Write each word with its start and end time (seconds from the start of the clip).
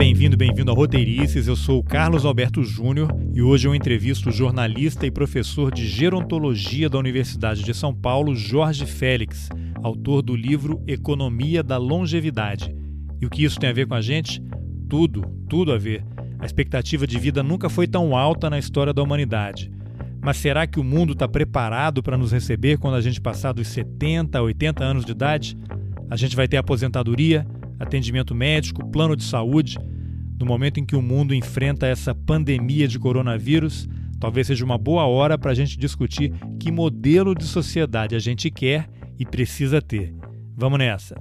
bem-vindo, 0.00 0.34
bem-vindo 0.34 0.72
a 0.72 0.74
Roteirices. 0.74 1.46
Eu 1.46 1.54
sou 1.54 1.78
o 1.78 1.84
Carlos 1.84 2.24
Alberto 2.24 2.64
Júnior 2.64 3.14
e 3.34 3.42
hoje 3.42 3.68
eu 3.68 3.74
entrevisto 3.74 4.30
o 4.30 4.32
jornalista 4.32 5.06
e 5.06 5.10
professor 5.10 5.70
de 5.70 5.86
gerontologia 5.86 6.88
da 6.88 6.98
Universidade 6.98 7.62
de 7.62 7.74
São 7.74 7.94
Paulo, 7.94 8.34
Jorge 8.34 8.86
Félix, 8.86 9.50
autor 9.82 10.22
do 10.22 10.34
livro 10.34 10.82
Economia 10.86 11.62
da 11.62 11.76
Longevidade. 11.76 12.74
E 13.20 13.26
o 13.26 13.28
que 13.28 13.44
isso 13.44 13.60
tem 13.60 13.68
a 13.68 13.74
ver 13.74 13.86
com 13.86 13.92
a 13.92 14.00
gente? 14.00 14.42
Tudo, 14.88 15.20
tudo 15.46 15.70
a 15.70 15.76
ver. 15.76 16.02
A 16.38 16.46
expectativa 16.46 17.06
de 17.06 17.18
vida 17.18 17.42
nunca 17.42 17.68
foi 17.68 17.86
tão 17.86 18.16
alta 18.16 18.48
na 18.48 18.58
história 18.58 18.94
da 18.94 19.02
humanidade. 19.02 19.70
Mas 20.22 20.38
será 20.38 20.66
que 20.66 20.80
o 20.80 20.84
mundo 20.84 21.12
está 21.12 21.28
preparado 21.28 22.02
para 22.02 22.16
nos 22.16 22.32
receber 22.32 22.78
quando 22.78 22.94
a 22.94 23.02
gente 23.02 23.20
passar 23.20 23.52
dos 23.52 23.68
70, 23.68 24.40
80 24.40 24.82
anos 24.82 25.04
de 25.04 25.12
idade? 25.12 25.58
A 26.08 26.16
gente 26.16 26.34
vai 26.34 26.48
ter 26.48 26.56
aposentadoria, 26.56 27.46
atendimento 27.80 28.34
médico, 28.34 28.86
plano 28.90 29.16
de 29.16 29.24
saúde. 29.24 29.78
No 30.38 30.44
momento 30.44 30.78
em 30.78 30.84
que 30.84 30.94
o 30.94 31.02
mundo 31.02 31.34
enfrenta 31.34 31.86
essa 31.86 32.14
pandemia 32.14 32.86
de 32.86 32.98
coronavírus, 32.98 33.88
talvez 34.20 34.46
seja 34.46 34.64
uma 34.64 34.76
boa 34.76 35.06
hora 35.06 35.38
para 35.38 35.50
a 35.50 35.54
gente 35.54 35.78
discutir 35.78 36.32
que 36.58 36.70
modelo 36.70 37.34
de 37.34 37.44
sociedade 37.44 38.14
a 38.14 38.18
gente 38.18 38.50
quer 38.50 38.86
e 39.18 39.24
precisa 39.24 39.80
ter. 39.80 40.14
Vamos 40.54 40.78
nessa. 40.78 41.14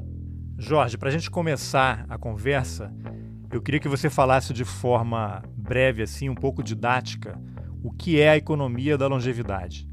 Jorge, 0.57 0.97
para 0.97 1.07
a 1.07 1.11
gente 1.11 1.31
começar 1.31 2.05
a 2.09 2.17
conversa, 2.17 2.93
eu 3.51 3.61
queria 3.61 3.79
que 3.79 3.87
você 3.87 4.09
falasse 4.09 4.53
de 4.53 4.65
forma 4.65 5.41
breve, 5.57 6.03
assim, 6.03 6.29
um 6.29 6.35
pouco 6.35 6.61
didática, 6.61 7.39
o 7.81 7.91
que 7.91 8.19
é 8.19 8.29
a 8.29 8.37
economia 8.37 8.97
da 8.97 9.07
longevidade. 9.07 9.87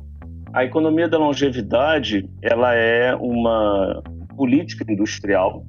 A 0.52 0.64
economia 0.64 1.08
da 1.08 1.18
longevidade, 1.18 2.28
ela 2.42 2.74
é 2.74 3.14
uma 3.14 4.02
política 4.36 4.84
industrial 4.90 5.64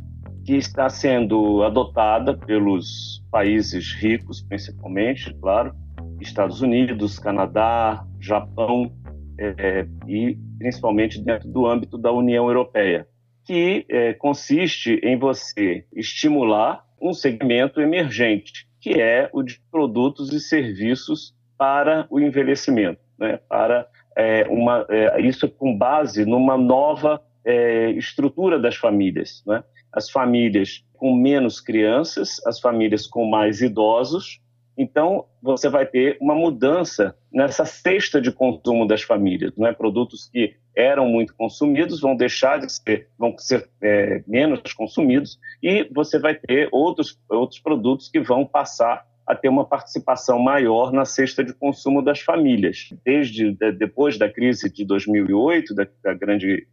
que 0.48 0.56
está 0.56 0.90
sendo 0.90 1.62
adotada 1.62 2.34
pelos 2.34 3.22
países 3.30 3.92
ricos, 3.92 4.42
principalmente, 4.42 5.34
claro, 5.42 5.76
Estados 6.22 6.62
Unidos, 6.62 7.20
Canadá, 7.20 8.08
Japão 8.18 8.90
é, 9.38 9.86
e 10.08 10.38
principalmente 10.58 11.22
dentro 11.22 11.50
do 11.50 11.68
âmbito 11.68 11.98
da 11.98 12.14
União 12.14 12.48
Europeia, 12.48 13.06
que 13.44 13.86
é, 13.90 14.14
consiste 14.14 15.02
em 15.04 15.20
você 15.20 15.86
estimular 15.94 16.82
um 17.02 17.14
segmento 17.14 17.82
emergente, 17.82 18.70
que 18.80 19.02
é 19.02 19.30
o 19.34 19.44
de 19.44 19.60
produtos 19.70 20.32
e 20.32 20.40
serviços 20.40 21.36
para 21.58 22.08
o 22.10 22.22
envelhecimento, 22.22 23.02
né? 23.20 23.38
para 23.50 23.86
é, 24.16 24.48
uma, 24.50 24.86
é, 24.90 25.20
isso 25.20 25.50
com 25.50 25.78
base 25.78 26.26
numa 26.26 26.58
nova 26.58 27.22
é, 27.44 27.92
estrutura 27.92 28.58
das 28.58 28.78
famílias. 28.78 29.44
Né? 29.46 29.62
As 29.94 30.10
famílias 30.10 30.84
com 30.94 31.16
menos 31.16 31.60
crianças, 31.60 32.42
as 32.46 32.60
famílias 32.60 33.06
com 33.06 33.26
mais 33.26 33.62
idosos. 33.62 34.42
Então, 34.78 35.26
você 35.42 35.70
vai 35.70 35.86
ter 35.86 36.18
uma 36.22 36.36
mudança 36.36 37.16
nessa 37.32 37.66
cesta 37.66 38.22
de 38.22 38.32
consumo 38.32 38.86
das 38.88 39.02
famílias. 39.02 39.52
Não 39.58 39.68
é? 39.68 39.74
Produtos 39.74 40.30
que 40.32 40.56
eram 40.76 41.08
muito 41.08 41.36
consumidos 41.36 42.00
vão 42.00 42.16
deixar 42.16 42.60
de 42.60 42.72
ser, 42.72 43.08
vão 43.18 43.36
ser 43.38 43.68
é, 43.82 44.24
menos 44.28 44.74
consumidos, 44.74 45.40
e 45.62 45.90
você 45.92 46.20
vai 46.20 46.36
ter 46.36 46.70
outros, 46.72 47.20
outros 47.28 47.60
produtos 47.60 48.10
que 48.10 48.20
vão 48.20 48.46
passar 48.46 49.06
a 49.26 49.36
ter 49.36 49.50
uma 49.50 49.66
participação 49.66 50.40
maior 50.40 50.94
na 50.94 51.04
cesta 51.04 51.44
de 51.44 51.54
consumo 51.54 52.02
das 52.02 52.22
famílias. 52.22 52.90
Desde 53.04 53.52
depois 53.74 54.18
da 54.18 54.32
crise 54.32 54.72
de 54.72 54.86
2008, 54.86 55.76
da, 55.76 55.88
da 56.04 56.14
grande 56.14 56.66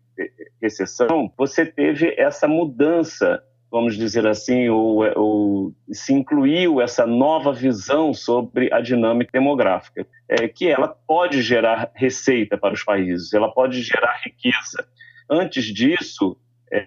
recessão, 0.61 1.33
você 1.37 1.67
teve 1.67 2.15
essa 2.17 2.49
mudança, 2.49 3.43
vamos 3.71 3.97
dizer 3.97 4.27
assim, 4.27 4.69
ou, 4.69 5.05
ou 5.19 5.73
se 5.91 6.13
incluiu 6.13 6.81
essa 6.81 7.07
nova 7.07 7.53
visão 7.53 8.15
sobre 8.15 8.73
a 8.73 8.81
dinâmica 8.81 9.33
demográfica, 9.33 10.07
é, 10.29 10.49
que 10.49 10.69
ela 10.69 10.89
pode 10.89 11.43
gerar 11.43 11.91
receita 11.95 12.57
para 12.57 12.75
os 12.75 12.83
países, 12.83 13.33
ela 13.33 13.53
pode 13.53 13.83
gerar 13.83 14.21
riqueza. 14.25 14.87
Antes 15.29 15.65
disso, 15.67 16.37
é, 16.73 16.87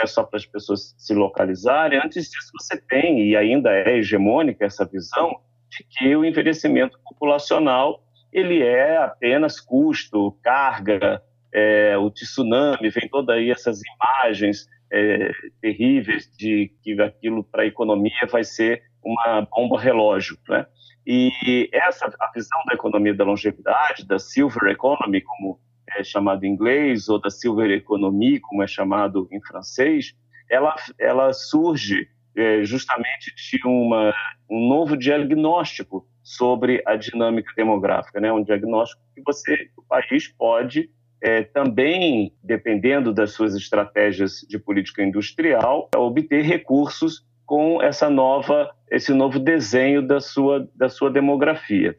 é 0.00 0.06
só 0.06 0.22
para 0.22 0.38
as 0.38 0.46
pessoas 0.46 0.94
se 0.98 1.14
localizarem, 1.14 1.98
antes 1.98 2.30
disso 2.30 2.50
você 2.58 2.76
tem, 2.76 3.28
e 3.28 3.36
ainda 3.36 3.70
é 3.72 3.98
hegemônica 3.98 4.64
essa 4.64 4.84
visão, 4.84 5.40
de 5.68 5.84
que 5.84 6.14
o 6.16 6.24
envelhecimento 6.24 6.98
populacional 7.04 8.02
ele 8.32 8.62
é 8.62 8.98
apenas 8.98 9.60
custo, 9.60 10.32
carga, 10.42 11.22
é, 11.56 11.96
o 11.96 12.10
tsunami, 12.10 12.90
vem 12.90 13.08
todas 13.08 13.34
aí 13.34 13.50
essas 13.50 13.80
imagens 13.82 14.68
é, 14.92 15.32
terríveis 15.62 16.30
de 16.36 16.70
que 16.82 17.00
aquilo 17.00 17.42
para 17.42 17.62
a 17.62 17.66
economia 17.66 18.26
vai 18.30 18.44
ser 18.44 18.82
uma 19.02 19.40
bomba 19.50 19.80
relógio, 19.80 20.36
né? 20.46 20.66
E 21.06 21.70
essa 21.72 22.12
a 22.20 22.30
visão 22.34 22.60
da 22.66 22.74
economia 22.74 23.14
da 23.14 23.24
longevidade, 23.24 24.06
da 24.06 24.18
silver 24.18 24.70
economy, 24.70 25.22
como 25.22 25.58
é 25.96 26.04
chamado 26.04 26.44
em 26.44 26.50
inglês, 26.50 27.08
ou 27.08 27.18
da 27.18 27.30
silver 27.30 27.70
economy, 27.70 28.38
como 28.38 28.62
é 28.62 28.66
chamado 28.66 29.26
em 29.32 29.40
francês, 29.40 30.12
ela, 30.50 30.74
ela 30.98 31.32
surge 31.32 32.06
é, 32.36 32.64
justamente 32.64 33.32
de 33.34 33.66
uma, 33.66 34.12
um 34.50 34.68
novo 34.68 34.94
diagnóstico 34.94 36.06
sobre 36.22 36.82
a 36.84 36.96
dinâmica 36.96 37.50
demográfica, 37.56 38.20
né? 38.20 38.30
Um 38.30 38.42
diagnóstico 38.42 39.00
que 39.14 39.22
você, 39.22 39.70
o 39.74 39.82
país 39.82 40.28
pode 40.28 40.90
é, 41.20 41.42
também, 41.42 42.32
dependendo 42.42 43.12
das 43.12 43.32
suas 43.32 43.54
estratégias 43.54 44.46
de 44.48 44.58
política 44.58 45.02
industrial, 45.02 45.88
obter 45.96 46.42
recursos 46.42 47.24
com 47.44 47.80
essa 47.80 48.10
nova, 48.10 48.70
esse 48.90 49.12
novo 49.14 49.38
desenho 49.38 50.02
da 50.02 50.20
sua, 50.20 50.68
da 50.74 50.88
sua 50.88 51.10
demografia. 51.10 51.96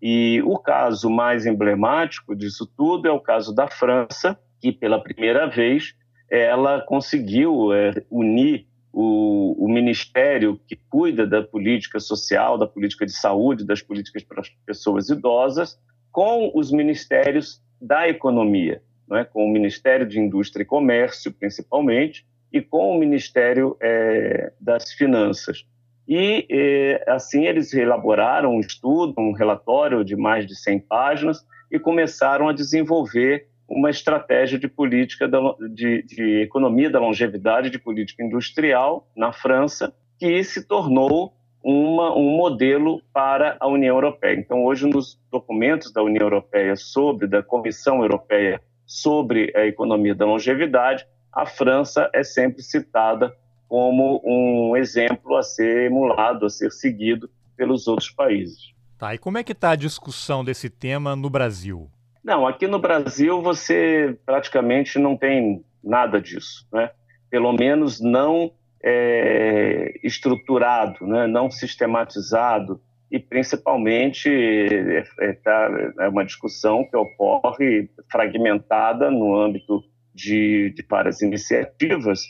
E 0.00 0.42
o 0.44 0.58
caso 0.58 1.08
mais 1.08 1.46
emblemático 1.46 2.34
disso 2.34 2.66
tudo 2.76 3.08
é 3.08 3.12
o 3.12 3.20
caso 3.20 3.54
da 3.54 3.68
França, 3.68 4.38
que 4.60 4.72
pela 4.72 5.02
primeira 5.02 5.46
vez 5.46 5.94
ela 6.30 6.80
conseguiu 6.80 7.72
é, 7.72 7.92
unir 8.10 8.66
o, 8.92 9.64
o, 9.64 9.68
ministério 9.68 10.58
que 10.66 10.76
cuida 10.88 11.26
da 11.26 11.42
política 11.42 12.00
social, 12.00 12.58
da 12.58 12.66
política 12.66 13.04
de 13.04 13.12
saúde, 13.12 13.64
das 13.64 13.82
políticas 13.82 14.24
para 14.24 14.40
as 14.40 14.48
pessoas 14.64 15.08
idosas, 15.08 15.78
com 16.10 16.50
os 16.54 16.72
ministérios 16.72 17.62
da 17.80 18.08
economia, 18.08 18.82
é? 19.12 19.24
com 19.24 19.44
o 19.44 19.50
Ministério 19.50 20.06
de 20.06 20.18
Indústria 20.18 20.62
e 20.62 20.66
Comércio, 20.66 21.32
principalmente, 21.32 22.26
e 22.52 22.60
com 22.60 22.90
o 22.90 22.98
Ministério 22.98 23.76
é, 23.80 24.52
das 24.60 24.92
Finanças. 24.92 25.64
E, 26.08 26.46
é, 26.48 27.04
assim, 27.08 27.46
eles 27.46 27.74
elaboraram 27.74 28.54
um 28.54 28.60
estudo, 28.60 29.14
um 29.18 29.32
relatório 29.32 30.04
de 30.04 30.14
mais 30.14 30.46
de 30.46 30.54
100 30.54 30.80
páginas 30.80 31.44
e 31.70 31.78
começaram 31.78 32.48
a 32.48 32.52
desenvolver 32.52 33.48
uma 33.68 33.90
estratégia 33.90 34.58
de 34.58 34.68
política 34.68 35.26
da, 35.26 35.40
de, 35.72 36.02
de 36.04 36.42
economia 36.42 36.88
da 36.88 37.00
longevidade, 37.00 37.70
de 37.70 37.78
política 37.78 38.22
industrial 38.22 39.08
na 39.16 39.32
França, 39.32 39.92
que 40.18 40.42
se 40.44 40.64
tornou 40.66 41.34
uma, 41.66 42.16
um 42.16 42.36
modelo 42.36 43.02
para 43.12 43.56
a 43.58 43.66
União 43.66 43.96
Europeia. 43.96 44.38
Então, 44.38 44.64
hoje, 44.64 44.86
nos 44.86 45.20
documentos 45.32 45.92
da 45.92 46.00
União 46.00 46.22
Europeia 46.22 46.76
sobre, 46.76 47.26
da 47.26 47.42
Comissão 47.42 48.02
Europeia 48.02 48.62
sobre 48.86 49.52
a 49.56 49.66
economia 49.66 50.14
da 50.14 50.24
longevidade, 50.24 51.04
a 51.32 51.44
França 51.44 52.08
é 52.14 52.22
sempre 52.22 52.62
citada 52.62 53.34
como 53.66 54.22
um 54.24 54.76
exemplo 54.76 55.36
a 55.36 55.42
ser 55.42 55.90
emulado, 55.90 56.46
a 56.46 56.48
ser 56.48 56.70
seguido 56.70 57.28
pelos 57.56 57.88
outros 57.88 58.10
países. 58.10 58.72
Tá, 58.96 59.12
e 59.12 59.18
como 59.18 59.36
é 59.36 59.42
que 59.42 59.50
está 59.50 59.72
a 59.72 59.76
discussão 59.76 60.44
desse 60.44 60.70
tema 60.70 61.16
no 61.16 61.28
Brasil? 61.28 61.90
Não, 62.22 62.46
aqui 62.46 62.68
no 62.68 62.78
Brasil 62.78 63.42
você 63.42 64.16
praticamente 64.24 65.00
não 65.00 65.16
tem 65.16 65.64
nada 65.82 66.20
disso, 66.20 66.64
né? 66.72 66.90
Pelo 67.28 67.52
menos 67.52 68.00
não 68.00 68.52
é, 68.88 69.98
estruturado, 70.04 71.04
né, 71.08 71.26
não 71.26 71.50
sistematizado 71.50 72.80
e 73.10 73.18
principalmente 73.18 74.28
é, 74.30 75.04
é, 75.20 75.32
tá, 75.32 75.68
é, 75.98 76.08
uma 76.08 76.24
discussão 76.24 76.84
que 76.84 76.96
ocorre 76.96 77.90
fragmentada 78.10 79.10
no 79.10 79.36
âmbito 79.36 79.82
de, 80.14 80.72
de 80.76 80.84
várias 80.88 81.20
iniciativas 81.20 82.20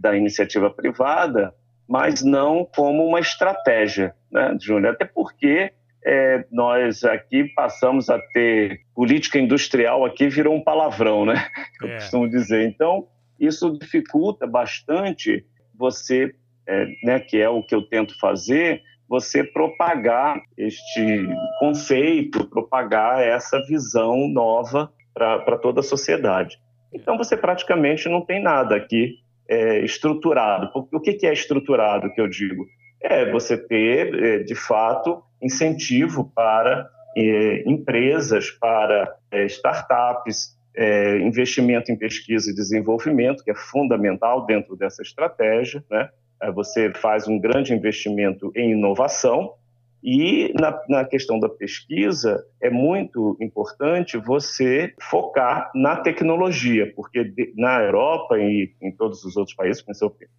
da 0.00 0.16
iniciativa 0.16 0.70
privada, 0.70 1.54
mas 1.86 2.22
não 2.22 2.64
como 2.64 3.06
uma 3.06 3.20
estratégia, 3.20 4.14
né, 4.32 4.56
Júnior? 4.58 4.94
Até 4.94 5.04
porque 5.04 5.72
é, 6.04 6.44
nós 6.50 7.04
aqui 7.04 7.44
passamos 7.54 8.08
a 8.08 8.18
ter 8.32 8.80
política 8.94 9.38
industrial 9.38 10.06
aqui 10.06 10.28
virou 10.28 10.54
um 10.54 10.64
palavrão, 10.64 11.26
né? 11.26 11.46
Eu 11.82 11.88
é. 11.88 11.94
costumo 11.96 12.28
dizer. 12.28 12.66
Então 12.66 13.06
isso 13.38 13.78
dificulta 13.78 14.46
bastante 14.46 15.44
você, 15.78 16.34
é, 16.66 16.86
né, 17.04 17.20
que 17.20 17.40
é 17.40 17.48
o 17.48 17.62
que 17.62 17.74
eu 17.74 17.82
tento 17.82 18.18
fazer, 18.18 18.82
você 19.08 19.42
propagar 19.42 20.42
este 20.56 21.26
conceito, 21.58 22.46
propagar 22.48 23.22
essa 23.22 23.62
visão 23.66 24.28
nova 24.28 24.92
para 25.14 25.56
toda 25.58 25.80
a 25.80 25.82
sociedade. 25.82 26.58
Então 26.92 27.16
você 27.16 27.36
praticamente 27.36 28.08
não 28.08 28.20
tem 28.20 28.42
nada 28.42 28.76
aqui 28.76 29.16
é, 29.48 29.80
estruturado. 29.80 30.70
O 30.74 31.00
que, 31.00 31.14
que 31.14 31.26
é 31.26 31.32
estruturado 31.32 32.12
que 32.12 32.20
eu 32.20 32.28
digo? 32.28 32.66
é 33.00 33.30
você 33.30 33.56
ter, 33.56 34.14
é, 34.22 34.38
de 34.40 34.54
fato, 34.54 35.22
incentivo 35.40 36.30
para 36.34 36.88
é, 37.16 37.62
empresas, 37.68 38.50
para 38.50 39.14
é, 39.30 39.44
startups, 39.46 40.57
é, 40.78 41.18
investimento 41.18 41.90
em 41.90 41.96
pesquisa 41.96 42.50
e 42.50 42.54
desenvolvimento, 42.54 43.42
que 43.42 43.50
é 43.50 43.54
fundamental 43.54 44.46
dentro 44.46 44.76
dessa 44.76 45.02
estratégia. 45.02 45.84
Né? 45.90 46.08
É, 46.40 46.52
você 46.52 46.92
faz 46.94 47.26
um 47.26 47.36
grande 47.36 47.74
investimento 47.74 48.52
em 48.54 48.70
inovação, 48.70 49.54
e 50.00 50.54
na, 50.54 50.80
na, 50.88 51.04
questão 51.04 51.40
da 51.40 51.48
pesquisa, 51.48 52.44
é 52.62 52.70
muito 52.70 53.36
importante 53.40 54.16
você 54.16 54.94
focar 55.02 55.72
na 55.74 55.96
tecnologia, 55.96 56.92
porque 56.94 57.24
de, 57.24 57.52
na 57.56 57.82
Europa 57.82 58.38
e 58.38 58.72
em 58.80 58.92
todos 58.92 59.24
os 59.24 59.36
outros 59.36 59.56
países, 59.56 59.84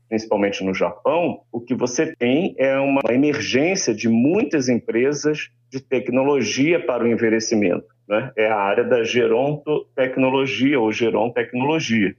principalmente 0.08 0.64
no 0.64 0.74
Japão, 0.74 1.42
o 1.52 1.60
que 1.60 1.76
você 1.76 2.16
tem 2.16 2.56
é 2.58 2.80
uma 2.80 3.02
emergência 3.10 3.94
de 3.94 4.08
muitas 4.08 4.70
empresas 4.70 5.50
de 5.70 5.82
tecnologia 5.82 6.84
para 6.84 7.04
o 7.04 7.08
envelhecimento. 7.08 7.99
Né? 8.10 8.32
É 8.36 8.48
a 8.48 8.58
área 8.58 8.84
da 8.84 9.04
gerontotecnologia 9.04 10.80
ou 10.80 10.92
gerontecnologia. 10.92 12.16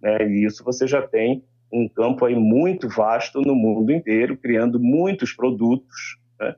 Né? 0.00 0.28
E 0.28 0.46
isso 0.46 0.62
você 0.62 0.86
já 0.86 1.02
tem 1.02 1.42
um 1.72 1.88
campo 1.88 2.24
aí 2.24 2.36
muito 2.36 2.88
vasto 2.88 3.40
no 3.40 3.54
mundo 3.54 3.90
inteiro, 3.90 4.36
criando 4.36 4.78
muitos 4.78 5.32
produtos 5.32 6.18
né? 6.38 6.54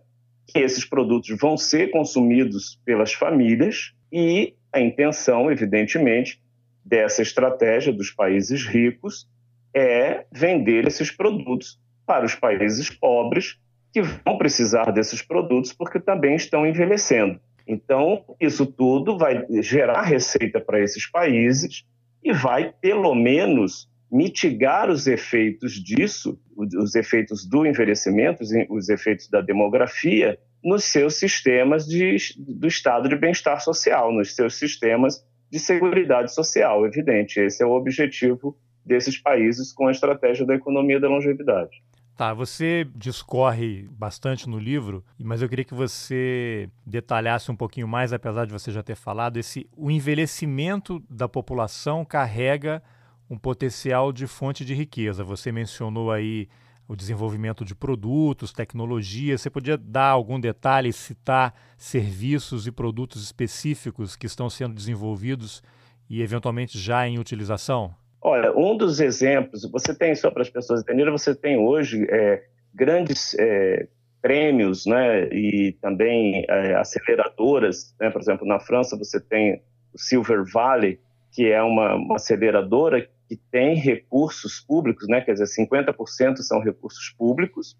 que 0.47 0.59
esses 0.59 0.85
produtos 0.85 1.35
vão 1.41 1.57
ser 1.57 1.91
consumidos 1.91 2.79
pelas 2.85 3.15
famílias 3.15 3.95
e 4.13 4.55
a 4.71 4.81
intenção, 4.81 5.51
evidentemente, 5.51 6.43
dessa 6.85 7.23
estratégia 7.23 7.93
dos 7.93 8.11
países 8.11 8.67
ricos 8.67 9.27
é 9.75 10.27
vender 10.31 10.87
esses 10.87 11.11
produtos 11.11 11.81
para 12.05 12.27
os 12.27 12.35
países 12.35 12.91
pobres 12.91 13.59
que 13.93 14.03
vão 14.03 14.37
precisar 14.37 14.91
desses 14.91 15.23
produtos 15.23 15.73
porque 15.73 15.99
também 15.99 16.35
estão 16.35 16.67
envelhecendo. 16.67 17.41
Então, 17.67 18.25
isso 18.41 18.67
tudo 18.67 19.17
vai 19.17 19.47
gerar 19.63 20.03
receita 20.03 20.61
para 20.61 20.81
esses 20.81 21.07
países 21.11 21.85
e 22.23 22.33
vai, 22.33 22.73
pelo 22.81 23.15
menos, 23.15 23.89
mitigar 24.11 24.91
os 24.91 25.07
efeitos 25.07 25.73
disso, 25.73 26.39
os 26.57 26.95
efeitos 26.95 27.45
do 27.45 27.67
envelhecimento, 27.67 28.45
os 28.71 28.89
efeitos 28.89 29.29
da 29.29 29.41
demografia, 29.41 30.39
nos 30.63 30.85
seus 30.85 31.17
sistemas 31.17 31.87
de, 31.87 32.17
do 32.39 32.67
estado 32.67 33.09
de 33.09 33.17
bem-estar 33.17 33.61
social, 33.61 34.13
nos 34.13 34.35
seus 34.35 34.55
sistemas 34.55 35.23
de 35.51 35.59
segurança 35.59 36.29
social, 36.29 36.87
evidente. 36.87 37.39
Esse 37.39 37.63
é 37.63 37.67
o 37.67 37.73
objetivo 37.73 38.57
desses 38.85 39.19
países 39.19 39.73
com 39.73 39.89
a 39.89 39.91
estratégia 39.91 40.47
da 40.47 40.55
economia 40.55 41.01
da 41.01 41.09
longevidade. 41.09 41.83
Tá, 42.17 42.33
você 42.33 42.89
discorre 42.95 43.89
bastante 43.91 44.49
no 44.49 44.57
livro, 44.57 45.05
mas 45.19 45.43
eu 45.43 45.49
queria 45.49 45.65
que 45.65 45.75
você 45.75 46.71
detalhasse 46.87 47.51
um 47.51 47.57
pouquinho 47.57 47.89
mais, 47.89 48.13
apesar 48.13 48.47
de 48.47 48.53
você 48.53 48.71
já 48.71 48.85
ter 48.85 48.95
falado, 48.95 49.37
esse 49.37 49.69
o 49.77 49.91
envelhecimento 49.91 51.03
da 51.11 51.29
população 51.29 52.05
carrega 52.05 52.81
um 53.29 53.37
potencial 53.37 54.13
de 54.13 54.29
fonte 54.29 54.65
de 54.65 54.75
riqueza. 54.75 55.25
Você 55.25 55.51
mencionou 55.51 56.13
aí 56.13 56.49
o 56.87 56.95
desenvolvimento 56.95 57.65
de 57.65 57.75
produtos, 57.75 58.53
tecnologia. 58.53 59.37
Você 59.37 59.51
podia 59.51 59.77
dar 59.77 60.11
algum 60.11 60.39
detalhe, 60.39 60.93
citar 60.93 61.53
serviços 61.77 62.67
e 62.69 62.71
produtos 62.71 63.25
específicos 63.25 64.15
que 64.15 64.27
estão 64.27 64.49
sendo 64.49 64.75
desenvolvidos 64.75 65.63
e 66.09 66.23
eventualmente 66.23 66.79
já 66.79 67.09
em 67.09 67.19
utilização? 67.19 67.93
Olha, 68.27 68.57
um 68.57 68.75
dos 68.75 69.01
exemplos, 69.01 69.71
você 69.71 69.95
tem, 69.95 70.15
só 70.15 70.31
para 70.31 70.41
as 70.41 70.49
pessoas 70.49 70.81
entenderem, 70.81 71.13
você 71.13 71.35
tem 71.35 71.59
hoje 71.59 72.07
é, 72.09 72.43
grandes 72.75 73.37
é, 73.39 73.87
prêmios 74.23 74.87
né, 74.87 75.29
e 75.29 75.77
também 75.83 76.43
é, 76.49 76.75
aceleradoras. 76.77 77.95
Né? 78.01 78.09
Por 78.09 78.23
exemplo, 78.23 78.47
na 78.47 78.59
França 78.59 78.97
você 78.97 79.21
tem 79.21 79.63
o 79.93 79.99
Silver 79.99 80.43
Valley, 80.51 80.99
que 81.33 81.53
é 81.53 81.63
uma, 81.63 81.97
uma 81.97 82.17
aceleradora 82.17 83.07
que 83.29 83.37
tem 83.51 83.75
recursos 83.75 84.59
públicos, 84.59 85.07
né? 85.07 85.21
quer 85.21 85.35
dizer, 85.35 85.63
50% 85.63 86.39
são 86.39 86.61
recursos 86.61 87.11
públicos, 87.11 87.77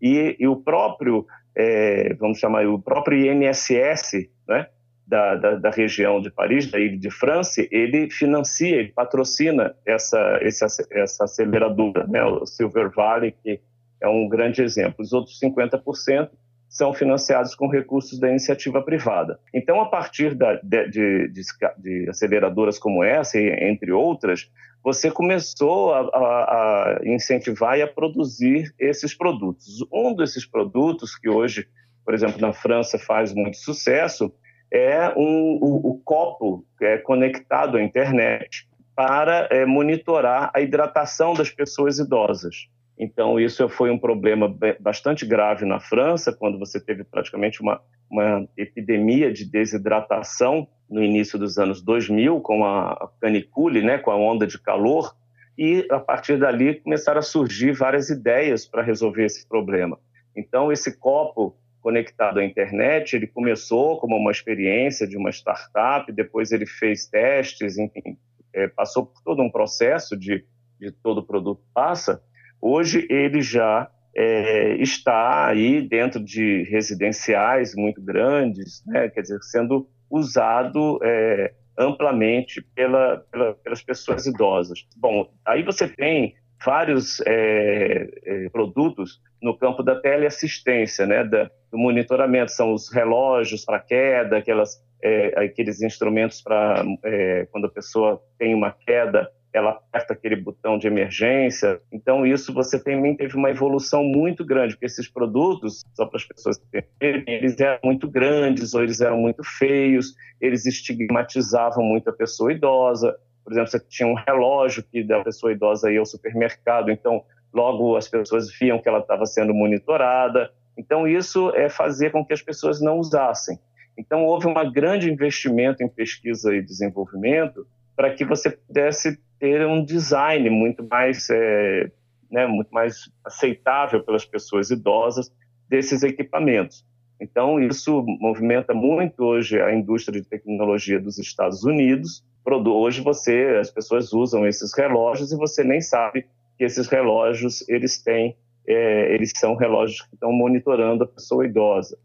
e, 0.00 0.36
e 0.38 0.46
o 0.46 0.54
próprio, 0.54 1.26
é, 1.56 2.14
vamos 2.14 2.38
chamar, 2.38 2.68
o 2.68 2.80
próprio 2.80 3.18
INSS, 3.18 4.28
né? 4.48 4.68
Da, 5.08 5.36
da, 5.36 5.54
da, 5.54 5.70
região 5.70 6.20
de 6.20 6.30
Paris, 6.30 6.70
da 6.70 6.78
ilha 6.78 6.98
de 6.98 7.10
França, 7.10 7.66
ele 7.70 8.10
financia, 8.10 8.76
ele 8.76 8.92
patrocina 8.92 9.74
essa, 9.86 10.38
essa, 10.42 10.66
essa 10.90 11.24
aceleradora, 11.24 12.06
né? 12.06 12.22
o 12.22 12.44
Silver 12.44 12.90
Valley, 12.94 13.34
que 13.42 13.58
é 14.02 14.06
um 14.06 14.28
grande 14.28 14.60
exemplo. 14.60 14.96
Os 14.98 15.14
outros 15.14 15.40
50% 15.40 16.28
são 16.68 16.92
financiados 16.92 17.54
com 17.54 17.66
recursos 17.66 18.18
da 18.20 18.28
iniciativa 18.28 18.82
privada. 18.82 19.40
Então, 19.54 19.80
a 19.80 19.86
partir 19.88 20.34
da, 20.34 20.54
de, 20.56 20.88
de, 20.88 21.32
de, 21.78 22.06
aceleradoras 22.10 22.78
como 22.78 23.02
essa, 23.02 23.38
entre 23.38 23.90
outras, 23.90 24.50
você 24.84 25.10
começou 25.10 25.92
a, 25.92 26.00
a, 26.00 26.98
a, 26.98 27.00
incentivar 27.04 27.78
e 27.78 27.82
a 27.82 27.88
produzir 27.88 28.72
esses 28.78 29.14
produtos. 29.14 29.84
Um 29.92 30.14
desses 30.14 30.46
produtos 30.46 31.16
que 31.16 31.28
hoje, 31.28 31.66
por 32.04 32.14
exemplo, 32.14 32.40
na 32.40 32.52
França 32.52 32.98
faz 32.98 33.32
muito 33.32 33.56
sucesso 33.56 34.32
é 34.70 35.12
um, 35.16 35.58
o, 35.60 35.90
o 35.90 36.00
copo 36.04 36.64
é 36.80 36.98
conectado 36.98 37.76
à 37.76 37.82
internet 37.82 38.68
para 38.94 39.48
é, 39.50 39.64
monitorar 39.64 40.50
a 40.54 40.60
hidratação 40.60 41.32
das 41.32 41.50
pessoas 41.50 41.98
idosas. 41.98 42.68
Então, 42.98 43.38
isso 43.38 43.68
foi 43.68 43.90
um 43.90 43.98
problema 43.98 44.52
bastante 44.80 45.24
grave 45.24 45.64
na 45.64 45.78
França, 45.78 46.32
quando 46.32 46.58
você 46.58 46.80
teve 46.80 47.04
praticamente 47.04 47.60
uma, 47.60 47.80
uma 48.10 48.48
epidemia 48.56 49.32
de 49.32 49.44
desidratação 49.44 50.66
no 50.90 51.02
início 51.02 51.38
dos 51.38 51.58
anos 51.58 51.80
2000, 51.80 52.40
com 52.40 52.64
a 52.64 53.08
canicule, 53.20 53.82
né, 53.82 53.98
com 53.98 54.10
a 54.10 54.16
onda 54.16 54.46
de 54.46 54.60
calor, 54.60 55.14
e 55.56 55.86
a 55.90 56.00
partir 56.00 56.38
dali 56.38 56.74
começaram 56.80 57.20
a 57.20 57.22
surgir 57.22 57.72
várias 57.72 58.10
ideias 58.10 58.66
para 58.66 58.82
resolver 58.82 59.24
esse 59.24 59.46
problema. 59.48 59.98
Então, 60.36 60.72
esse 60.72 60.98
copo 60.98 61.56
conectado 61.80 62.38
à 62.40 62.44
internet, 62.44 63.14
ele 63.14 63.26
começou 63.26 63.98
como 63.98 64.16
uma 64.16 64.30
experiência 64.30 65.06
de 65.06 65.16
uma 65.16 65.30
startup, 65.30 66.10
depois 66.12 66.52
ele 66.52 66.66
fez 66.66 67.06
testes, 67.06 67.78
enfim, 67.78 68.18
é, 68.52 68.68
passou 68.68 69.06
por 69.06 69.22
todo 69.22 69.42
um 69.42 69.50
processo 69.50 70.16
de, 70.16 70.44
de 70.80 70.90
todo 70.90 71.26
produto 71.26 71.62
passa, 71.72 72.22
Hoje 72.60 73.06
ele 73.08 73.40
já 73.40 73.88
é, 74.16 74.74
está 74.76 75.46
aí 75.46 75.80
dentro 75.80 76.22
de 76.22 76.64
residenciais 76.64 77.74
muito 77.74 78.02
grandes, 78.02 78.82
né? 78.86 79.08
quer 79.08 79.22
dizer, 79.22 79.40
sendo 79.42 79.88
usado 80.10 80.98
é, 81.02 81.54
amplamente 81.78 82.60
pela, 82.74 83.18
pela, 83.30 83.54
pelas 83.54 83.82
pessoas 83.82 84.26
idosas. 84.26 84.84
Bom, 84.96 85.30
aí 85.46 85.62
você 85.62 85.86
tem 85.88 86.34
vários 86.64 87.20
é, 87.26 88.08
é 88.24 88.48
produtos 88.50 89.20
no 89.42 89.56
campo 89.56 89.82
da 89.82 89.94
teleassistência, 89.94 91.06
né, 91.06 91.24
da, 91.24 91.50
do 91.70 91.78
monitoramento, 91.78 92.52
são 92.52 92.72
os 92.72 92.90
relógios 92.92 93.64
para 93.64 93.78
queda, 93.78 94.38
aquelas, 94.38 94.82
é, 95.02 95.44
aqueles 95.44 95.80
instrumentos 95.82 96.42
para 96.42 96.84
é, 97.04 97.46
quando 97.50 97.66
a 97.66 97.70
pessoa 97.70 98.20
tem 98.38 98.54
uma 98.54 98.72
queda, 98.72 99.30
ela 99.52 99.70
aperta 99.70 100.12
aquele 100.12 100.36
botão 100.36 100.78
de 100.78 100.86
emergência. 100.86 101.80
Então, 101.90 102.26
isso 102.26 102.52
você 102.52 102.82
também 102.82 103.16
teve 103.16 103.36
uma 103.36 103.50
evolução 103.50 104.04
muito 104.04 104.44
grande, 104.44 104.74
porque 104.74 104.86
esses 104.86 105.08
produtos, 105.08 105.82
só 105.94 106.06
para 106.06 106.18
as 106.18 106.24
pessoas 106.24 106.58
entenderem, 106.58 107.24
eles 107.26 107.58
eram 107.58 107.78
muito 107.82 108.08
grandes 108.08 108.74
ou 108.74 108.82
eles 108.82 109.00
eram 109.00 109.18
muito 109.18 109.42
feios, 109.44 110.14
eles 110.40 110.66
estigmatizavam 110.66 111.82
muito 111.82 112.10
a 112.10 112.12
pessoa 112.12 112.52
idosa. 112.52 113.16
Por 113.48 113.54
exemplo, 113.54 113.70
você 113.70 113.80
tinha 113.80 114.06
um 114.06 114.12
relógio 114.12 114.82
que 114.82 115.02
da 115.02 115.24
pessoa 115.24 115.50
idosa 115.50 115.90
ia 115.90 116.00
ao 116.00 116.04
supermercado, 116.04 116.90
então 116.90 117.24
logo 117.50 117.96
as 117.96 118.06
pessoas 118.06 118.52
viam 118.52 118.78
que 118.78 118.86
ela 118.86 118.98
estava 118.98 119.24
sendo 119.24 119.54
monitorada. 119.54 120.50
Então, 120.76 121.08
isso 121.08 121.50
é 121.54 121.70
fazer 121.70 122.12
com 122.12 122.22
que 122.22 122.34
as 122.34 122.42
pessoas 122.42 122.78
não 122.78 122.98
usassem. 122.98 123.58
Então, 123.96 124.26
houve 124.26 124.46
um 124.46 124.52
grande 124.70 125.10
investimento 125.10 125.82
em 125.82 125.88
pesquisa 125.88 126.54
e 126.54 126.60
desenvolvimento 126.60 127.66
para 127.96 128.12
que 128.12 128.22
você 128.22 128.50
pudesse 128.50 129.18
ter 129.40 129.66
um 129.66 129.82
design 129.82 130.50
muito 130.50 130.86
mais, 130.86 131.30
é, 131.30 131.90
né, 132.30 132.46
muito 132.46 132.68
mais 132.70 133.10
aceitável 133.24 134.04
pelas 134.04 134.26
pessoas 134.26 134.70
idosas 134.70 135.32
desses 135.70 136.02
equipamentos. 136.02 136.84
Então, 137.20 137.60
isso 137.60 138.04
movimenta 138.20 138.72
muito 138.72 139.24
hoje 139.24 139.60
a 139.60 139.74
indústria 139.74 140.20
de 140.20 140.28
tecnologia 140.28 141.00
dos 141.00 141.18
Estados 141.18 141.64
Unidos. 141.64 142.24
Hoje 142.46 143.02
você, 143.02 143.58
as 143.60 143.70
pessoas 143.70 144.12
usam 144.12 144.46
esses 144.46 144.72
relógios 144.72 145.32
e 145.32 145.36
você 145.36 145.62
nem 145.62 145.80
sabe 145.80 146.24
que 146.56 146.64
esses 146.64 146.88
relógios 146.88 147.68
eles 147.68 148.02
têm, 148.02 148.36
é, 148.66 149.14
eles 149.14 149.32
são 149.36 149.54
relógios 149.54 150.02
que 150.02 150.14
estão 150.14 150.32
monitorando 150.32 151.04
a 151.04 151.06
pessoa 151.06 151.44
idosa. 151.44 151.98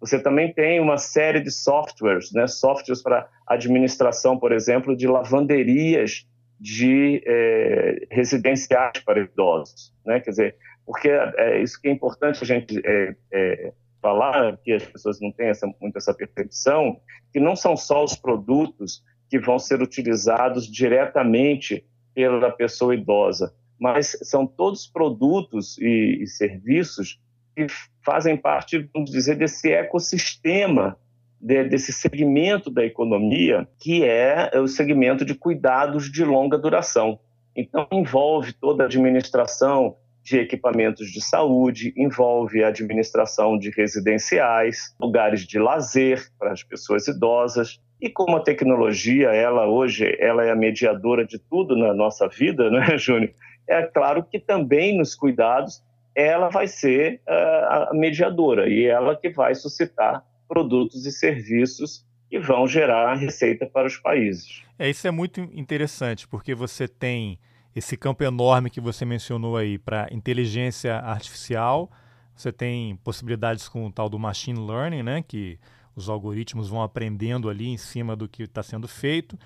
Você 0.00 0.18
também 0.18 0.52
tem 0.52 0.80
uma 0.80 0.96
série 0.96 1.40
de 1.40 1.50
softwares, 1.50 2.32
né, 2.32 2.46
softwares 2.46 3.02
para 3.02 3.28
administração, 3.46 4.38
por 4.38 4.52
exemplo, 4.52 4.96
de 4.96 5.08
lavanderias 5.08 6.26
de 6.60 7.22
é, 7.26 8.06
residenciais 8.10 9.00
para 9.04 9.20
idosos. 9.20 9.92
Né? 10.04 10.20
Quer 10.20 10.30
dizer, 10.30 10.56
porque 10.86 11.08
é 11.08 11.60
isso 11.60 11.80
que 11.80 11.88
é 11.88 11.92
importante 11.92 12.42
a 12.42 12.46
gente 12.46 12.80
é, 12.84 13.14
é, 13.32 13.72
falar, 14.00 14.56
que 14.58 14.72
as 14.72 14.84
pessoas 14.84 15.20
não 15.20 15.30
têm 15.32 15.48
essa, 15.48 15.66
muito 15.80 15.96
essa 15.96 16.14
percepção, 16.14 17.00
que 17.32 17.40
não 17.40 17.56
são 17.56 17.76
só 17.76 18.04
os 18.04 18.14
produtos 18.14 19.02
que 19.28 19.38
vão 19.38 19.58
ser 19.58 19.82
utilizados 19.82 20.66
diretamente 20.66 21.84
pela 22.14 22.50
pessoa 22.50 22.94
idosa, 22.94 23.54
mas 23.78 24.18
são 24.22 24.46
todos 24.46 24.86
produtos 24.86 25.78
e, 25.78 26.22
e 26.22 26.26
serviços 26.26 27.20
que 27.54 27.66
fazem 28.04 28.36
parte, 28.36 28.88
vamos 28.92 29.10
dizer, 29.10 29.36
desse 29.36 29.70
ecossistema, 29.70 30.96
de, 31.40 31.64
desse 31.64 31.92
segmento 31.92 32.70
da 32.70 32.84
economia, 32.84 33.68
que 33.78 34.04
é 34.04 34.50
o 34.58 34.66
segmento 34.66 35.24
de 35.24 35.34
cuidados 35.34 36.10
de 36.10 36.24
longa 36.24 36.58
duração. 36.58 37.20
Então, 37.54 37.86
envolve 37.92 38.52
toda 38.52 38.84
a 38.84 38.86
administração 38.86 39.96
de 40.22 40.38
equipamentos 40.38 41.10
de 41.10 41.20
saúde, 41.20 41.92
envolve 41.96 42.62
a 42.62 42.68
administração 42.68 43.58
de 43.58 43.70
residenciais, 43.70 44.94
lugares 45.00 45.46
de 45.46 45.58
lazer 45.58 46.28
para 46.38 46.52
as 46.52 46.62
pessoas 46.62 47.08
idosas. 47.08 47.80
E 48.00 48.08
como 48.10 48.36
a 48.36 48.40
tecnologia, 48.40 49.28
ela 49.28 49.66
hoje, 49.66 50.16
ela 50.20 50.44
é 50.44 50.50
a 50.50 50.56
mediadora 50.56 51.24
de 51.24 51.38
tudo 51.38 51.76
na 51.76 51.94
nossa 51.94 52.28
vida, 52.28 52.70
né, 52.70 52.96
Júnior? 52.98 53.32
É 53.66 53.82
claro 53.82 54.22
que 54.22 54.38
também 54.38 54.96
nos 54.96 55.14
cuidados 55.14 55.82
ela 56.14 56.48
vai 56.48 56.66
ser 56.66 57.20
uh, 57.28 57.90
a 57.90 57.94
mediadora 57.94 58.68
e 58.68 58.86
ela 58.86 59.14
que 59.14 59.30
vai 59.30 59.54
suscitar 59.54 60.24
produtos 60.48 61.06
e 61.06 61.12
serviços 61.12 62.04
que 62.28 62.40
vão 62.40 62.66
gerar 62.66 63.14
receita 63.14 63.66
para 63.66 63.86
os 63.86 63.96
países. 63.96 64.62
É, 64.78 64.90
isso 64.90 65.06
é 65.06 65.10
muito 65.10 65.40
interessante, 65.52 66.26
porque 66.26 66.54
você 66.54 66.88
tem 66.88 67.38
esse 67.78 67.96
campo 67.96 68.22
enorme 68.22 68.70
que 68.70 68.80
você 68.80 69.04
mencionou 69.04 69.56
aí 69.56 69.78
para 69.78 70.08
inteligência 70.12 70.96
artificial, 70.98 71.90
você 72.34 72.52
tem 72.52 72.96
possibilidades 72.96 73.68
com 73.68 73.86
o 73.86 73.92
tal 73.92 74.08
do 74.08 74.18
machine 74.18 74.58
learning, 74.58 75.02
né, 75.02 75.22
que 75.26 75.58
os 75.96 76.08
algoritmos 76.08 76.68
vão 76.68 76.82
aprendendo 76.82 77.48
ali 77.48 77.68
em 77.68 77.76
cima 77.76 78.14
do 78.14 78.28
que 78.28 78.44
está 78.44 78.62
sendo 78.62 78.86
feito 78.86 79.36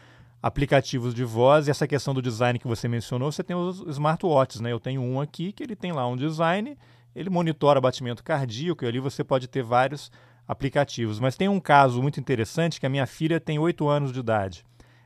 aplicativos 0.42 1.14
de 1.14 1.24
voz 1.24 1.68
e 1.68 1.70
essa 1.70 1.86
questão 1.86 2.12
do 2.12 2.20
design 2.20 2.58
que 2.58 2.66
você 2.66 2.88
mencionou, 2.88 3.30
você 3.30 3.44
tem 3.44 3.54
os 3.54 3.80
smartwatches, 3.86 4.60
né? 4.60 4.72
Eu 4.72 4.80
tenho 4.80 5.00
um 5.00 5.20
aqui 5.20 5.52
que 5.52 5.62
ele 5.62 5.76
tem 5.76 5.92
lá 5.92 6.06
um 6.08 6.16
design, 6.16 6.76
ele 7.14 7.30
monitora 7.30 7.80
batimento 7.80 8.24
cardíaco 8.24 8.84
e 8.84 8.88
ali 8.88 8.98
você 8.98 9.22
pode 9.22 9.46
ter 9.46 9.62
vários 9.62 10.10
aplicativos. 10.46 11.20
Mas 11.20 11.36
tem 11.36 11.48
um 11.48 11.60
caso 11.60 12.02
muito 12.02 12.18
interessante 12.18 12.80
que 12.80 12.86
a 12.86 12.88
minha 12.88 13.06
filha 13.06 13.38
tem 13.38 13.56
8 13.58 13.86
anos 13.88 14.12
de 14.12 14.18
idade. 14.18 14.64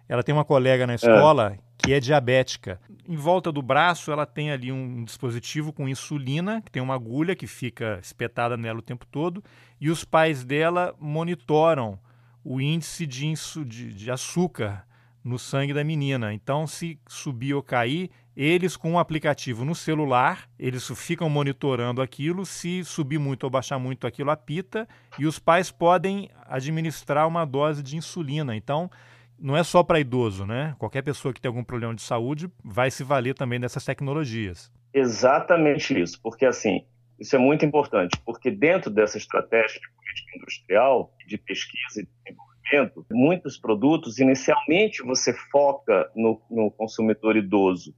Ela 0.09 0.23
tem 0.23 0.35
uma 0.35 0.45
colega 0.45 0.87
na 0.87 0.95
é. 0.95 0.97
escola 0.97 1.55
é. 1.55 1.59
que 1.79 1.93
é 1.93 2.01
diabética. 2.01 2.81
Em 3.09 3.17
volta 3.17 3.51
do 3.51 3.63
braço, 3.63 4.11
ela 4.11 4.27
tem 4.27 4.51
ali 4.51 4.71
um 4.71 5.05
dispositivo 5.05 5.73
com 5.73 5.89
insulina, 5.89 6.61
que 6.63 6.71
tem 6.71 6.83
uma 6.83 6.95
agulha 6.95 7.35
que 7.35 7.47
fica 7.47 7.99
espetada 8.03 8.57
nela 8.57 8.79
o 8.79 8.83
tempo 8.83 9.07
todo, 9.07 9.43
e 9.81 9.91
os 9.91 10.05
pais 10.05 10.45
dela 10.45 10.95
monitoram 11.01 11.99
o 12.45 12.61
índice 12.61 13.07
de, 13.07 13.33
de, 13.65 13.93
de 13.93 14.11
açúcar 14.11 14.87
no 15.25 15.39
sangue 15.39 15.75
da 15.75 15.83
menina. 15.83 16.33
Então, 16.33 16.69
se 16.69 17.01
subir 17.09 17.53
ou 17.53 17.63
cair, 17.63 18.11
eles 18.37 18.77
com 18.77 18.93
um 18.93 18.99
aplicativo 18.99 19.65
no 19.65 19.75
celular, 19.75 20.49
eles 20.57 20.87
ficam 20.95 21.29
monitorando 21.29 22.01
aquilo. 22.01 22.47
Se 22.47 22.85
subir 22.85 23.19
muito 23.19 23.43
ou 23.43 23.51
baixar 23.51 23.79
muito, 23.79 24.07
aquilo 24.07 24.31
apita 24.31 24.87
e 25.19 25.27
os 25.27 25.41
pais 25.41 25.73
podem 25.73 26.31
administrar 26.47 27.27
uma 27.27 27.45
dose 27.45 27.83
de 27.83 27.97
insulina. 27.97 28.55
Então, 28.55 28.89
não 29.38 29.57
é 29.57 29.62
só 29.62 29.83
para 29.83 30.00
idoso, 30.00 30.47
né? 30.47 30.75
Qualquer 30.78 31.02
pessoa 31.02 31.33
que 31.33 31.40
tem 31.40 31.49
algum 31.49 31.64
problema 31.64 31.95
de 31.95 32.02
saúde 32.02 32.50
vai 32.64 32.90
se 32.90 33.05
valer 33.05 33.35
também 33.35 33.61
dessas 33.61 33.85
tecnologias. 33.85 34.73
Exatamente 34.93 35.99
isso, 36.00 36.19
porque 36.23 36.47
assim, 36.47 36.85
isso 37.19 37.37
é 37.37 37.38
muito 37.38 37.64
importante, 37.64 38.19
porque 38.25 38.50
dentro 38.50 38.90
dessa 38.90 39.19
estratégia 39.19 39.81
de 39.81 39.88
política 39.95 40.38
industrial, 40.38 41.12
de 41.26 41.38
pesquisa 41.38 42.00
e 42.00 42.09
desenvolvimento, 42.25 43.07
muitos 43.12 43.59
produtos, 43.59 44.19
inicialmente 44.19 45.02
você 45.02 45.33
foca 45.50 46.11
no, 46.14 46.40
no 46.50 46.71
consumidor 46.71 47.37
idoso, 47.37 47.95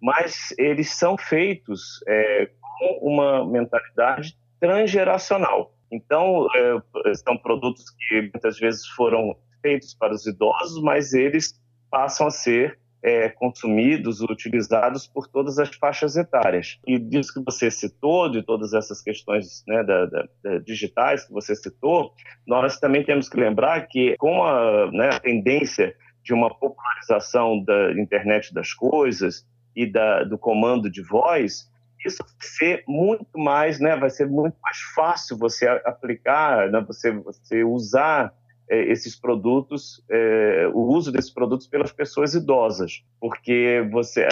mas 0.00 0.52
eles 0.58 0.90
são 0.90 1.16
feitos 1.16 2.02
é, 2.08 2.50
com 2.78 2.98
uma 3.02 3.46
mentalidade 3.46 4.36
transgeracional. 4.58 5.74
Então, 5.90 6.46
é, 6.54 7.14
são 7.14 7.36
produtos 7.36 7.84
que 7.90 8.22
muitas 8.22 8.58
vezes 8.58 8.86
foram 8.88 9.36
feitos 9.60 9.94
para 9.94 10.14
os 10.14 10.26
idosos, 10.26 10.82
mas 10.82 11.12
eles 11.12 11.60
passam 11.90 12.26
a 12.26 12.30
ser 12.30 12.78
é, 13.02 13.28
consumidos, 13.28 14.20
utilizados 14.20 15.06
por 15.06 15.26
todas 15.26 15.58
as 15.58 15.74
faixas 15.74 16.16
etárias. 16.16 16.78
E 16.86 16.98
disso 16.98 17.32
que 17.32 17.44
você 17.44 17.70
citou, 17.70 18.30
de 18.30 18.42
todas 18.42 18.74
essas 18.74 19.02
questões 19.02 19.64
né, 19.66 19.82
da, 19.82 20.06
da, 20.06 20.28
da 20.42 20.58
digitais 20.58 21.24
que 21.24 21.32
você 21.32 21.54
citou, 21.54 22.12
nós 22.46 22.78
também 22.78 23.04
temos 23.04 23.28
que 23.28 23.38
lembrar 23.38 23.86
que 23.86 24.16
com 24.18 24.44
a, 24.44 24.90
né, 24.92 25.08
a 25.12 25.20
tendência 25.20 25.94
de 26.22 26.34
uma 26.34 26.50
popularização 26.54 27.62
da 27.64 27.92
internet 27.92 28.52
das 28.52 28.74
coisas 28.74 29.46
e 29.74 29.86
da, 29.86 30.24
do 30.24 30.36
comando 30.36 30.90
de 30.90 31.02
voz, 31.02 31.70
isso 32.04 32.18
vai 32.22 32.34
ser 32.40 32.84
muito 32.86 33.38
mais, 33.38 33.80
né, 33.80 33.96
vai 33.96 34.10
ser 34.10 34.26
muito 34.26 34.56
mais 34.62 34.78
fácil 34.94 35.38
você 35.38 35.66
aplicar, 35.66 36.70
né, 36.70 36.84
você, 36.86 37.10
você 37.12 37.64
usar 37.64 38.34
esses 38.70 39.16
produtos, 39.16 40.02
é, 40.08 40.68
o 40.72 40.80
uso 40.80 41.10
desses 41.10 41.30
produtos 41.30 41.66
pelas 41.66 41.92
pessoas 41.92 42.34
idosas, 42.34 43.04
porque 43.20 43.86
você 43.90 44.22
é, 44.22 44.28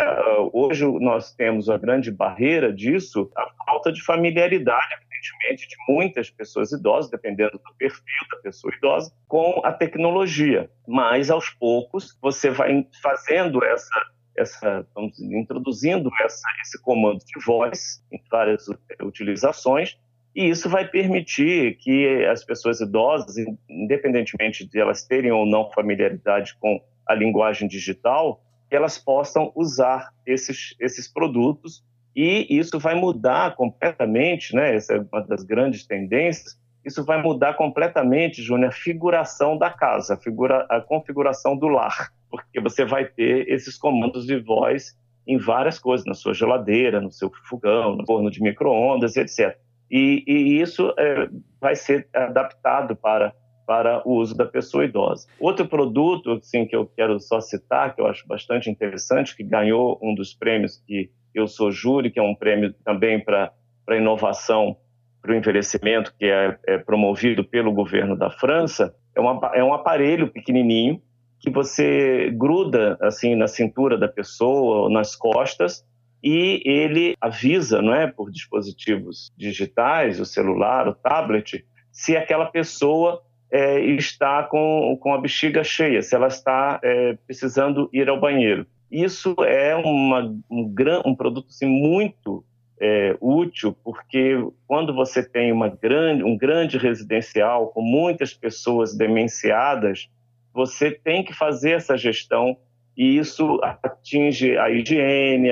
hoje 0.53 0.87
nós 1.01 1.35
temos 1.35 1.69
a 1.69 1.77
grande 1.77 2.11
barreira 2.11 2.73
disso, 2.73 3.31
a 3.37 3.49
falta 3.65 3.93
de 3.93 4.03
familiaridade, 4.03 4.95
evidentemente, 4.95 5.69
de 5.69 5.77
muitas 5.89 6.31
pessoas 6.31 6.73
idosas, 6.73 7.11
dependendo 7.11 7.53
do 7.53 7.75
perfil 7.77 8.27
da 8.31 8.39
pessoa 8.39 8.73
idosa, 8.75 9.13
com 9.27 9.61
a 9.65 9.73
tecnologia. 9.73 10.71
Mas 10.87 11.31
aos 11.31 11.51
poucos 11.51 12.17
você 12.23 12.51
vai 12.51 12.87
fazendo 13.03 13.65
essa 13.65 14.07
essa, 14.37 14.87
vamos, 14.95 15.19
introduzindo 15.21 16.09
essa, 16.23 16.49
esse 16.63 16.81
comando 16.81 17.19
de 17.19 17.45
voz 17.45 18.01
em 18.13 18.23
várias 18.31 18.67
utilizações 19.03 19.99
e 20.39 20.49
isso 20.49 20.69
vai 20.69 20.87
permitir 20.87 21.77
que 21.79 22.25
as 22.27 22.45
pessoas 22.45 22.81
idosas, 22.81 23.35
independentemente 23.69 24.65
de 24.65 24.79
elas 24.79 25.05
terem 25.05 25.33
ou 25.33 25.45
não 25.45 25.69
familiaridade 25.73 26.57
com 26.61 26.81
a 27.05 27.13
linguagem 27.13 27.67
digital, 27.67 28.41
elas 28.71 28.97
possam 28.97 29.51
usar 29.57 30.13
esses, 30.25 30.77
esses 30.79 31.13
produtos 31.13 31.83
e 32.15 32.47
isso 32.57 32.79
vai 32.79 32.95
mudar 32.95 33.57
completamente, 33.57 34.55
né? 34.55 34.77
Essa 34.77 34.95
é 34.95 35.01
uma 35.01 35.23
das 35.23 35.43
grandes 35.43 35.85
tendências. 35.85 36.57
Isso 36.85 37.05
vai 37.05 37.21
mudar 37.21 37.55
completamente, 37.55 38.41
Júnior, 38.41 38.69
a 38.69 38.73
figuração 38.73 39.59
da 39.59 39.71
casa, 39.71 40.15
a, 40.15 40.17
figura, 40.17 40.65
a 40.71 40.81
configuração 40.81 41.57
do 41.57 41.67
lar, 41.67 42.13
porque 42.31 42.61
você 42.61 42.85
vai 42.85 43.07
ter 43.07 43.49
esses 43.49 43.77
comandos 43.77 44.25
de 44.25 44.39
voz 44.39 44.97
em 45.27 45.37
várias 45.37 45.81
coisas, 45.81 46.07
na 46.07 46.15
sua 46.15 46.33
geladeira, 46.33 47.01
no 47.01 47.11
seu 47.11 47.29
fogão, 47.49 47.97
no 47.97 48.07
forno 48.07 48.31
de 48.31 48.41
micro-ondas, 48.41 49.17
etc 49.17 49.59
e, 49.91 50.25
e 50.27 50.61
isso 50.61 50.93
é, 50.99 51.29
vai 51.61 51.75
ser 51.75 52.09
adaptado 52.15 52.95
para, 52.97 53.33
para 53.67 54.07
o 54.07 54.17
uso 54.17 54.37
da 54.37 54.47
pessoa 54.47 54.85
idosa. 54.85 55.27
Outro 55.41 55.67
produto 55.67 56.33
assim, 56.33 56.67
que 56.67 56.77
eu 56.77 56.87
quero 56.87 57.19
só 57.21 57.41
citar, 57.41 57.95
que 57.95 58.01
eu 58.01 58.07
acho 58.07 58.27
bastante 58.27 58.71
interessante, 58.71 59.37
que 59.37 59.43
ganhou 59.43 59.99
um 60.03 60.15
dos 60.15 60.35
prêmios 60.35 60.83
que 60.87 61.11
eu 61.35 61.47
sou 61.47 61.71
júri, 61.71 62.11
que 62.11 62.19
é 62.19 62.23
um 62.23 62.35
prêmio 62.35 62.73
também 62.85 63.23
para 63.23 63.53
inovação 63.91 64.77
para 65.21 65.33
o 65.33 65.35
envelhecimento, 65.35 66.15
que 66.19 66.27
é, 66.27 66.57
é, 66.67 66.79
promovido 66.79 67.45
pelo 67.45 67.73
governo 67.73 68.17
da 68.17 68.31
França, 68.31 68.95
é, 69.15 69.21
uma, 69.21 69.51
é 69.55 69.63
um 69.63 69.75
aparelho 69.75 70.29
pequenininho 70.29 71.03
que 71.41 71.51
você 71.51 72.31
gruda 72.31 72.97
assim 73.01 73.35
na 73.35 73.47
cintura 73.47 73.97
da 73.97 74.09
pessoa, 74.09 74.91
nas 74.91 75.15
costas, 75.15 75.85
e 76.23 76.63
ele 76.65 77.15
avisa, 77.21 77.81
não 77.81 77.95
é, 77.95 78.07
por 78.07 78.31
dispositivos 78.31 79.33
digitais, 79.37 80.21
o 80.21 80.25
celular, 80.25 80.89
o 80.89 80.95
tablet, 80.95 81.65
se 81.93 82.17
aquela 82.17 82.47
pessoa 82.47 83.23
é, 83.51 83.81
está 83.81 84.43
com, 84.43 84.97
com 85.01 85.15
a 85.15 85.21
bexiga 85.21 85.65
cheia, 85.65 86.03
se 86.03 86.15
ela 86.15 86.27
está 86.27 86.81
é, 86.83 87.17
precisando 87.27 87.89
ir 87.93 88.09
ao 88.09 88.21
banheiro. 88.21 88.67
Isso 88.91 89.35
é 89.45 89.75
uma, 89.77 90.35
um, 90.51 90.69
gran, 90.69 91.03
um 91.05 91.15
produto 91.15 91.49
assim, 91.49 91.67
muito 91.67 92.45
é, 92.81 93.17
útil, 93.21 93.77
porque 93.85 94.37
quando 94.67 94.95
você 94.95 95.23
tem 95.23 95.53
uma 95.53 95.69
grande, 95.69 96.23
um 96.23 96.37
grande 96.37 96.79
residencial 96.79 97.69
com 97.69 97.83
muitas 97.83 98.33
pessoas 98.33 98.97
demenciadas, 98.97 100.09
você 100.53 100.91
tem 100.91 101.25
que 101.25 101.33
fazer 101.33 101.73
essa 101.73 101.97
gestão 101.97 102.57
e 102.97 103.19
isso 103.19 103.61
atinge 103.63 104.57
a 104.57 104.71
higiene, 104.71 105.51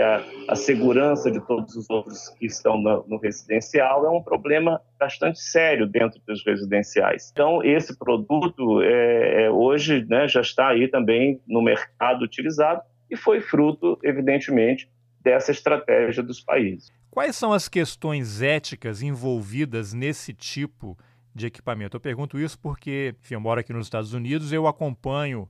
a, 0.00 0.24
a 0.48 0.56
segurança 0.56 1.30
de 1.30 1.40
todos 1.46 1.76
os 1.76 1.88
outros 1.90 2.30
que 2.30 2.46
estão 2.46 2.78
no, 2.80 3.04
no, 3.06 3.18
residencial 3.18 4.06
é 4.06 4.10
um 4.10 4.22
problema 4.22 4.80
bastante 4.98 5.38
sério 5.38 5.86
dentro 5.86 6.20
dos 6.26 6.44
residenciais. 6.44 7.30
Então, 7.32 7.62
esse 7.62 7.96
produto 7.98 8.80
é, 8.82 9.44
é, 9.44 9.50
hoje 9.50 10.04
né, 10.08 10.26
já 10.26 10.40
está 10.40 10.68
aí 10.68 10.88
também 10.88 11.40
no 11.46 11.60
mercado 11.60 12.24
utilizado 12.24 12.80
e 13.10 13.16
foi 13.16 13.40
fruto, 13.40 13.98
evidentemente, 14.02 14.88
dessa 15.20 15.50
estratégia 15.50 16.22
dos 16.22 16.40
países. 16.40 16.90
Quais 17.10 17.36
são 17.36 17.52
as 17.52 17.68
questões 17.68 18.42
éticas 18.42 19.02
envolvidas 19.02 19.92
nesse 19.92 20.32
tipo 20.32 20.98
de 21.34 21.46
equipamento? 21.46 21.96
Eu 21.96 22.00
pergunto 22.00 22.38
isso 22.38 22.58
porque, 22.58 23.14
enfim, 23.20 23.34
eu 23.34 23.40
moro 23.40 23.60
aqui 23.60 23.72
nos 23.72 23.86
Estados 23.86 24.14
Unidos, 24.14 24.52
eu 24.52 24.66
acompanho 24.66 25.48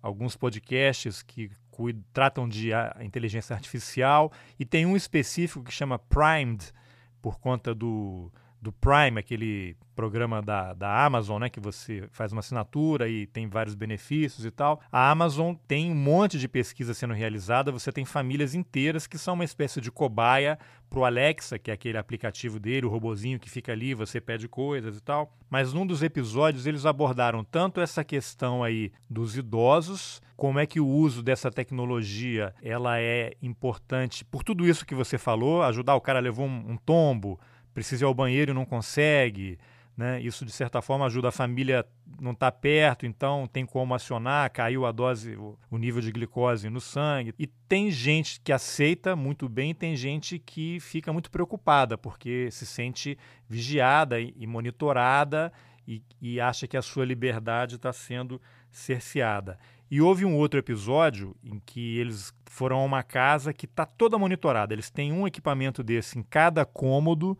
alguns 0.00 0.36
podcasts 0.36 1.22
que 1.22 1.50
cuidam, 1.72 2.04
tratam 2.12 2.48
de 2.48 2.70
inteligência 3.00 3.54
artificial 3.54 4.30
e 4.58 4.64
tem 4.64 4.86
um 4.86 4.94
específico 4.94 5.64
que 5.64 5.72
chama 5.72 5.98
Primed, 5.98 6.72
por 7.20 7.38
conta 7.38 7.74
do, 7.74 8.30
do 8.62 8.70
Prime, 8.70 9.18
aquele 9.18 9.76
programa 9.96 10.40
da, 10.40 10.72
da 10.72 11.04
Amazon, 11.04 11.40
né, 11.40 11.50
que 11.50 11.58
você 11.58 12.08
faz 12.12 12.30
uma 12.30 12.38
assinatura 12.38 13.08
e 13.08 13.26
tem 13.26 13.48
vários 13.48 13.74
benefícios 13.74 14.46
e 14.46 14.52
tal. 14.52 14.80
A 14.90 15.10
Amazon 15.10 15.54
tem 15.66 15.90
um 15.90 15.94
monte 15.96 16.38
de 16.38 16.46
pesquisa 16.46 16.94
sendo 16.94 17.12
realizada, 17.12 17.72
você 17.72 17.90
tem 17.90 18.04
famílias 18.04 18.54
inteiras 18.54 19.08
que 19.08 19.18
são 19.18 19.34
uma 19.34 19.44
espécie 19.44 19.80
de 19.80 19.90
cobaia 19.90 20.56
para 20.88 21.00
o 21.00 21.04
Alexa, 21.04 21.58
que 21.58 21.72
é 21.72 21.74
aquele 21.74 21.98
aplicativo 21.98 22.60
dele, 22.60 22.86
o 22.86 22.88
robozinho 22.88 23.40
que 23.40 23.50
fica 23.50 23.72
ali, 23.72 23.94
você 23.94 24.20
pede 24.20 24.46
coisas 24.48 24.96
e 24.96 25.00
tal. 25.00 25.34
Mas 25.50 25.72
num 25.72 25.86
dos 25.86 26.00
episódios 26.00 26.64
eles 26.64 26.86
abordaram 26.86 27.42
tanto 27.42 27.80
essa 27.80 28.04
questão 28.04 28.62
aí 28.62 28.92
dos 29.10 29.36
idosos, 29.36 30.22
como 30.36 30.60
é 30.60 30.66
que 30.66 30.78
o 30.78 30.86
uso 30.86 31.20
dessa 31.20 31.50
tecnologia 31.50 32.54
ela 32.62 33.00
é 33.00 33.32
importante 33.42 34.24
por 34.24 34.44
tudo 34.44 34.66
isso 34.66 34.86
que 34.86 34.94
você 34.94 35.18
falou, 35.18 35.62
ajudar 35.62 35.96
o 35.96 36.00
cara 36.00 36.20
levou 36.20 36.46
um, 36.46 36.72
um 36.72 36.76
tombo, 36.76 37.40
precisa 37.72 38.04
ir 38.04 38.06
ao 38.06 38.14
banheiro 38.14 38.52
e 38.52 38.54
não 38.54 38.64
consegue. 38.64 39.58
Né? 39.96 40.20
Isso, 40.20 40.44
de 40.44 40.52
certa 40.52 40.80
forma, 40.80 41.04
ajuda 41.06 41.28
a 41.28 41.32
família 41.32 41.86
não 42.20 42.32
estar 42.32 42.50
tá 42.50 42.56
perto, 42.56 43.04
então 43.04 43.46
tem 43.46 43.66
como 43.66 43.94
acionar, 43.94 44.50
caiu 44.50 44.86
a 44.86 44.92
dose, 44.92 45.36
o, 45.36 45.78
nível 45.78 46.00
de 46.00 46.10
glicose 46.10 46.70
no 46.70 46.80
sangue. 46.80 47.34
E 47.38 47.46
tem 47.46 47.90
gente 47.90 48.40
que 48.40 48.52
aceita 48.52 49.14
muito 49.14 49.48
bem, 49.48 49.74
tem 49.74 49.94
gente 49.94 50.38
que 50.38 50.78
fica 50.80 51.12
muito 51.12 51.30
preocupada, 51.30 51.98
porque 51.98 52.50
se 52.50 52.64
sente 52.64 53.18
vigiada 53.48 54.20
e, 54.20 54.34
e 54.36 54.46
monitorada 54.46 55.52
e, 55.86 56.02
e 56.20 56.40
acha 56.40 56.66
que 56.66 56.76
a 56.76 56.82
sua 56.82 57.04
liberdade 57.04 57.76
está 57.76 57.92
sendo 57.92 58.40
cerceada. 58.70 59.58
E 59.90 60.00
houve 60.00 60.24
um 60.24 60.34
outro 60.36 60.58
episódio 60.58 61.36
em 61.44 61.60
que 61.60 61.98
eles 61.98 62.32
foram 62.46 62.78
a 62.78 62.84
uma 62.84 63.02
casa 63.02 63.52
que 63.52 63.66
está 63.66 63.84
toda 63.84 64.16
monitorada. 64.16 64.72
Eles 64.72 64.88
têm 64.88 65.12
um 65.12 65.26
equipamento 65.26 65.82
desse 65.82 66.18
em 66.18 66.22
cada 66.22 66.64
cômodo 66.64 67.38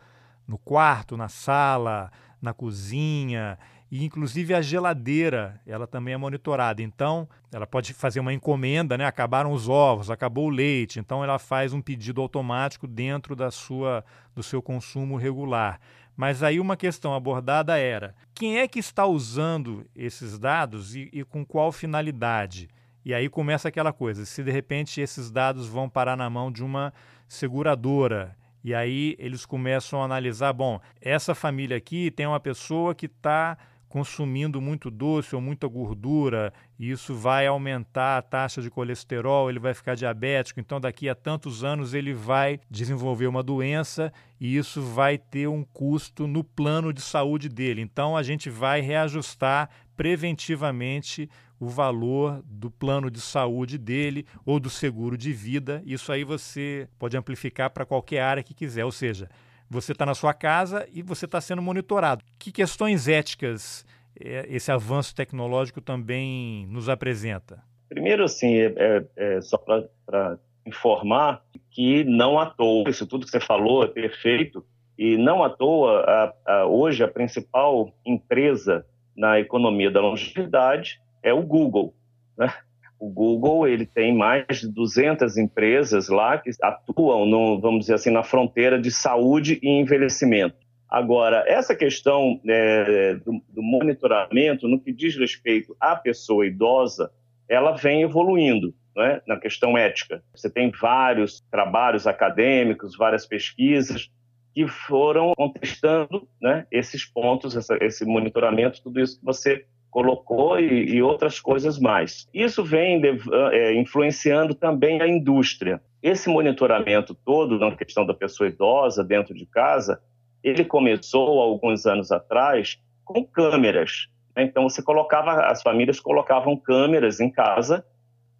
no 0.52 0.58
quarto, 0.58 1.16
na 1.16 1.28
sala, 1.28 2.12
na 2.40 2.52
cozinha 2.52 3.58
e 3.90 4.04
inclusive 4.04 4.54
a 4.54 4.62
geladeira, 4.62 5.60
ela 5.66 5.86
também 5.86 6.14
é 6.14 6.16
monitorada. 6.16 6.82
Então, 6.82 7.28
ela 7.52 7.66
pode 7.66 7.92
fazer 7.92 8.20
uma 8.20 8.32
encomenda, 8.32 8.96
né? 8.96 9.04
Acabaram 9.04 9.52
os 9.52 9.68
ovos, 9.68 10.10
acabou 10.10 10.46
o 10.46 10.50
leite, 10.50 10.98
então 10.98 11.22
ela 11.22 11.38
faz 11.38 11.72
um 11.72 11.80
pedido 11.82 12.20
automático 12.22 12.86
dentro 12.86 13.36
da 13.36 13.50
sua 13.50 14.04
do 14.34 14.42
seu 14.42 14.62
consumo 14.62 15.16
regular. 15.16 15.78
Mas 16.16 16.42
aí 16.42 16.58
uma 16.58 16.76
questão 16.76 17.14
abordada 17.14 17.76
era: 17.76 18.14
quem 18.34 18.58
é 18.58 18.66
que 18.66 18.78
está 18.78 19.06
usando 19.06 19.84
esses 19.94 20.38
dados 20.38 20.94
e, 20.94 21.10
e 21.12 21.24
com 21.24 21.44
qual 21.44 21.70
finalidade? 21.70 22.68
E 23.04 23.12
aí 23.12 23.28
começa 23.28 23.68
aquela 23.68 23.92
coisa: 23.92 24.24
se 24.24 24.42
de 24.42 24.50
repente 24.50 25.02
esses 25.02 25.30
dados 25.30 25.66
vão 25.68 25.86
parar 25.86 26.16
na 26.16 26.30
mão 26.30 26.50
de 26.50 26.64
uma 26.64 26.94
seguradora 27.28 28.34
e 28.64 28.74
aí 28.74 29.16
eles 29.18 29.44
começam 29.44 30.00
a 30.00 30.04
analisar: 30.04 30.52
bom, 30.52 30.80
essa 31.00 31.34
família 31.34 31.76
aqui 31.76 32.10
tem 32.10 32.26
uma 32.26 32.40
pessoa 32.40 32.94
que 32.94 33.06
está 33.06 33.56
consumindo 33.92 34.58
muito 34.58 34.90
doce 34.90 35.34
ou 35.36 35.42
muita 35.42 35.68
gordura, 35.68 36.50
e 36.78 36.90
isso 36.90 37.14
vai 37.14 37.46
aumentar 37.46 38.16
a 38.16 38.22
taxa 38.22 38.62
de 38.62 38.70
colesterol, 38.70 39.50
ele 39.50 39.58
vai 39.58 39.74
ficar 39.74 39.94
diabético, 39.94 40.58
então 40.58 40.80
daqui 40.80 41.10
a 41.10 41.14
tantos 41.14 41.62
anos 41.62 41.92
ele 41.92 42.14
vai 42.14 42.58
desenvolver 42.70 43.26
uma 43.26 43.42
doença 43.42 44.10
e 44.40 44.56
isso 44.56 44.80
vai 44.80 45.18
ter 45.18 45.46
um 45.46 45.62
custo 45.62 46.26
no 46.26 46.42
plano 46.42 46.90
de 46.90 47.02
saúde 47.02 47.50
dele. 47.50 47.82
Então 47.82 48.16
a 48.16 48.22
gente 48.22 48.48
vai 48.48 48.80
reajustar 48.80 49.68
preventivamente 50.02 51.30
o 51.60 51.68
valor 51.68 52.42
do 52.44 52.68
plano 52.68 53.08
de 53.08 53.20
saúde 53.20 53.78
dele 53.78 54.26
ou 54.44 54.58
do 54.58 54.68
seguro 54.68 55.16
de 55.16 55.32
vida. 55.32 55.80
Isso 55.86 56.10
aí 56.10 56.24
você 56.24 56.88
pode 56.98 57.16
amplificar 57.16 57.70
para 57.70 57.86
qualquer 57.86 58.20
área 58.20 58.42
que 58.42 58.52
quiser, 58.52 58.84
ou 58.84 58.90
seja, 58.90 59.30
você 59.70 59.92
está 59.92 60.04
na 60.04 60.16
sua 60.16 60.34
casa 60.34 60.88
e 60.92 61.02
você 61.02 61.24
está 61.24 61.40
sendo 61.40 61.62
monitorado. 61.62 62.24
Que 62.36 62.50
questões 62.50 63.06
éticas 63.06 63.86
é, 64.20 64.44
esse 64.48 64.72
avanço 64.72 65.14
tecnológico 65.14 65.80
também 65.80 66.66
nos 66.66 66.88
apresenta? 66.88 67.62
Primeiro, 67.88 68.24
assim, 68.24 68.56
é, 68.56 68.74
é, 68.76 69.06
é 69.36 69.40
só 69.40 69.56
para 69.56 70.36
informar 70.66 71.44
que 71.70 72.02
não 72.02 72.40
à 72.40 72.46
toa, 72.46 72.90
isso 72.90 73.06
tudo 73.06 73.24
que 73.24 73.30
você 73.30 73.38
falou 73.38 73.84
é 73.84 73.86
perfeito, 73.86 74.66
e 74.98 75.16
não 75.16 75.44
à 75.44 75.48
toa, 75.48 76.00
a, 76.00 76.54
a, 76.54 76.66
hoje 76.66 77.04
a 77.04 77.08
principal 77.08 77.94
empresa 78.04 78.84
na 79.16 79.38
economia 79.38 79.90
da 79.90 80.00
longevidade 80.00 81.00
é 81.22 81.32
o 81.32 81.42
Google. 81.42 81.94
Né? 82.36 82.52
O 82.98 83.08
Google 83.08 83.66
ele 83.66 83.84
tem 83.84 84.16
mais 84.16 84.60
de 84.60 84.68
200 84.68 85.36
empresas 85.36 86.08
lá 86.08 86.38
que 86.38 86.50
atuam, 86.62 87.26
no, 87.26 87.60
vamos 87.60 87.80
dizer 87.80 87.94
assim, 87.94 88.10
na 88.10 88.22
fronteira 88.22 88.80
de 88.80 88.90
saúde 88.90 89.58
e 89.62 89.68
envelhecimento. 89.68 90.56
Agora, 90.88 91.42
essa 91.46 91.74
questão 91.74 92.38
é, 92.46 93.14
do, 93.14 93.42
do, 93.48 93.62
monitoramento, 93.62 94.68
no 94.68 94.78
que 94.78 94.92
diz 94.92 95.16
respeito 95.16 95.74
à 95.80 95.96
pessoa 95.96 96.46
idosa, 96.46 97.10
ela 97.48 97.72
vem 97.72 98.02
evoluindo 98.02 98.74
né, 98.94 99.22
na 99.26 99.38
questão 99.38 99.76
ética. 99.76 100.22
Você 100.34 100.50
tem 100.50 100.70
vários 100.70 101.40
trabalhos 101.50 102.06
acadêmicos, 102.06 102.96
várias 102.96 103.26
pesquisas 103.26 104.10
que 104.54 104.68
foram 104.68 105.32
contestando 105.34 106.26
né, 106.40 106.66
esses 106.70 107.04
pontos, 107.04 107.56
essa, 107.56 107.76
esse 107.80 108.04
monitoramento, 108.04 108.82
tudo 108.82 109.00
isso 109.00 109.18
que 109.18 109.24
você 109.24 109.64
colocou 109.90 110.58
e, 110.58 110.94
e 110.94 111.02
outras 111.02 111.38
coisas 111.38 111.78
mais. 111.78 112.26
Isso 112.32 112.64
vem 112.64 113.00
de, 113.00 113.18
é, 113.52 113.74
influenciando 113.74 114.54
também 114.54 115.00
a 115.00 115.06
indústria. 115.06 115.80
Esse 116.02 116.28
monitoramento 116.28 117.14
todo 117.14 117.58
na 117.58 117.74
questão 117.76 118.04
da 118.04 118.14
pessoa 118.14 118.48
idosa 118.48 119.04
dentro 119.04 119.34
de 119.34 119.46
casa, 119.46 120.00
ele 120.42 120.64
começou 120.64 121.40
alguns 121.40 121.86
anos 121.86 122.10
atrás 122.10 122.78
com 123.04 123.24
câmeras. 123.24 124.08
Né? 124.34 124.44
Então 124.44 124.64
você 124.64 124.82
colocava, 124.82 125.46
as 125.46 125.62
famílias 125.62 126.00
colocavam 126.00 126.56
câmeras 126.56 127.20
em 127.20 127.30
casa 127.30 127.84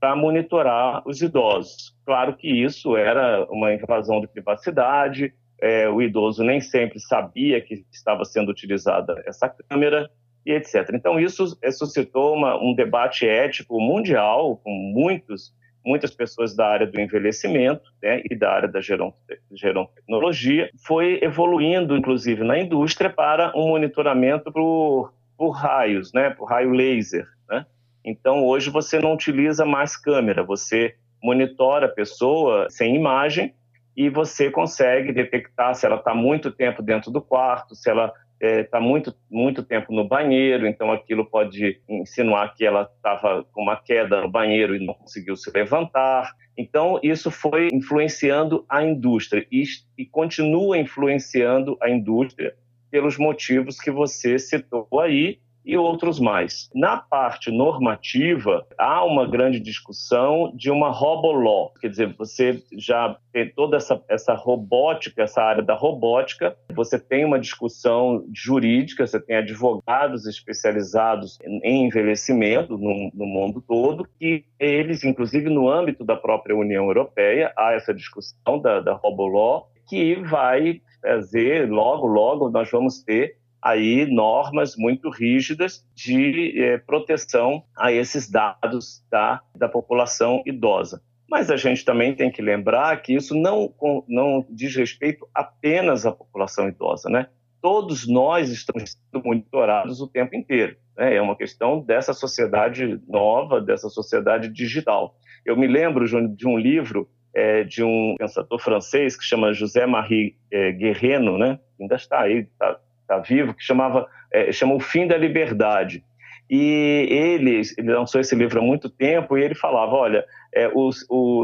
para 0.00 0.16
monitorar 0.16 1.02
os 1.06 1.22
idosos. 1.22 1.94
Claro 2.04 2.34
que 2.34 2.48
isso 2.48 2.96
era 2.96 3.44
uma 3.50 3.72
invasão 3.72 4.20
de 4.20 4.26
privacidade, 4.26 5.32
é, 5.62 5.88
o 5.88 6.02
idoso 6.02 6.42
nem 6.42 6.60
sempre 6.60 6.98
sabia 6.98 7.60
que 7.60 7.86
estava 7.92 8.24
sendo 8.24 8.50
utilizada 8.50 9.22
essa 9.24 9.48
câmera 9.48 10.10
e 10.44 10.50
etc. 10.50 10.90
Então 10.92 11.20
isso 11.20 11.56
suscitou 11.70 12.34
uma, 12.34 12.60
um 12.60 12.74
debate 12.74 13.26
ético 13.28 13.80
mundial 13.80 14.56
com 14.56 14.70
muitos 14.70 15.54
muitas 15.84 16.12
pessoas 16.12 16.54
da 16.54 16.66
área 16.66 16.86
do 16.86 17.00
envelhecimento 17.00 17.82
né, 18.00 18.22
e 18.30 18.36
da 18.36 18.52
área 18.52 18.68
da 18.68 18.80
gerontecnologia, 18.80 20.70
foi 20.86 21.18
evoluindo, 21.20 21.96
inclusive, 21.96 22.44
na 22.44 22.56
indústria 22.56 23.10
para 23.10 23.52
um 23.56 23.66
monitoramento 23.66 24.52
por, 24.52 25.12
por 25.36 25.50
raios, 25.50 26.12
né, 26.12 26.30
por 26.30 26.44
raio 26.44 26.70
laser. 26.70 27.26
Né? 27.50 27.66
Então, 28.04 28.44
hoje 28.44 28.70
você 28.70 29.00
não 29.00 29.14
utiliza 29.14 29.64
mais 29.64 29.96
câmera, 29.96 30.44
você 30.44 30.94
monitora 31.20 31.86
a 31.86 31.92
pessoa 31.92 32.68
sem 32.70 32.94
imagem 32.94 33.52
e 33.96 34.08
você 34.08 34.50
consegue 34.50 35.12
detectar 35.12 35.74
se 35.74 35.86
ela 35.86 35.96
está 35.96 36.14
muito 36.14 36.50
tempo 36.50 36.82
dentro 36.82 37.10
do 37.10 37.20
quarto, 37.20 37.74
se 37.74 37.90
ela 37.90 38.06
está 38.06 38.22
é, 38.42 38.64
tá 38.64 38.80
muito, 38.80 39.14
muito 39.30 39.62
tempo 39.62 39.92
no 39.92 40.06
banheiro, 40.06 40.66
então 40.66 40.90
aquilo 40.90 41.24
pode 41.24 41.80
insinuar 41.88 42.54
que 42.54 42.64
ela 42.64 42.90
estava 42.96 43.44
com 43.52 43.62
uma 43.62 43.76
queda 43.76 44.20
no 44.20 44.28
banheiro 44.28 44.74
e 44.74 44.84
não 44.84 44.94
conseguiu 44.94 45.36
se 45.36 45.50
levantar. 45.54 46.34
Então, 46.58 46.98
isso 47.02 47.30
foi 47.30 47.68
influenciando 47.72 48.64
a 48.68 48.82
indústria 48.82 49.46
e, 49.50 49.62
e 49.96 50.04
continua 50.04 50.76
influenciando 50.76 51.78
a 51.80 51.88
indústria 51.88 52.54
pelos 52.90 53.16
motivos 53.16 53.80
que 53.80 53.90
você 53.90 54.38
citou 54.38 54.88
aí 55.00 55.38
e 55.64 55.76
outros 55.76 56.18
mais. 56.18 56.68
Na 56.74 56.96
parte 56.96 57.50
normativa, 57.50 58.66
há 58.78 59.04
uma 59.04 59.26
grande 59.26 59.60
discussão 59.60 60.52
de 60.54 60.70
uma 60.70 60.90
robolaw, 60.90 61.72
quer 61.80 61.88
dizer, 61.88 62.14
você 62.16 62.62
já 62.76 63.16
tem 63.32 63.48
toda 63.48 63.76
essa, 63.76 64.02
essa 64.08 64.34
robótica, 64.34 65.22
essa 65.22 65.42
área 65.42 65.62
da 65.62 65.74
robótica, 65.74 66.56
você 66.74 66.98
tem 66.98 67.24
uma 67.24 67.38
discussão 67.38 68.24
jurídica, 68.34 69.06
você 69.06 69.20
tem 69.20 69.36
advogados 69.36 70.26
especializados 70.26 71.38
em 71.42 71.86
envelhecimento 71.86 72.76
no, 72.76 73.10
no 73.14 73.26
mundo 73.26 73.62
todo, 73.66 74.06
e 74.20 74.44
eles, 74.58 75.04
inclusive 75.04 75.48
no 75.48 75.68
âmbito 75.68 76.04
da 76.04 76.16
própria 76.16 76.56
União 76.56 76.84
Europeia, 76.86 77.52
há 77.56 77.72
essa 77.72 77.94
discussão 77.94 78.58
da, 78.60 78.80
da 78.80 78.92
robolaw, 78.94 79.70
que 79.88 80.14
vai 80.16 80.80
fazer, 81.02 81.68
logo, 81.68 82.06
logo, 82.06 82.50
nós 82.50 82.70
vamos 82.70 83.02
ter 83.02 83.36
aí 83.62 84.06
normas 84.06 84.74
muito 84.76 85.08
rígidas 85.08 85.86
de 85.94 86.60
é, 86.60 86.78
proteção 86.78 87.62
a 87.78 87.92
esses 87.92 88.28
dados 88.28 89.04
da, 89.10 89.40
da 89.56 89.68
população 89.68 90.42
idosa. 90.44 91.00
Mas 91.30 91.50
a 91.50 91.56
gente 91.56 91.84
também 91.84 92.14
tem 92.14 92.30
que 92.30 92.42
lembrar 92.42 93.00
que 93.00 93.14
isso 93.14 93.34
não, 93.34 93.72
não 94.08 94.44
diz 94.50 94.74
respeito 94.76 95.26
apenas 95.32 96.04
à 96.04 96.12
população 96.12 96.68
idosa, 96.68 97.08
né? 97.08 97.28
Todos 97.62 98.06
nós 98.08 98.50
estamos 98.50 98.98
sendo 99.12 99.24
monitorados 99.24 100.00
o 100.00 100.08
tempo 100.08 100.34
inteiro. 100.34 100.76
Né? 100.96 101.14
É 101.14 101.22
uma 101.22 101.36
questão 101.36 101.80
dessa 101.80 102.12
sociedade 102.12 103.00
nova, 103.08 103.60
dessa 103.60 103.88
sociedade 103.88 104.48
digital. 104.48 105.16
Eu 105.46 105.56
me 105.56 105.66
lembro 105.68 106.04
de 106.36 106.46
um 106.46 106.58
livro 106.58 107.08
é, 107.34 107.64
de 107.64 107.82
um 107.82 108.14
pensador 108.18 108.58
francês 108.58 109.16
que 109.16 109.24
chama 109.24 109.54
José 109.54 109.86
Marie 109.86 110.36
é, 110.50 110.72
Guerreno, 110.72 111.38
né? 111.38 111.58
ainda 111.80 111.94
está 111.94 112.20
aí, 112.20 112.40
está 112.40 112.78
tá 113.16 113.18
vivo, 113.18 113.54
que 113.54 113.62
chamava 113.62 114.06
é, 114.32 114.50
chama 114.52 114.74
O 114.74 114.80
Fim 114.80 115.06
da 115.06 115.16
Liberdade. 115.16 116.04
E 116.50 117.06
ele, 117.08 117.62
ele 117.78 117.94
lançou 117.94 118.20
esse 118.20 118.34
livro 118.34 118.60
há 118.60 118.62
muito 118.62 118.90
tempo 118.90 119.38
e 119.38 119.42
ele 119.42 119.54
falava, 119.54 119.94
olha, 119.94 120.24
é, 120.54 120.68
o, 120.68 120.90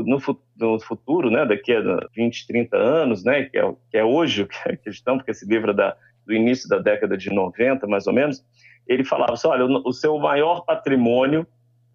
no, 0.03 0.21
no, 0.57 0.81
futuro, 0.81 1.31
né, 1.31 1.47
daqui 1.47 1.73
a 1.73 1.81
20, 2.15 2.47
30 2.47 2.77
anos, 2.77 3.25
né, 3.25 3.45
que, 3.45 3.59
é, 3.59 3.73
que 3.91 3.97
é 3.97 4.05
hoje 4.05 4.47
que 4.47 4.77
questão, 4.85 5.17
porque 5.17 5.31
esse 5.31 5.47
livro 5.47 5.71
é 5.71 5.75
da, 5.75 5.97
do 6.27 6.35
início 6.35 6.69
da 6.69 6.79
década 6.79 7.17
de 7.17 7.31
90, 7.31 7.87
mais 7.87 8.07
ou 8.07 8.13
menos, 8.13 8.45
ele 8.87 9.03
falava 9.03 9.33
assim, 9.33 9.49
olha, 9.49 9.65
o, 9.65 9.89
o 9.89 9.93
seu 9.93 10.19
maior 10.19 10.67
patrimônio 10.67 11.47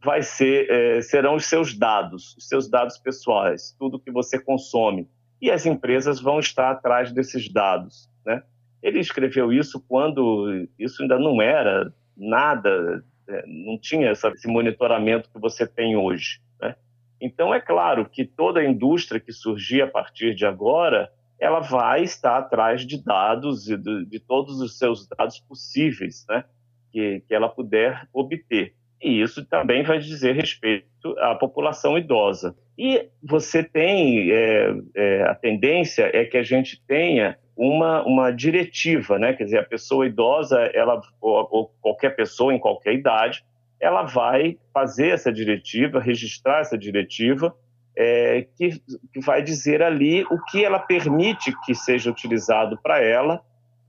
vai 0.03 0.23
ser, 0.23 0.69
é, 0.69 1.01
serão 1.01 1.35
os 1.35 1.45
seus 1.45 1.77
dados, 1.77 2.35
os 2.35 2.47
seus 2.47 2.67
dados 2.69 2.97
pessoais, 2.97 3.75
tudo 3.77 3.99
que 3.99 4.11
você 4.11 4.39
consome. 4.39 5.07
E 5.39 5.51
as 5.51 5.65
empresas 5.65 6.19
vão 6.19 6.39
estar 6.39 6.71
atrás 6.71 7.11
desses 7.11 7.51
dados. 7.51 8.09
Né? 8.25 8.41
Ele 8.83 8.99
escreveu 8.99 9.51
isso 9.51 9.83
quando 9.87 10.67
isso 10.77 11.01
ainda 11.01 11.17
não 11.17 11.41
era 11.41 11.91
nada, 12.15 13.03
é, 13.27 13.43
não 13.47 13.79
tinha 13.79 14.11
esse 14.11 14.47
monitoramento 14.47 15.31
que 15.31 15.39
você 15.39 15.65
tem 15.65 15.95
hoje. 15.95 16.41
Né? 16.61 16.75
Então, 17.19 17.53
é 17.53 17.59
claro 17.59 18.07
que 18.07 18.25
toda 18.25 18.59
a 18.59 18.65
indústria 18.65 19.19
que 19.19 19.31
surgir 19.31 19.81
a 19.81 19.87
partir 19.87 20.35
de 20.35 20.45
agora, 20.45 21.09
ela 21.39 21.61
vai 21.61 22.03
estar 22.03 22.37
atrás 22.37 22.85
de 22.85 23.01
dados 23.01 23.69
e 23.69 23.77
de, 23.77 24.05
de 24.05 24.19
todos 24.19 24.59
os 24.59 24.77
seus 24.77 25.07
dados 25.07 25.39
possíveis 25.39 26.25
né? 26.29 26.43
que, 26.91 27.21
que 27.21 27.33
ela 27.33 27.47
puder 27.47 28.07
obter 28.13 28.75
e 29.03 29.21
isso 29.21 29.45
também 29.45 29.83
vai 29.83 29.99
dizer 29.99 30.33
respeito 30.33 30.87
à 31.19 31.35
população 31.35 31.97
idosa. 31.97 32.55
E 32.77 33.09
você 33.21 33.61
tem, 33.61 34.31
é, 34.31 34.73
é, 34.95 35.23
a 35.23 35.35
tendência 35.35 36.09
é 36.13 36.23
que 36.23 36.37
a 36.37 36.43
gente 36.43 36.81
tenha 36.87 37.37
uma, 37.55 38.03
uma 38.03 38.31
diretiva, 38.31 39.19
né? 39.19 39.33
quer 39.33 39.45
dizer, 39.45 39.59
a 39.59 39.65
pessoa 39.65 40.05
idosa, 40.05 40.59
ela, 40.73 40.99
ou, 41.21 41.47
ou 41.51 41.71
qualquer 41.81 42.15
pessoa 42.15 42.53
em 42.53 42.59
qualquer 42.59 42.93
idade, 42.93 43.43
ela 43.79 44.03
vai 44.03 44.57
fazer 44.73 45.09
essa 45.09 45.31
diretiva, 45.31 45.99
registrar 45.99 46.61
essa 46.61 46.77
diretiva, 46.77 47.55
é, 47.95 48.47
que, 48.57 48.81
que 49.13 49.19
vai 49.19 49.43
dizer 49.43 49.83
ali 49.83 50.23
o 50.23 50.43
que 50.45 50.63
ela 50.65 50.79
permite 50.79 51.53
que 51.63 51.75
seja 51.75 52.09
utilizado 52.09 52.79
para 52.81 52.99
ela 52.99 53.41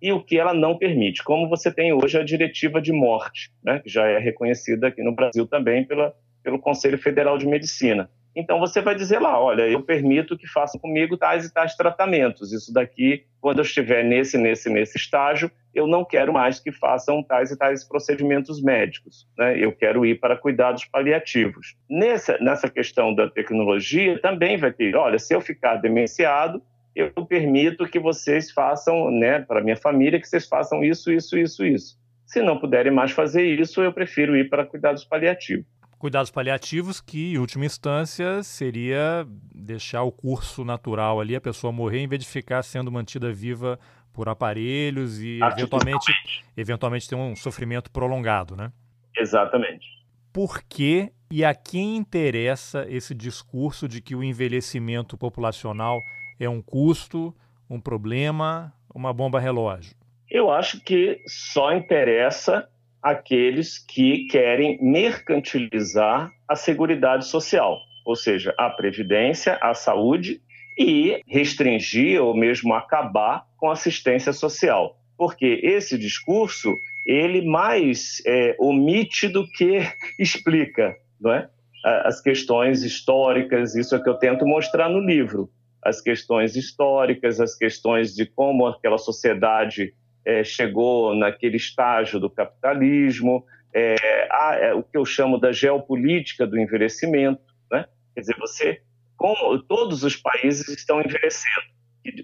e 0.02 0.12
o 0.12 0.22
que 0.22 0.38
ela 0.38 0.52
não 0.52 0.76
permite, 0.76 1.24
como 1.24 1.48
você 1.48 1.72
tem 1.72 1.92
hoje 1.92 2.18
a 2.18 2.24
diretiva 2.24 2.82
de 2.82 2.92
morte, 2.92 3.50
né, 3.64 3.78
que 3.78 3.88
já 3.88 4.06
é 4.06 4.18
reconhecida 4.18 4.88
aqui 4.88 5.02
no 5.02 5.14
Brasil 5.14 5.46
também 5.46 5.86
pela, 5.86 6.14
pelo 6.42 6.58
Conselho 6.58 6.98
Federal 6.98 7.38
de 7.38 7.46
Medicina. 7.46 8.10
Então 8.36 8.58
você 8.58 8.80
vai 8.80 8.94
dizer 8.94 9.20
lá, 9.20 9.40
olha, 9.40 9.62
eu 9.62 9.82
permito 9.82 10.36
que 10.36 10.46
façam 10.46 10.80
comigo 10.80 11.16
tais 11.16 11.44
e 11.44 11.52
tais 11.52 11.76
tratamentos. 11.76 12.52
Isso 12.52 12.72
daqui, 12.72 13.24
quando 13.40 13.58
eu 13.58 13.64
estiver 13.64 14.04
nesse, 14.04 14.36
nesse, 14.36 14.68
nesse 14.68 14.96
estágio, 14.98 15.50
eu 15.74 15.86
não 15.86 16.04
quero 16.04 16.32
mais 16.32 16.58
que 16.58 16.72
façam 16.72 17.22
tais 17.22 17.50
e 17.50 17.58
tais 17.58 17.86
procedimentos 17.86 18.62
médicos. 18.62 19.28
Né? 19.38 19.58
Eu 19.58 19.72
quero 19.72 20.04
ir 20.04 20.18
para 20.18 20.36
cuidados 20.36 20.84
paliativos. 20.84 21.76
Nessa, 21.88 22.38
nessa 22.38 22.68
questão 22.68 23.14
da 23.14 23.28
tecnologia, 23.28 24.20
também 24.20 24.56
vai 24.56 24.72
ter, 24.72 24.96
olha, 24.96 25.18
se 25.18 25.34
eu 25.34 25.40
ficar 25.40 25.76
demenciado, 25.76 26.62
eu 26.94 27.10
permito 27.26 27.88
que 27.88 27.98
vocês 27.98 28.52
façam, 28.52 29.10
né, 29.10 29.40
para 29.40 29.60
minha 29.60 29.76
família, 29.76 30.20
que 30.20 30.28
vocês 30.28 30.46
façam 30.46 30.84
isso, 30.84 31.10
isso, 31.10 31.36
isso, 31.36 31.64
isso. 31.64 31.98
Se 32.24 32.40
não 32.40 32.58
puderem 32.58 32.92
mais 32.92 33.10
fazer 33.10 33.44
isso, 33.44 33.82
eu 33.82 33.92
prefiro 33.92 34.36
ir 34.36 34.48
para 34.48 34.64
cuidados 34.64 35.04
paliativos. 35.04 35.66
Cuidados 36.04 36.30
paliativos 36.30 37.00
que, 37.00 37.32
em 37.32 37.38
última 37.38 37.64
instância, 37.64 38.42
seria 38.42 39.26
deixar 39.54 40.02
o 40.02 40.12
curso 40.12 40.62
natural 40.62 41.18
ali, 41.18 41.34
a 41.34 41.40
pessoa 41.40 41.72
morrer, 41.72 42.00
em 42.00 42.06
vez 42.06 42.22
de 42.22 42.28
ficar 42.28 42.62
sendo 42.62 42.92
mantida 42.92 43.32
viva 43.32 43.80
por 44.12 44.28
aparelhos 44.28 45.18
e 45.18 45.40
eventualmente, 45.42 46.12
eventualmente 46.54 47.08
ter 47.08 47.14
um 47.14 47.34
sofrimento 47.34 47.90
prolongado, 47.90 48.54
né? 48.54 48.70
Exatamente. 49.16 49.86
Por 50.30 50.62
que 50.64 51.10
e 51.30 51.42
a 51.42 51.54
quem 51.54 51.96
interessa 51.96 52.84
esse 52.86 53.14
discurso 53.14 53.88
de 53.88 54.02
que 54.02 54.14
o 54.14 54.22
envelhecimento 54.22 55.16
populacional 55.16 55.98
é 56.38 56.46
um 56.46 56.60
custo, 56.60 57.34
um 57.70 57.80
problema, 57.80 58.74
uma 58.94 59.10
bomba 59.10 59.40
relógio? 59.40 59.96
Eu 60.30 60.50
acho 60.50 60.84
que 60.84 61.18
só 61.26 61.72
interessa 61.72 62.68
aqueles 63.04 63.78
que 63.78 64.26
querem 64.28 64.78
mercantilizar 64.80 66.32
a 66.48 66.56
seguridade 66.56 67.26
social, 67.26 67.78
ou 68.06 68.16
seja, 68.16 68.54
a 68.56 68.70
previdência, 68.70 69.58
a 69.60 69.74
saúde 69.74 70.40
e 70.78 71.20
restringir 71.28 72.22
ou 72.22 72.34
mesmo 72.34 72.72
acabar 72.72 73.44
com 73.58 73.68
a 73.68 73.74
assistência 73.74 74.32
social. 74.32 74.96
Porque 75.18 75.60
esse 75.62 75.98
discurso 75.98 76.74
ele 77.06 77.42
mais 77.42 78.22
é, 78.26 78.56
omite 78.58 79.28
do 79.28 79.46
que 79.50 79.80
explica, 80.18 80.96
não 81.20 81.34
é? 81.34 81.48
As 81.84 82.22
questões 82.22 82.82
históricas, 82.82 83.74
isso 83.74 83.94
é 83.94 84.02
que 84.02 84.08
eu 84.08 84.14
tento 84.14 84.46
mostrar 84.46 84.88
no 84.88 85.00
livro 85.00 85.50
as 85.84 86.00
questões 86.00 86.56
históricas, 86.56 87.38
as 87.38 87.54
questões 87.54 88.14
de 88.14 88.24
como 88.24 88.66
aquela 88.66 88.96
sociedade 88.96 89.92
é, 90.24 90.42
chegou 90.42 91.14
naquele 91.14 91.56
estágio 91.56 92.18
do 92.18 92.30
capitalismo, 92.30 93.44
é, 93.74 94.28
a, 94.30 94.56
é, 94.60 94.74
o 94.74 94.82
que 94.82 94.96
eu 94.96 95.04
chamo 95.04 95.38
da 95.38 95.52
geopolítica 95.52 96.46
do 96.46 96.58
envelhecimento. 96.58 97.42
Né? 97.70 97.86
Quer 98.14 98.20
dizer, 98.20 98.36
você, 98.38 98.82
como 99.16 99.60
todos 99.62 100.02
os 100.04 100.16
países 100.16 100.68
estão 100.68 101.00
envelhecendo, 101.00 101.74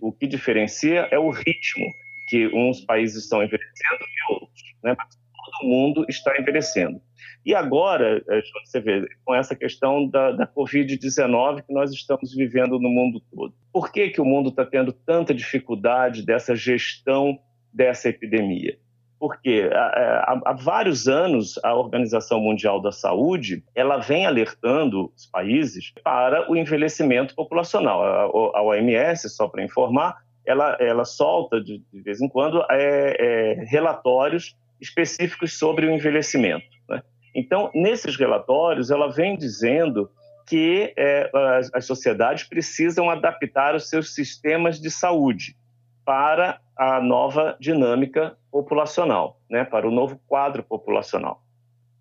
o 0.01 0.13
que 0.13 0.27
diferencia 0.27 1.09
é 1.11 1.19
o 1.19 1.31
ritmo 1.31 1.87
que 2.29 2.47
uns 2.55 2.81
países 2.83 3.25
estão 3.25 3.43
envelhecendo 3.43 4.03
e 4.03 4.33
outros. 4.33 4.63
Né? 4.85 4.95
Mas 4.97 5.19
todo 5.35 5.69
mundo 5.69 6.07
está 6.09 6.39
envelhecendo. 6.39 7.01
E 7.45 7.55
agora, 7.55 8.23
é, 8.29 8.43
você 8.65 8.81
vê, 8.81 9.07
com 9.25 9.35
essa 9.35 9.57
questão 9.57 10.07
da, 10.07 10.31
da 10.33 10.47
Covid-19 10.47 11.65
que 11.67 11.73
nós 11.73 11.91
estamos 11.91 12.35
vivendo 12.35 12.79
no 12.79 12.89
mundo 12.89 13.21
todo. 13.35 13.55
Por 13.73 13.91
que, 13.91 14.11
que 14.11 14.21
o 14.21 14.25
mundo 14.25 14.51
está 14.51 14.65
tendo 14.65 14.93
tanta 14.93 15.35
dificuldade 15.35 16.25
dessa 16.25 16.55
gestão 16.55 17.39
dessa 17.73 18.09
epidemia? 18.09 18.79
Porque 19.19 19.69
há, 19.73 20.41
há, 20.47 20.53
vários 20.55 21.07
anos 21.07 21.61
a 21.63 21.75
Organização 21.75 22.41
Mundial 22.41 22.81
da 22.81 22.91
Saúde 22.91 23.63
ela 23.75 23.99
vem 23.99 24.25
alertando 24.25 25.13
os 25.15 25.27
países 25.27 25.93
para 26.03 26.51
o 26.51 26.57
envelhecimento 26.57 27.35
populacional. 27.35 28.03
A, 28.03 28.59
a 28.59 28.63
OMS, 28.63 29.29
só 29.29 29.47
para 29.47 29.63
informar, 29.63 30.17
ela, 30.47 30.77
ela 30.81 31.05
solta 31.05 31.61
de, 31.61 31.83
de 31.93 32.01
vez 32.01 32.21
em 32.21 32.29
quando 32.29 32.65
é, 32.71 33.17
é, 33.19 33.65
relatórios 33.65 34.57
específicos 34.81 35.59
sobre 35.59 35.87
o 35.87 35.91
envelhecimento. 35.91 36.67
Né? 36.89 37.03
Então, 37.35 37.71
nesses 37.75 38.17
relatórios, 38.17 38.91
ela 38.91 39.13
vem 39.13 39.37
dizendo 39.37 40.11
que 40.49 40.93
é, 40.97 41.31
as, 41.33 41.71
as 41.75 41.85
sociedades 41.85 42.45
precisam 42.45 43.09
adaptar 43.09 43.75
os 43.75 43.89
seus 43.89 44.15
sistemas 44.15 44.81
de 44.81 44.91
saúde 44.91 45.55
para 46.05 46.59
a 46.81 46.99
nova 46.99 47.59
dinâmica 47.61 48.39
populacional, 48.51 49.39
né, 49.51 49.65
para 49.65 49.87
o 49.87 49.91
novo 49.91 50.19
quadro 50.27 50.63
populacional. 50.63 51.43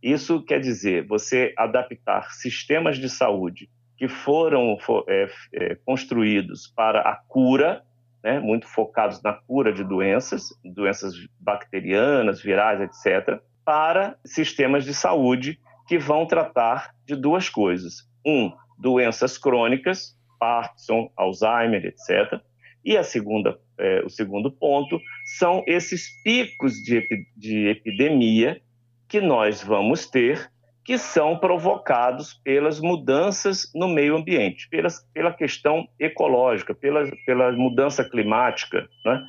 Isso 0.02 0.42
quer 0.42 0.62
dizer 0.62 1.06
você 1.06 1.54
adaptar 1.58 2.32
sistemas 2.32 2.98
de 2.98 3.10
saúde 3.10 3.70
que 3.98 4.08
foram 4.08 4.78
for, 4.80 5.04
é, 5.10 5.28
é, 5.54 5.76
construídos 5.86 6.72
para 6.74 7.02
a 7.02 7.18
cura, 7.18 7.84
né, 8.24 8.40
muito 8.40 8.68
focados 8.68 9.22
na 9.22 9.34
cura 9.34 9.74
de 9.74 9.84
doenças, 9.84 10.58
doenças 10.64 11.14
bacterianas, 11.38 12.42
virais, 12.42 12.80
etc., 12.80 13.38
para 13.66 14.18
sistemas 14.24 14.86
de 14.86 14.94
saúde 14.94 15.60
que 15.90 15.98
vão 15.98 16.26
tratar 16.26 16.96
de 17.06 17.18
duas 17.18 17.50
coisas. 17.50 18.10
Um, 18.26 18.54
doenças 18.78 19.38
crônicas, 19.38 20.18
Parkinson, 20.40 21.12
Alzheimer, 21.18 21.86
etc. 21.86 22.42
E 22.84 22.98
a 22.98 23.04
segunda, 23.04 23.60
é, 23.78 24.02
o 24.06 24.10
segundo 24.10 24.52
ponto 24.52 25.00
são 25.38 25.64
esses 25.68 26.10
picos 26.24 26.74
de, 26.76 27.06
de 27.36 27.68
epidemia 27.68 28.62
que 29.08 29.20
nós 29.20 29.62
vamos 29.62 30.08
ter, 30.08 30.52
que 30.86 30.98
são 30.98 31.38
provocados 31.38 32.34
pelas 32.34 32.80
mudanças 32.80 33.72
no 33.76 33.88
meio 33.88 34.16
ambiente, 34.16 34.68
pela, 34.70 34.88
pela 35.14 35.34
questão 35.34 35.88
ecológica, 36.00 36.74
pela, 36.74 37.10
pela 37.26 37.52
mudança 37.52 38.04
climática, 38.04 38.88
né? 39.06 39.24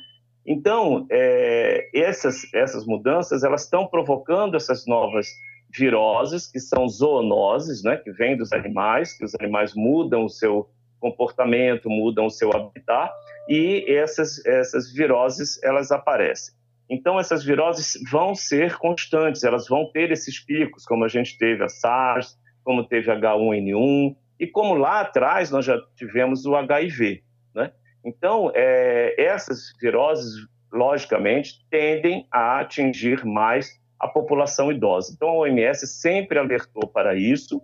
Então, 0.45 1.05
é, 1.11 1.89
essas, 1.93 2.51
essas 2.53 2.85
mudanças 2.85 3.43
elas 3.43 3.63
estão 3.63 3.85
provocando 3.85 4.55
essas 4.55 4.87
novas 4.87 5.27
viroses, 5.69 6.51
que 6.51 6.59
são 6.59 6.87
zoonoses, 6.89 7.83
né, 7.83 7.95
que 7.97 8.11
vêm 8.11 8.35
dos 8.35 8.51
animais, 8.51 9.17
que 9.17 9.23
os 9.23 9.33
animais 9.35 9.73
mudam 9.75 10.25
o 10.25 10.29
seu 10.29 10.69
comportamento, 10.99 11.89
mudam 11.89 12.25
o 12.25 12.29
seu 12.29 12.51
habitat, 12.53 13.11
e 13.53 13.83
essas, 13.93 14.45
essas 14.45 14.93
viroses, 14.93 15.61
elas 15.61 15.91
aparecem. 15.91 16.55
Então, 16.89 17.19
essas 17.19 17.43
viroses 17.43 18.01
vão 18.09 18.33
ser 18.33 18.77
constantes, 18.77 19.43
elas 19.43 19.67
vão 19.67 19.91
ter 19.91 20.09
esses 20.09 20.39
picos, 20.39 20.85
como 20.85 21.03
a 21.03 21.09
gente 21.09 21.37
teve 21.37 21.61
a 21.61 21.67
SARS, 21.67 22.39
como 22.63 22.87
teve 22.87 23.11
H1N1, 23.11 24.15
e 24.39 24.47
como 24.47 24.75
lá 24.75 25.01
atrás 25.01 25.51
nós 25.51 25.65
já 25.65 25.77
tivemos 25.97 26.45
o 26.45 26.55
HIV. 26.55 27.23
Né? 27.53 27.73
Então, 28.05 28.53
é, 28.55 29.21
essas 29.21 29.73
viroses, 29.81 30.47
logicamente, 30.71 31.65
tendem 31.69 32.25
a 32.31 32.61
atingir 32.61 33.25
mais 33.25 33.77
a 33.99 34.07
população 34.07 34.71
idosa. 34.71 35.11
Então, 35.13 35.27
a 35.27 35.39
OMS 35.39 35.85
sempre 35.87 36.39
alertou 36.39 36.87
para 36.87 37.15
isso 37.15 37.61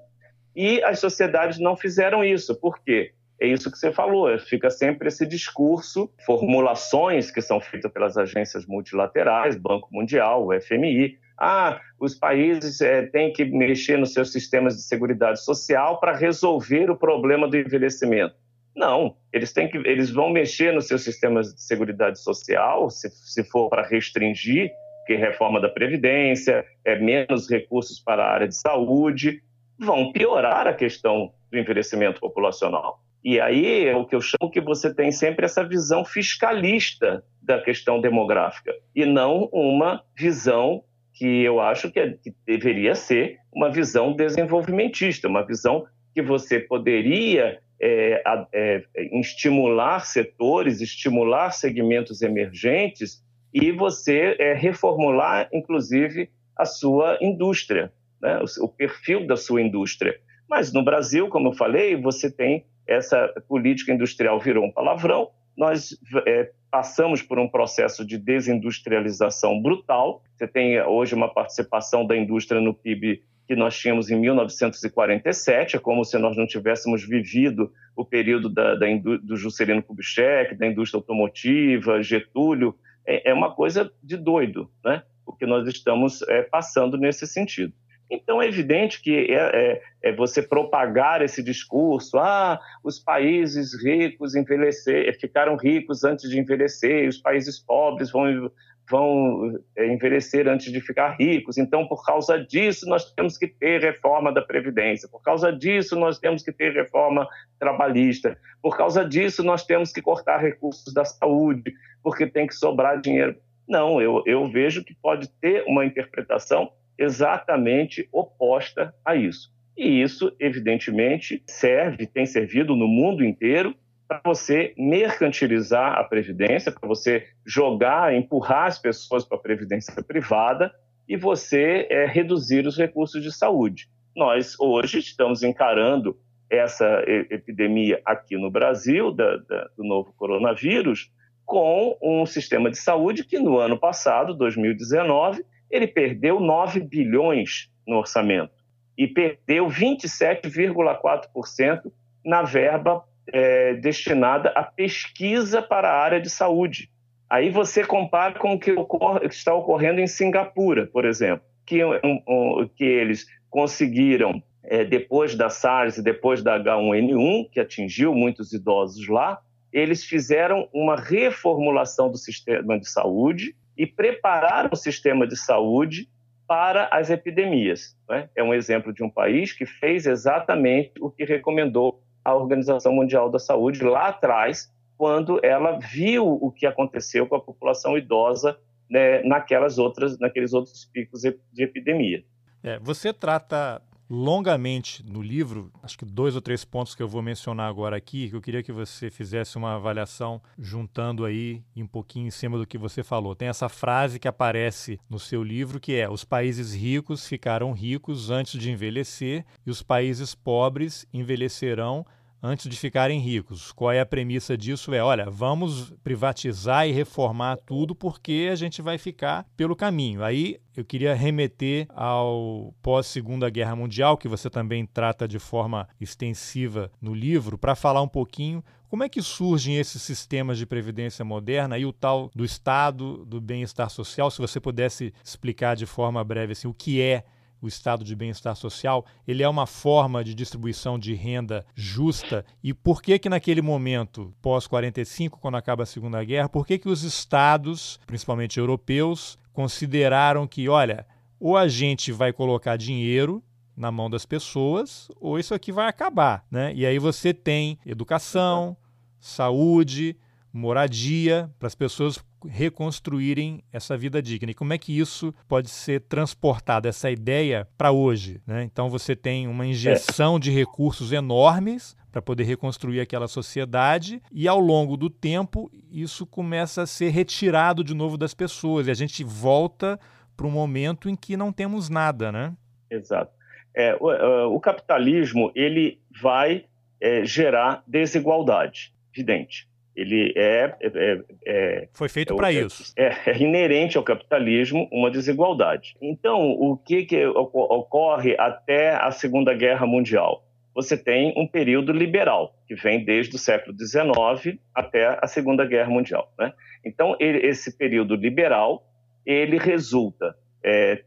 e 0.54 0.84
as 0.84 1.00
sociedades 1.00 1.60
não 1.60 1.78
fizeram 1.78 2.26
isso. 2.26 2.60
Por 2.60 2.78
quê? 2.84 3.14
É 3.40 3.48
isso 3.48 3.72
que 3.72 3.78
você 3.78 3.92
falou, 3.92 4.38
fica 4.40 4.70
sempre 4.70 5.10
esse 5.10 5.26
discurso, 5.26 6.12
formulações 6.26 7.30
que 7.30 7.42
são 7.42 7.62
feitas 7.62 7.92
pelas 7.92 8.18
agências 8.18 8.66
multilaterais, 8.66 9.56
Banco 9.56 9.88
Mundial, 9.92 10.48
o 10.48 10.60
FMI. 10.60 11.20
Ah, 11.40 11.80
os 12.00 12.16
países 12.16 12.82
é, 12.82 13.04
têm 13.04 13.32
que 13.32 13.46
mexer 13.46 13.98
nos 13.98 14.14
seus 14.14 14.32
sistemas 14.32 14.76
de 14.76 14.82
segurança 14.82 15.36
social 15.36 16.00
para 16.00 16.16
resolver 16.16 16.90
o 16.90 16.98
problema 16.98 17.48
do 17.48 17.56
envelhecimento. 17.56 18.36
Não, 18.76 19.16
eles 19.32 19.54
têm 19.54 19.70
que, 19.70 19.78
eles 19.78 20.10
vão 20.10 20.32
mexer 20.32 20.74
nos 20.74 20.88
seus 20.88 21.04
sistemas 21.04 21.54
de 21.54 21.62
segurança 21.62 22.16
social, 22.16 22.90
se, 22.90 23.10
se 23.10 23.44
for 23.44 23.70
para 23.70 23.88
restringir, 23.88 24.72
que 25.06 25.16
reforma 25.16 25.62
da 25.62 25.70
previdência, 25.70 26.66
é 26.84 26.98
menos 27.00 27.50
recursos 27.50 28.00
para 28.00 28.24
a 28.24 28.32
área 28.32 28.48
de 28.48 28.56
saúde, 28.56 29.42
vão 29.80 30.12
piorar 30.12 30.68
a 30.68 30.74
questão 30.74 31.32
do 31.52 31.58
envelhecimento 31.58 32.20
populacional. 32.20 33.00
E 33.28 33.42
aí 33.42 33.86
é 33.86 33.94
o 33.94 34.06
que 34.06 34.16
eu 34.16 34.22
chamo 34.22 34.50
que 34.50 34.62
você 34.62 34.94
tem 34.94 35.12
sempre 35.12 35.44
essa 35.44 35.62
visão 35.62 36.06
fiscalista 36.06 37.22
da 37.42 37.62
questão 37.62 38.00
demográfica 38.00 38.74
e 38.96 39.06
não 39.06 39.50
uma 39.52 40.02
visão 40.18 40.82
que 41.14 41.44
eu 41.44 41.60
acho 41.60 41.92
que, 41.92 42.00
é, 42.00 42.12
que 42.12 42.34
deveria 42.46 42.96
ser 42.96 43.38
uma 43.54 43.70
visão 43.70 44.14
desenvolvimentista, 44.14 45.28
uma 45.28 45.46
visão 45.46 45.86
que 46.14 46.22
você 46.22 46.58
poderia 46.58 47.60
é, 47.82 48.24
é, 48.54 48.84
estimular 49.20 50.06
setores, 50.06 50.80
estimular 50.80 51.52
segmentos 51.52 52.22
emergentes 52.22 53.22
e 53.54 53.74
você 53.74 54.38
é, 54.40 54.54
reformular, 54.54 55.50
inclusive, 55.52 56.30
a 56.58 56.64
sua 56.64 57.18
indústria, 57.20 57.92
né? 58.22 58.40
o, 58.40 58.64
o 58.64 58.70
perfil 58.70 59.28
da 59.28 59.36
sua 59.36 59.62
indústria. 59.62 60.18
Mas 60.50 60.72
no 60.72 60.82
Brasil, 60.82 61.28
como 61.28 61.50
eu 61.50 61.54
falei, 61.54 61.98
você 61.98 62.32
tem 62.32 62.64
essa 62.88 63.28
política 63.48 63.92
industrial 63.92 64.40
virou 64.40 64.66
um 64.66 64.72
palavrão. 64.72 65.30
Nós 65.56 65.98
é, 66.26 66.52
passamos 66.72 67.22
por 67.22 67.40
um 67.40 67.48
processo 67.48 68.06
de 68.06 68.18
desindustrialização 68.18 69.62
brutal. 69.62 70.22
Você 70.36 70.48
tem 70.48 70.80
hoje 70.82 71.16
uma 71.16 71.34
participação 71.34 72.06
da 72.06 72.16
indústria 72.16 72.62
no 72.62 72.74
PIB 72.74 73.24
que 73.48 73.56
nós 73.56 73.78
tínhamos 73.80 74.12
em 74.12 74.20
1947, 74.20 75.78
é 75.78 75.80
como 75.80 76.04
se 76.04 76.18
nós 76.18 76.36
não 76.36 76.46
tivéssemos 76.46 77.08
vivido 77.08 77.72
o 77.96 78.04
período 78.04 78.50
da, 78.50 78.76
da 78.76 78.86
do 79.24 79.38
Juscelino 79.38 79.82
Kubitschek, 79.82 80.54
da 80.56 80.68
indústria 80.68 81.00
automotiva, 81.00 82.04
Getúlio. 82.04 82.76
É, 83.06 83.32
é, 83.32 83.34
uma 83.34 83.56
coisa 83.56 83.90
de 84.04 84.18
doido, 84.18 84.70
né? 84.84 85.02
o 85.26 85.32
que 85.32 85.46
nós 85.46 85.66
estamos 85.66 86.22
é, 86.24 86.42
passando 86.42 86.98
nesse 86.98 87.26
sentido. 87.26 87.74
Então 88.10 88.42
é 88.42 88.48
evidente 88.48 89.02
que 89.02 89.32
é, 89.32 89.34
é, 89.34 89.82
é, 90.04 90.16
você 90.16 90.42
propagar 90.42 91.22
esse 91.22 91.44
discurso, 91.44 92.18
ah, 92.18 92.60
os 92.84 93.00
países 93.00 93.74
ricos 93.84 94.36
envelhecer, 94.36 95.18
ficaram 95.20 95.56
ricos 95.58 96.04
antes 96.04 96.30
de 96.30 96.40
envelhecer, 96.40 97.08
os 97.08 97.18
países 97.18 97.60
pobres 97.60 98.10
vão, 98.10 98.50
vão 98.90 99.60
é, 99.76 99.88
envelhecer 99.88 100.48
antes 100.48 100.72
de 100.72 100.80
ficar 100.80 101.18
ricos. 101.20 101.58
Então, 101.58 101.86
por 101.86 102.06
causa 102.06 102.40
disso, 102.40 102.88
nós 102.88 103.12
temos 103.12 103.38
que 103.38 103.48
ter 103.48 103.82
reforma 103.82 104.32
da 104.32 104.42
Previdência, 104.42 105.10
por 105.10 105.22
causa 105.22 105.52
disso, 105.52 105.96
nós 105.98 106.18
temos 106.18 106.44
que 106.44 106.52
ter 106.54 106.74
reforma 106.74 107.28
trabalhista, 107.60 108.38
por 108.62 108.78
causa 108.78 109.04
disso, 109.04 109.44
nós 109.44 109.66
temos 109.66 109.92
que 109.92 110.02
cortar 110.02 110.38
recursos 110.38 110.94
da 110.94 111.04
saúde, 111.04 111.74
porque 112.02 112.26
tem 112.26 112.48
que 112.48 112.56
sobrar 112.56 113.02
dinheiro. 113.02 113.36
Não, 113.68 114.02
eu, 114.02 114.24
eu 114.26 114.50
vejo 114.50 114.82
que 114.82 114.96
pode 114.96 115.28
ter 115.42 115.66
uma 115.68 115.86
interpretação 115.86 116.72
exatamente 116.98 118.08
oposta 118.12 118.94
a 119.06 119.16
isso. 119.16 119.52
E 119.78 120.02
isso, 120.02 120.36
evidentemente, 120.40 121.44
serve, 121.46 122.08
tem 122.08 122.26
servido 122.26 122.76
no 122.76 122.88
mundo 122.88 123.24
inteiro 123.24 123.76
para 124.08 124.22
você 124.26 124.74
mercantilizar 124.78 126.00
a 126.00 126.04
previdência, 126.04 126.72
para 126.72 126.88
você 126.88 127.28
jogar, 127.46 128.16
empurrar 128.16 128.66
as 128.66 128.80
pessoas 128.80 129.24
para 129.24 129.38
a 129.38 129.42
previdência 129.42 129.94
privada 130.04 130.74
e 131.08 131.16
você 131.16 131.88
é, 131.90 132.06
reduzir 132.06 132.66
os 132.66 132.78
recursos 132.78 133.22
de 133.22 133.32
saúde. 133.32 133.88
Nós 134.16 134.60
hoje 134.60 135.00
estamos 135.00 135.44
encarando 135.44 136.18
essa 136.50 137.04
epidemia 137.30 138.02
aqui 138.06 138.38
no 138.38 138.50
Brasil 138.50 139.12
da, 139.12 139.38
da, 139.38 139.70
do 139.78 139.84
novo 139.84 140.14
coronavírus 140.18 141.12
com 141.46 141.98
um 142.02 142.26
sistema 142.26 142.72
de 142.72 142.78
saúde 142.78 143.24
que 143.24 143.38
no 143.38 143.58
ano 143.58 143.78
passado, 143.78 144.34
2019, 144.34 145.46
ele 145.70 145.88
perdeu 145.88 146.40
9 146.40 146.80
bilhões 146.82 147.70
no 147.86 147.98
orçamento 147.98 148.56
e 148.98 149.08
perdeu 149.08 149.68
27,4% 149.68 151.92
na 152.26 152.42
verba 152.42 153.04
é, 153.32 153.76
destinada 153.76 154.50
à 154.50 154.64
pesquisa 154.64 155.62
para 155.62 155.90
a 155.90 156.02
área 156.02 156.20
de 156.20 156.30
saúde. 156.30 156.90
Aí 157.30 157.50
você 157.50 157.84
compara 157.84 158.40
com 158.40 158.54
o 158.54 158.60
que, 158.60 158.72
ocorre, 158.72 159.28
que 159.28 159.36
está 159.36 159.54
ocorrendo 159.54 160.00
em 160.00 160.08
Singapura, 160.08 160.88
por 160.88 161.06
exemplo, 161.06 161.46
que, 161.66 161.84
um, 161.84 162.22
um, 162.28 162.70
que 162.76 162.86
eles 162.86 163.28
conseguiram, 163.50 164.42
é, 164.64 164.86
depois 164.86 165.36
da 165.36 165.50
SARS 165.50 165.98
e 165.98 166.04
depois 166.04 166.42
da 166.42 166.58
H1N1, 166.58 167.50
que 167.52 167.60
atingiu 167.60 168.14
muitos 168.14 168.54
idosos 168.54 169.08
lá, 169.08 169.40
eles 169.72 170.06
fizeram 170.06 170.68
uma 170.74 170.96
reformulação 170.96 172.10
do 172.10 172.18
sistema 172.18 172.80
de 172.80 172.90
saúde 172.90 173.56
e 173.78 173.86
prepararam 173.86 174.70
o 174.74 174.76
sistema 174.76 175.28
de 175.28 175.38
saúde 175.38 176.10
para 176.48 176.88
as 176.92 177.10
epidemias. 177.10 177.96
Né? 178.10 178.30
É 178.36 178.42
um 178.42 178.54
exemplo 178.54 178.94
de 178.94 179.04
um 179.04 179.10
país 179.10 179.52
que 179.52 179.66
fez 179.66 180.06
exatamente 180.06 180.94
o 181.02 181.10
que 181.12 181.26
recomendou 181.26 182.02
a 182.24 182.34
Organização 182.34 182.94
Mundial 182.94 183.30
da 183.30 183.40
Saúde 183.40 183.84
lá 183.84 184.08
atrás, 184.08 184.74
quando 184.98 185.40
ela 185.44 185.78
viu 185.78 186.26
o 186.26 186.52
que 186.52 186.66
aconteceu 186.66 187.28
com 187.28 187.36
a 187.36 187.42
população 187.42 187.98
idosa 187.98 188.58
né, 188.90 189.22
naquelas 189.24 189.78
outras, 189.78 190.18
naqueles 190.18 190.54
outros 190.54 190.86
picos 190.86 191.22
de 191.22 191.64
epidemia. 191.64 192.24
É, 192.64 192.80
você 192.80 193.14
trata 193.14 193.82
longamente 194.10 195.04
no 195.06 195.22
livro, 195.22 195.72
acho 195.84 195.98
que 195.98 196.06
dois 196.06 196.36
ou 196.36 196.42
três 196.42 196.64
pontos 196.64 196.96
que 196.96 197.04
eu 197.04 197.08
vou 197.08 197.22
mencionar 197.22 197.70
agora 197.70 197.98
aqui, 197.98 198.30
que 198.30 198.36
eu 198.36 198.42
queria 198.42 198.64
que 198.64 198.72
você 198.72 199.10
fizesse 199.10 199.58
uma 199.58 199.76
avaliação 199.76 200.42
juntando 200.58 201.26
aí 201.26 201.64
um 201.76 201.88
pouquinho 201.88 202.28
em 202.28 202.32
cima 202.32 202.58
do 202.58 202.66
que 202.66 202.78
você 202.78 203.04
falou. 203.04 203.36
Tem 203.36 203.48
essa 203.48 203.70
frase 203.70 204.20
que 204.20 204.28
aparece 204.28 205.00
no 205.10 205.20
seu 205.20 205.44
livro 205.44 205.80
que 205.80 205.96
é: 205.96 206.10
os 206.10 206.24
países 206.24 206.74
ricos 206.74 207.28
ficaram 207.28 207.72
ricos 207.72 208.30
antes 208.30 208.60
de 208.60 208.72
envelhecer 208.72 209.46
e 209.66 209.70
os 209.70 209.82
países 209.82 210.34
pobres 210.34 211.06
envelhecerão 211.14 212.06
antes 212.42 212.70
de 212.70 212.78
ficarem 212.78 213.20
ricos. 213.20 213.72
Qual 213.72 213.92
é 213.92 214.00
a 214.00 214.06
premissa 214.06 214.58
disso? 214.58 214.94
É, 214.94 215.04
olha, 215.04 215.30
vamos 215.30 215.94
privatizar 216.04 216.88
e 216.88 216.92
reformar 216.92 217.58
tudo 217.58 217.96
porque 217.96 218.50
a 218.52 218.56
gente 218.56 218.82
vai 218.82 218.98
ficar 218.98 219.46
pelo 219.56 219.76
caminho. 219.76 220.24
Aí 220.24 220.58
eu 220.76 220.86
queria 220.86 221.14
remeter 221.14 221.88
ao 221.90 222.74
pós-Segunda 222.82 223.50
Guerra 223.50 223.76
Mundial, 223.76 224.18
que 224.18 224.28
você 224.28 224.50
também 224.50 224.86
trata 224.86 225.28
de 225.28 225.40
forma 225.40 225.88
extensiva 226.00 226.92
no 227.02 227.14
livro, 227.14 227.58
para 227.58 227.76
falar 227.76 228.02
um 228.02 228.08
pouquinho 228.08 228.64
como 228.90 229.04
é 229.04 229.10
que 229.10 229.22
surgem 229.22 229.78
esses 229.78 230.02
sistemas 230.02 230.58
de 230.58 230.66
previdência 230.66 231.26
moderna 231.26 231.78
e 231.78 231.86
o 231.86 231.92
tal 231.92 232.32
do 232.34 232.46
Estado 232.46 233.26
do 233.26 233.42
bem-estar 233.42 233.90
social? 233.90 234.32
Se 234.32 234.40
você 234.40 234.62
pudesse 234.62 235.14
explicar 235.22 235.76
de 235.76 235.86
forma 235.86 236.24
breve 236.24 236.54
assim, 236.54 236.70
o 236.70 236.74
que 236.74 237.02
é 237.02 237.26
o 237.62 237.68
estado 237.68 238.04
de 238.04 238.16
bem-estar 238.16 238.56
social, 238.56 239.06
ele 239.28 239.44
é 239.44 239.50
uma 239.50 239.66
forma 239.66 240.24
de 240.24 240.34
distribuição 240.34 240.98
de 240.98 241.14
renda 241.14 241.66
justa 241.76 242.46
e 242.64 242.74
por 242.74 243.02
que 243.02 243.18
que 243.18 243.30
naquele 243.30 243.62
momento, 243.62 244.34
pós 244.42 244.68
45, 244.68 245.40
quando 245.40 245.58
acaba 245.58 245.84
a 245.84 245.86
Segunda 245.86 246.24
Guerra, 246.24 246.50
por 246.50 246.66
que 246.66 246.78
que 246.78 246.90
os 246.90 247.04
estados, 247.04 248.00
principalmente 248.06 248.60
europeus, 248.60 249.38
consideraram 249.52 250.48
que, 250.48 250.70
olha, 250.70 251.06
ou 251.40 251.58
a 251.58 251.68
gente 251.68 252.12
vai 252.12 252.32
colocar 252.32 252.78
dinheiro 252.78 253.44
na 253.76 253.92
mão 253.92 254.10
das 254.10 254.26
pessoas, 254.26 255.08
ou 255.20 255.38
isso 255.38 255.54
aqui 255.54 255.72
vai 255.72 255.88
acabar, 255.88 256.46
né? 256.50 256.74
E 256.74 256.86
aí 256.86 256.98
você 256.98 257.32
tem 257.34 257.78
educação, 257.86 258.76
saúde, 259.20 260.18
moradia 260.52 261.52
para 261.60 261.68
as 261.68 261.76
pessoas 261.76 262.18
reconstruírem 262.46 263.64
essa 263.72 263.98
vida 263.98 264.22
digna. 264.22 264.52
E 264.52 264.56
como 264.56 264.74
é 264.74 264.78
que 264.78 264.98
isso 264.98 265.34
pode 265.48 265.70
ser 265.70 266.02
transportado, 266.02 266.88
essa 266.88 267.10
ideia, 267.10 267.68
para 267.78 267.92
hoje? 267.92 268.42
Né? 268.46 268.64
Então 268.64 268.90
você 268.90 269.16
tem 269.16 269.48
uma 269.48 269.66
injeção 269.66 270.40
de 270.40 270.52
recursos 270.52 271.12
enormes 271.12 271.96
para 272.12 272.22
poder 272.22 272.44
reconstruir 272.44 273.00
aquela 273.00 273.28
sociedade 273.28 274.22
e 274.32 274.48
ao 274.48 274.60
longo 274.60 274.98
do 274.98 275.10
tempo 275.10 275.70
isso 275.92 276.26
começa 276.26 276.84
a 276.84 276.88
ser 276.88 277.10
retirado 277.10 277.84
de 277.84 277.94
novo 277.94 278.18
das 278.18 278.34
pessoas 278.34 278.88
e 278.88 278.92
a 278.92 278.96
gente 278.96 279.24
volta 279.24 280.00
para 280.36 280.48
um 280.48 280.52
momento 280.52 281.10
em 281.10 281.16
que 281.16 281.36
não 281.36 281.52
temos 281.52 281.90
nada, 281.90 282.32
né? 282.32 282.54
Exato. 282.90 283.32
É, 283.76 283.96
o, 284.00 284.12
é, 284.12 284.46
o, 284.46 284.60
capitalismo 284.60 285.52
ele 285.54 286.00
vai 286.22 286.66
é, 287.00 287.24
gerar 287.26 287.84
desigualdade, 287.86 288.94
evidente. 289.14 289.68
Ele 289.98 290.32
é, 290.38 290.76
é, 290.80 290.92
é, 290.94 291.24
é 291.46 291.90
foi 291.92 292.08
feito 292.08 292.36
para 292.36 292.52
isso. 292.52 292.94
É, 292.96 293.36
inerente 293.42 293.98
ao 293.98 294.04
capitalismo 294.04 294.88
uma 294.92 295.10
desigualdade. 295.10 295.96
Então, 296.00 296.52
o 296.52 296.78
que, 296.78 297.04
que 297.04 297.26
ocorre 297.26 298.36
até 298.38 298.92
a 298.96 299.10
Segunda 299.10 299.56
Guerra 299.56 299.88
Mundial? 299.88 300.44
Você 300.76 300.96
tem 300.96 301.34
um 301.36 301.48
período 301.48 301.92
liberal 301.92 302.54
que 302.68 302.76
vem 302.76 303.04
desde 303.04 303.36
o 303.36 303.40
século 303.40 303.76
XIX 303.76 304.60
até 304.76 305.18
a 305.20 305.26
Segunda 305.26 305.66
Guerra 305.66 305.90
Mundial. 305.90 306.32
Né? 306.38 306.54
Então, 306.86 307.18
ele, 307.20 307.40
esse 307.48 307.76
período 307.76 308.16
liberal 308.16 308.84
ele 309.26 309.58
resulta 309.58 310.36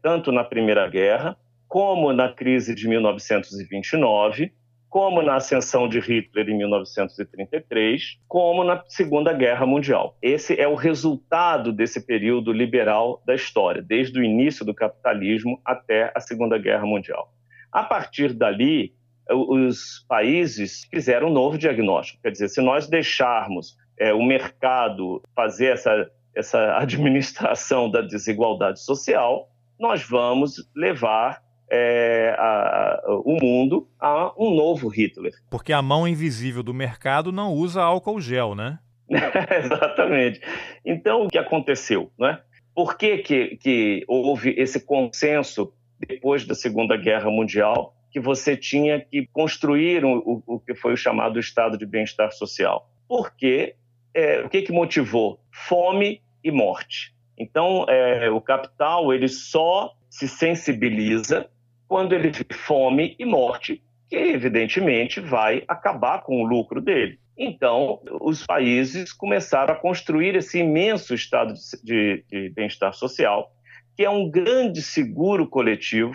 tanto 0.01 0.31
na 0.31 0.43
Primeira 0.43 0.87
Guerra 0.87 1.37
como 1.67 2.11
na 2.11 2.27
crise 2.33 2.75
de 2.75 2.87
1929, 2.87 4.51
como 4.91 5.21
na 5.21 5.35
ascensão 5.35 5.87
de 5.87 6.01
Hitler 6.01 6.49
em 6.49 6.57
1933, 6.57 8.19
como 8.27 8.61
na 8.61 8.83
Segunda 8.87 9.31
Guerra 9.31 9.65
Mundial. 9.65 10.17
Esse 10.21 10.59
é 10.59 10.67
o 10.67 10.75
resultado 10.75 11.71
desse 11.71 12.05
período 12.05 12.51
liberal 12.51 13.23
da 13.25 13.33
história, 13.33 13.81
desde 13.81 14.19
o 14.19 14.23
início 14.23 14.65
do 14.65 14.75
capitalismo 14.75 15.61
até 15.63 16.11
a 16.13 16.19
Segunda 16.19 16.57
Guerra 16.57 16.85
Mundial. 16.85 17.33
A 17.71 17.83
partir 17.83 18.33
dali, 18.33 18.93
os 19.29 20.05
países 20.09 20.85
fizeram 20.91 21.29
um 21.29 21.33
novo 21.33 21.57
diagnóstico. 21.57 22.21
Quer 22.21 22.31
dizer, 22.31 22.49
se 22.49 22.59
nós 22.59 22.85
deixarmos 22.85 23.77
é, 23.97 24.13
o 24.13 24.21
mercado 24.21 25.23
fazer 25.33 25.67
essa, 25.67 26.11
essa 26.35 26.59
administração 26.77 27.89
da 27.89 28.01
desigualdade 28.01 28.83
social, 28.83 29.47
nós 29.79 30.03
vamos 30.03 30.69
levar 30.75 31.41
é, 31.71 32.35
a, 32.37 33.01
o 33.23 33.37
mundo 33.41 33.87
a 33.97 34.33
um 34.37 34.53
novo 34.53 34.89
Hitler. 34.89 35.31
Porque 35.49 35.71
a 35.71 35.81
mão 35.81 36.05
invisível 36.05 36.61
do 36.61 36.73
mercado 36.73 37.31
não 37.31 37.53
usa 37.53 37.81
álcool 37.81 38.19
gel, 38.19 38.53
né? 38.53 38.77
Exatamente. 39.09 40.41
Então, 40.85 41.25
o 41.25 41.29
que 41.29 41.37
aconteceu? 41.37 42.11
Né? 42.19 42.39
Por 42.75 42.97
que, 42.97 43.19
que, 43.19 43.57
que 43.57 44.03
houve 44.07 44.53
esse 44.57 44.85
consenso 44.85 45.73
depois 45.97 46.45
da 46.45 46.53
Segunda 46.53 46.97
Guerra 46.97 47.29
Mundial 47.29 47.95
que 48.11 48.19
você 48.19 48.57
tinha 48.57 48.99
que 48.99 49.25
construir 49.31 50.03
o, 50.03 50.17
o, 50.17 50.55
o 50.55 50.59
que 50.59 50.75
foi 50.75 50.93
o 50.93 50.97
chamado 50.97 51.39
estado 51.39 51.77
de 51.77 51.85
bem-estar 51.85 52.33
social? 52.33 52.89
Porque 53.07 53.75
é, 54.13 54.41
o 54.41 54.49
que, 54.49 54.61
que 54.61 54.73
motivou? 54.73 55.39
Fome 55.49 56.21
e 56.43 56.51
morte. 56.51 57.13
Então, 57.37 57.85
é, 57.87 58.29
o 58.29 58.41
capital 58.41 59.13
ele 59.13 59.29
só 59.29 59.93
se 60.09 60.27
sensibiliza 60.27 61.49
quando 61.91 62.13
ele 62.13 62.29
vê 62.29 62.45
fome 62.53 63.17
e 63.19 63.25
morte, 63.25 63.83
que 64.09 64.15
evidentemente 64.15 65.19
vai 65.19 65.61
acabar 65.67 66.21
com 66.23 66.41
o 66.41 66.45
lucro 66.45 66.79
dele. 66.79 67.19
Então, 67.37 67.99
os 68.21 68.45
países 68.45 69.11
começaram 69.11 69.73
a 69.73 69.77
construir 69.77 70.37
esse 70.37 70.59
imenso 70.59 71.13
estado 71.13 71.53
de, 71.83 72.23
de 72.29 72.49
bem-estar 72.51 72.93
social, 72.93 73.51
que 73.93 74.05
é 74.05 74.09
um 74.09 74.31
grande 74.31 74.81
seguro 74.81 75.45
coletivo, 75.45 76.13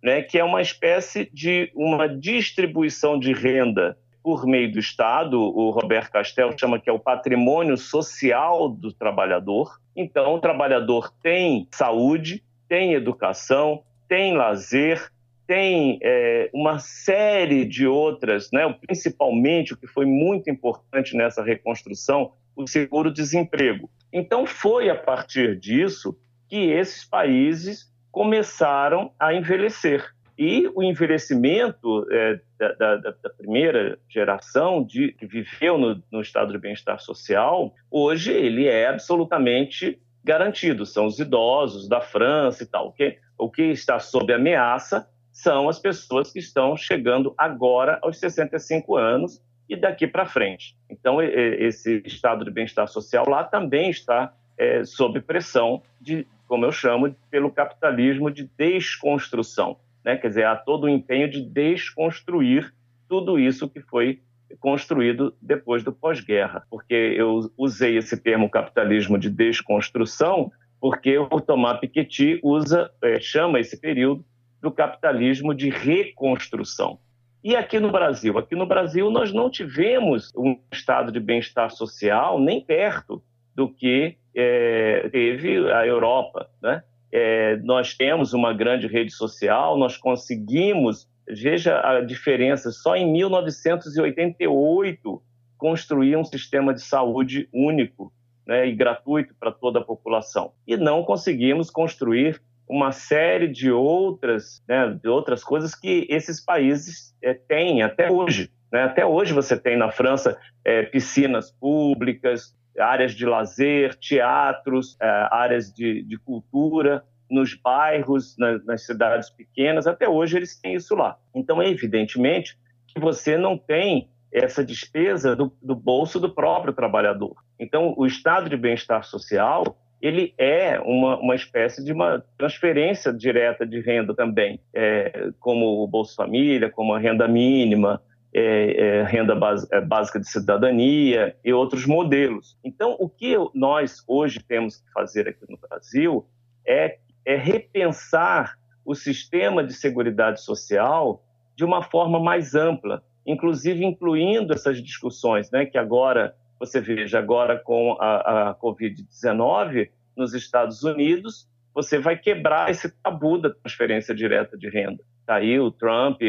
né, 0.00 0.22
que 0.22 0.38
é 0.38 0.44
uma 0.44 0.62
espécie 0.62 1.28
de 1.34 1.68
uma 1.74 2.08
distribuição 2.08 3.18
de 3.18 3.32
renda 3.32 3.98
por 4.22 4.46
meio 4.46 4.70
do 4.70 4.78
Estado. 4.78 5.40
O 5.40 5.70
Roberto 5.70 6.12
Castelo 6.12 6.56
chama 6.56 6.78
que 6.78 6.88
é 6.88 6.92
o 6.92 7.00
patrimônio 7.00 7.76
social 7.76 8.68
do 8.68 8.92
trabalhador. 8.92 9.80
Então, 9.96 10.36
o 10.36 10.40
trabalhador 10.40 11.12
tem 11.20 11.66
saúde, 11.72 12.44
tem 12.68 12.92
educação, 12.92 13.82
tem 14.08 14.36
lazer, 14.36 15.10
tem 15.46 15.98
é, 16.02 16.50
uma 16.52 16.78
série 16.78 17.64
de 17.64 17.86
outras, 17.86 18.50
né? 18.52 18.62
principalmente 18.86 19.74
o 19.74 19.76
que 19.76 19.86
foi 19.86 20.06
muito 20.06 20.50
importante 20.50 21.16
nessa 21.16 21.42
reconstrução, 21.42 22.32
o 22.56 22.66
seguro-desemprego. 22.66 23.88
Então, 24.12 24.46
foi 24.46 24.90
a 24.90 24.94
partir 24.94 25.58
disso 25.58 26.18
que 26.48 26.70
esses 26.70 27.04
países 27.04 27.92
começaram 28.10 29.12
a 29.18 29.32
envelhecer. 29.32 30.04
E 30.36 30.70
o 30.74 30.82
envelhecimento 30.82 32.06
é, 32.12 32.40
da, 32.58 32.72
da, 32.74 32.96
da, 32.96 33.30
primeira 33.36 33.98
geração 34.08 34.84
de, 34.84 35.12
que 35.12 35.26
viveu 35.26 35.76
no, 35.76 36.02
no 36.12 36.20
estado 36.20 36.52
de 36.52 36.58
bem-estar 36.58 37.00
social, 37.00 37.74
hoje 37.90 38.32
ele 38.32 38.66
é 38.66 38.86
absolutamente 38.86 40.00
garantido. 40.24 40.84
São 40.84 41.06
os 41.06 41.18
idosos 41.18 41.88
da 41.88 42.00
França 42.00 42.62
e 42.62 42.66
tal. 42.66 42.88
Okay? 42.88 43.18
o 43.38 43.48
que 43.48 43.62
está 43.62 44.00
sob 44.00 44.32
ameaça 44.32 45.08
são 45.32 45.68
as 45.68 45.78
pessoas 45.78 46.32
que 46.32 46.40
estão 46.40 46.76
chegando 46.76 47.32
agora 47.38 47.98
aos 48.02 48.18
65 48.18 48.96
anos 48.96 49.40
e 49.68 49.76
daqui 49.76 50.06
para 50.06 50.26
frente. 50.26 50.76
Então, 50.90 51.22
esse 51.22 52.02
estado 52.04 52.44
de 52.44 52.50
bem-estar 52.50 52.88
social 52.88 53.28
lá 53.28 53.44
também 53.44 53.90
está 53.90 54.34
é, 54.56 54.82
sob 54.84 55.20
pressão 55.20 55.82
de, 56.00 56.26
como 56.48 56.64
eu 56.64 56.72
chamo, 56.72 57.14
pelo 57.30 57.52
capitalismo 57.52 58.30
de 58.30 58.50
desconstrução. 58.58 59.78
Né? 60.04 60.16
Quer 60.16 60.28
dizer, 60.28 60.46
há 60.46 60.56
todo 60.56 60.84
o 60.84 60.88
empenho 60.88 61.30
de 61.30 61.42
desconstruir 61.42 62.74
tudo 63.08 63.38
isso 63.38 63.68
que 63.68 63.80
foi 63.80 64.20
construído 64.60 65.34
depois 65.40 65.82
do 65.82 65.92
pós-guerra. 65.92 66.64
Porque 66.70 66.94
eu 66.94 67.50
usei 67.56 67.96
esse 67.96 68.16
termo 68.16 68.50
capitalismo 68.50 69.18
de 69.18 69.30
desconstrução 69.30 70.50
porque 70.80 71.18
o 71.18 71.28
Thomas 71.40 71.80
Piketty 71.80 72.40
usa, 72.42 72.90
é, 73.02 73.20
chama 73.20 73.58
esse 73.60 73.76
período 73.80 74.24
do 74.60 74.70
capitalismo 74.70 75.54
de 75.54 75.70
reconstrução. 75.70 76.98
E 77.42 77.54
aqui 77.54 77.78
no 77.78 77.90
Brasil? 77.90 78.36
Aqui 78.38 78.54
no 78.56 78.66
Brasil 78.66 79.10
nós 79.10 79.32
não 79.32 79.50
tivemos 79.50 80.32
um 80.36 80.58
estado 80.72 81.12
de 81.12 81.20
bem-estar 81.20 81.70
social 81.70 82.40
nem 82.40 82.60
perto 82.60 83.22
do 83.54 83.68
que 83.68 84.16
é, 84.34 85.08
teve 85.10 85.70
a 85.72 85.86
Europa. 85.86 86.48
Né? 86.60 86.82
É, 87.12 87.56
nós 87.58 87.94
temos 87.94 88.32
uma 88.32 88.52
grande 88.52 88.86
rede 88.86 89.12
social, 89.12 89.78
nós 89.78 89.96
conseguimos, 89.96 91.08
veja 91.28 91.80
a 91.80 92.00
diferença, 92.00 92.70
só 92.70 92.96
em 92.96 93.10
1988 93.12 95.22
construir 95.56 96.16
um 96.16 96.24
sistema 96.24 96.72
de 96.72 96.82
saúde 96.82 97.48
único 97.52 98.12
né, 98.46 98.66
e 98.66 98.74
gratuito 98.74 99.34
para 99.38 99.52
toda 99.52 99.80
a 99.80 99.84
população. 99.84 100.52
E 100.66 100.76
não 100.76 101.04
conseguimos 101.04 101.70
construir 101.70 102.40
uma 102.68 102.92
série 102.92 103.48
de 103.48 103.70
outras, 103.70 104.62
né, 104.68 104.98
de 105.02 105.08
outras 105.08 105.42
coisas 105.42 105.74
que 105.74 106.06
esses 106.08 106.40
países 106.40 107.14
é, 107.22 107.34
têm 107.34 107.82
até 107.82 108.10
hoje. 108.10 108.50
Né? 108.72 108.82
Até 108.82 109.04
hoje 109.04 109.32
você 109.32 109.56
tem 109.56 109.76
na 109.76 109.90
França 109.90 110.38
é, 110.64 110.82
piscinas 110.82 111.50
públicas, 111.50 112.54
áreas 112.78 113.12
de 113.12 113.26
lazer, 113.26 113.94
teatros, 113.96 114.96
é, 115.00 115.28
áreas 115.30 115.72
de, 115.72 116.02
de, 116.02 116.16
cultura 116.18 117.02
nos 117.30 117.54
bairros, 117.54 118.36
na, 118.38 118.58
nas 118.64 118.84
cidades 118.84 119.30
pequenas. 119.30 119.86
Até 119.86 120.08
hoje 120.08 120.36
eles 120.36 120.58
têm 120.60 120.74
isso 120.74 120.94
lá. 120.94 121.18
Então, 121.34 121.62
evidentemente 121.62 122.58
que 122.86 123.00
você 123.00 123.36
não 123.36 123.56
tem 123.56 124.08
essa 124.32 124.64
despesa 124.64 125.34
do, 125.34 125.52
do 125.62 125.74
bolso 125.74 126.20
do 126.20 126.30
próprio 126.30 126.72
trabalhador. 126.72 127.36
Então, 127.58 127.94
o 127.96 128.06
estado 128.06 128.48
de 128.48 128.56
bem-estar 128.56 129.04
social 129.04 129.76
ele 130.00 130.32
é 130.38 130.78
uma, 130.80 131.18
uma 131.18 131.34
espécie 131.34 131.84
de 131.84 131.92
uma 131.92 132.24
transferência 132.36 133.12
direta 133.12 133.66
de 133.66 133.80
renda 133.80 134.14
também, 134.14 134.60
é, 134.72 135.30
como 135.40 135.82
o 135.82 135.88
Bolsa 135.88 136.14
Família, 136.14 136.70
como 136.70 136.94
a 136.94 136.98
renda 136.98 137.26
mínima, 137.26 138.00
é, 138.32 139.00
é, 139.00 139.02
renda 139.02 139.36
é, 139.72 139.80
básica 139.80 140.20
de 140.20 140.28
cidadania 140.28 141.34
e 141.44 141.52
outros 141.52 141.84
modelos. 141.86 142.56
Então, 142.62 142.96
o 142.98 143.08
que 143.08 143.34
nós 143.54 144.04
hoje 144.06 144.40
temos 144.40 144.76
que 144.76 144.92
fazer 144.92 145.28
aqui 145.28 145.44
no 145.48 145.58
Brasil 145.58 146.26
é, 146.66 146.98
é 147.28 147.36
repensar 147.36 148.56
o 148.86 148.94
sistema 148.94 149.62
de 149.62 149.74
seguridade 149.74 150.40
social 150.40 151.22
de 151.54 151.62
uma 151.62 151.82
forma 151.82 152.18
mais 152.18 152.54
ampla, 152.54 153.04
inclusive 153.26 153.84
incluindo 153.84 154.54
essas 154.54 154.82
discussões, 154.82 155.50
né, 155.50 155.66
que 155.66 155.76
agora 155.76 156.34
você 156.58 156.80
veja, 156.80 157.18
agora 157.18 157.58
com 157.58 157.98
a, 158.00 158.48
a 158.48 158.54
Covid-19 158.54 159.90
nos 160.16 160.32
Estados 160.32 160.82
Unidos, 160.82 161.46
você 161.74 161.98
vai 161.98 162.16
quebrar 162.16 162.70
esse 162.70 162.88
tabu 163.02 163.36
da 163.36 163.50
transferência 163.50 164.14
direta 164.14 164.56
de 164.56 164.70
renda. 164.70 165.04
Está 165.20 165.34
aí 165.34 165.60
o 165.60 165.70
Trump, 165.70 166.22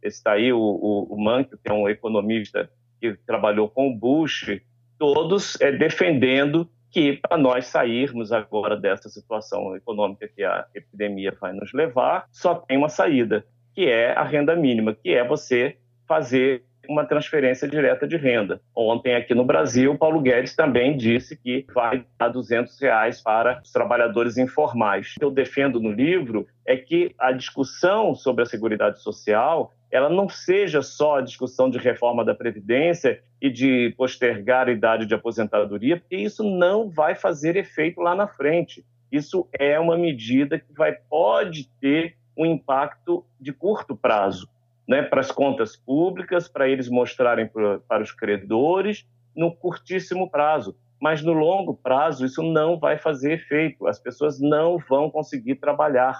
está 0.00 0.34
aí 0.34 0.52
o, 0.52 0.60
o, 0.60 1.12
o 1.12 1.20
Mankey, 1.20 1.58
que 1.58 1.68
é 1.68 1.72
um 1.72 1.88
economista 1.88 2.70
que 3.00 3.14
trabalhou 3.26 3.68
com 3.68 3.88
o 3.88 3.96
Bush, 3.96 4.60
todos 4.96 5.60
é, 5.60 5.72
defendendo 5.72 6.70
que 6.96 7.12
para 7.12 7.36
nós 7.36 7.66
sairmos 7.66 8.32
agora 8.32 8.74
dessa 8.74 9.10
situação 9.10 9.76
econômica 9.76 10.26
que 10.26 10.42
a 10.42 10.66
epidemia 10.74 11.30
vai 11.38 11.52
nos 11.52 11.70
levar, 11.74 12.26
só 12.32 12.54
tem 12.54 12.78
uma 12.78 12.88
saída, 12.88 13.44
que 13.74 13.84
é 13.84 14.12
a 14.12 14.22
renda 14.22 14.56
mínima, 14.56 14.94
que 14.94 15.10
é 15.10 15.22
você 15.22 15.76
fazer 16.08 16.64
uma 16.88 17.04
transferência 17.04 17.68
direta 17.68 18.06
de 18.06 18.16
renda. 18.16 18.60
Ontem, 18.74 19.14
aqui 19.14 19.34
no 19.34 19.44
Brasil, 19.44 19.96
Paulo 19.96 20.20
Guedes 20.20 20.54
também 20.54 20.96
disse 20.96 21.36
que 21.36 21.66
vai 21.74 22.04
dar 22.18 22.28
200 22.28 22.78
reais 22.80 23.20
para 23.20 23.60
os 23.62 23.72
trabalhadores 23.72 24.36
informais. 24.36 25.12
O 25.16 25.20
que 25.20 25.24
eu 25.24 25.30
defendo 25.30 25.80
no 25.80 25.90
livro 25.90 26.46
é 26.64 26.76
que 26.76 27.14
a 27.18 27.32
discussão 27.32 28.14
sobre 28.14 28.42
a 28.42 28.46
Seguridade 28.46 29.00
Social 29.00 29.72
ela 29.90 30.10
não 30.10 30.28
seja 30.28 30.82
só 30.82 31.18
a 31.18 31.20
discussão 31.22 31.70
de 31.70 31.78
reforma 31.78 32.24
da 32.24 32.34
Previdência 32.34 33.22
e 33.40 33.48
de 33.48 33.94
postergar 33.96 34.68
a 34.68 34.72
idade 34.72 35.06
de 35.06 35.14
aposentadoria, 35.14 35.98
porque 35.98 36.16
isso 36.16 36.42
não 36.42 36.90
vai 36.90 37.14
fazer 37.14 37.56
efeito 37.56 38.00
lá 38.00 38.14
na 38.14 38.26
frente. 38.26 38.84
Isso 39.10 39.48
é 39.52 39.78
uma 39.78 39.96
medida 39.96 40.58
que 40.58 40.72
vai, 40.72 40.92
pode 40.92 41.70
ter 41.80 42.16
um 42.36 42.44
impacto 42.44 43.24
de 43.40 43.52
curto 43.52 43.96
prazo 43.96 44.48
né, 44.86 45.02
para 45.02 45.20
as 45.20 45.30
contas 45.30 45.76
públicas, 45.76 46.48
para 46.48 46.68
eles 46.68 46.88
mostrarem 46.88 47.48
para, 47.48 48.02
os 48.02 48.12
credores 48.12 49.06
no 49.34 49.54
curtíssimo 49.54 50.30
prazo. 50.30 50.76
Mas 51.00 51.22
no 51.22 51.32
longo 51.32 51.74
prazo, 51.74 52.24
isso 52.24 52.42
não 52.42 52.78
vai 52.78 52.96
fazer 52.98 53.32
efeito. 53.32 53.86
As 53.86 53.98
pessoas 53.98 54.40
não 54.40 54.78
vão 54.78 55.10
conseguir 55.10 55.56
trabalhar. 55.56 56.18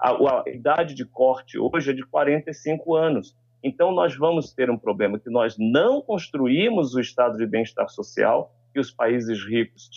A, 0.00 0.10
a 0.10 0.44
idade 0.48 0.94
de 0.94 1.04
corte 1.04 1.58
hoje 1.58 1.90
é 1.90 1.94
de 1.94 2.04
45 2.06 2.94
anos. 2.94 3.36
Então, 3.62 3.92
nós 3.92 4.16
vamos 4.16 4.52
ter 4.52 4.70
um 4.70 4.78
problema 4.78 5.18
que 5.18 5.30
nós 5.30 5.56
não 5.58 6.00
construímos 6.00 6.94
o 6.94 7.00
estado 7.00 7.36
de 7.38 7.46
bem-estar 7.46 7.88
social 7.88 8.54
que 8.74 8.80
os 8.80 8.90
países 8.90 9.42
ricos 9.46 9.88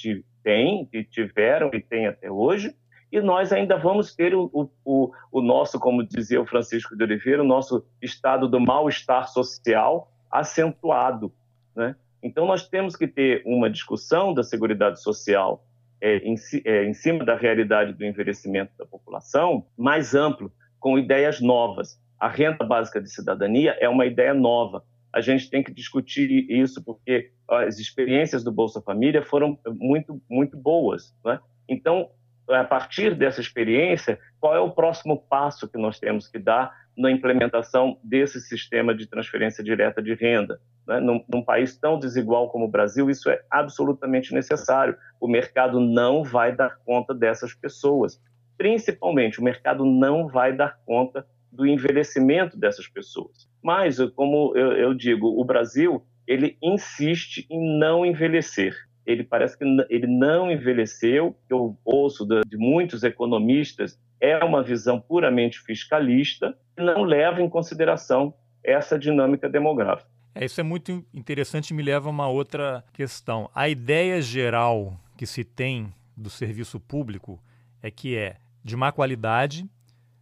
têm, 0.44 0.86
que 0.86 1.04
tiveram 1.04 1.72
e 1.74 1.82
têm 1.82 2.08
até 2.08 2.32
hoje, 2.32 2.76
e 3.12 3.22
nós 3.22 3.54
ainda 3.54 3.78
vamos 3.78 4.14
ter 4.14 4.36
o, 4.36 4.70
o, 4.84 5.12
o 5.32 5.42
nosso, 5.42 5.80
como 5.80 6.06
dizia 6.06 6.42
o 6.42 6.46
Francisco 6.46 6.96
de 6.96 7.04
Oliveira, 7.04 7.42
o 7.42 7.48
nosso 7.48 7.86
estado 8.02 8.48
do 8.48 8.60
mal-estar 8.60 9.28
social 9.30 10.12
acentuado. 10.30 11.32
Né? 11.76 11.96
Então, 12.22 12.46
nós 12.46 12.68
temos 12.68 12.96
que 12.96 13.08
ter 13.08 13.42
uma 13.46 13.70
discussão 13.70 14.34
da 14.34 14.44
Seguridade 14.44 15.02
Social 15.02 15.64
é, 16.02 16.18
em, 16.18 16.36
é, 16.66 16.84
em 16.86 16.94
cima 16.94 17.24
da 17.24 17.36
realidade 17.36 17.94
do 17.94 18.06
envelhecimento 18.06 18.72
da 18.78 18.86
população 18.86 19.66
mais 19.78 20.14
amplo, 20.14 20.52
com 20.80 21.00
ideias 21.00 21.42
novas. 21.42 22.00
A 22.20 22.28
renda 22.28 22.66
básica 22.66 23.02
de 23.02 23.10
cidadania 23.10 23.76
é 23.80 23.88
uma 23.88 24.06
ideia 24.06 24.34
nova. 24.34 24.84
A 25.14 25.22
gente 25.22 25.50
tem 25.50 25.64
que 25.64 25.74
discutir 25.74 26.30
isso 26.52 26.84
porque 26.84 27.32
as 27.48 27.80
experiências 27.80 28.44
do 28.44 28.52
Bolsa 28.52 28.82
Família 28.82 29.22
foram 29.22 29.58
muito, 29.66 30.22
muito 30.30 30.58
boas. 30.58 31.16
Né? 31.24 31.40
Então, 31.68 32.10
a 32.50 32.64
partir 32.64 33.16
dessa 33.16 33.42
experiência, 33.42 34.20
qual 34.40 34.56
é 34.56 34.60
o 34.60 34.72
próximo 34.72 35.18
passo 35.30 35.68
que 35.68 35.78
nós 35.78 36.00
temos 36.00 36.28
que 36.28 36.40
dar 36.40 36.74
na 36.96 37.12
implementação 37.12 38.00
desse 38.04 38.40
sistema 38.40 38.96
de 38.96 39.06
transferência 39.06 39.64
direta 39.64 40.02
de 40.02 40.14
renda? 40.14 40.60
Né? 40.88 41.00
Num, 41.00 41.24
num, 41.28 41.44
país 41.44 41.78
tão 41.78 42.00
desigual 42.00 42.50
como 42.50 42.66
o 42.66 42.70
Brasil, 42.70 43.10
isso 43.10 43.30
é 43.30 43.42
absolutamente 43.52 44.34
necessário. 44.34 44.96
O 45.20 45.28
mercado 45.28 45.80
não 45.80 46.24
vai 46.24 46.56
dar 46.56 46.78
conta 46.86 47.14
dessas 47.14 47.54
pessoas. 47.54 48.22
Principalmente, 48.58 49.40
o 49.40 49.44
mercado 49.44 49.86
não 49.86 50.28
vai 50.28 50.54
dar 50.56 50.80
conta 50.86 51.28
do 51.52 51.66
envelhecimento 51.66 52.58
dessas 52.58 52.88
pessoas. 52.88 53.50
Mas, 53.62 54.00
como 54.12 54.56
eu, 54.56 54.72
eu 54.74 54.94
digo, 54.94 55.28
o 55.40 55.44
Brasil 55.44 56.04
ele 56.26 56.58
insiste 56.62 57.46
em 57.50 57.80
não 57.80 58.06
envelhecer 58.06 58.87
ele 59.08 59.24
parece 59.24 59.58
que 59.58 59.64
ele 59.90 60.06
não 60.06 60.52
envelheceu, 60.52 61.34
eu 61.50 61.78
ouço 61.86 62.28
de 62.46 62.58
muitos 62.58 63.04
economistas, 63.04 63.98
é 64.20 64.38
uma 64.44 64.62
visão 64.62 65.00
puramente 65.00 65.60
fiscalista 65.62 66.58
não 66.78 67.04
leva 67.04 67.42
em 67.42 67.50
consideração 67.50 68.34
essa 68.64 69.00
dinâmica 69.00 69.50
demográfica. 69.50 70.10
É, 70.36 70.46
isso 70.46 70.60
é 70.60 70.64
muito 70.64 71.04
interessante 71.14 71.70
e 71.70 71.74
me 71.74 71.82
leva 71.82 72.10
a 72.10 72.12
uma 72.12 72.28
outra 72.28 72.84
questão. 72.94 73.50
A 73.56 73.70
ideia 73.70 74.22
geral 74.22 75.00
que 75.16 75.26
se 75.26 75.44
tem 75.44 75.92
do 76.16 76.30
serviço 76.30 76.80
público 76.80 77.42
é 77.82 77.90
que 77.90 78.16
é 78.16 78.36
de 78.64 78.76
má 78.76 78.92
qualidade, 78.92 79.66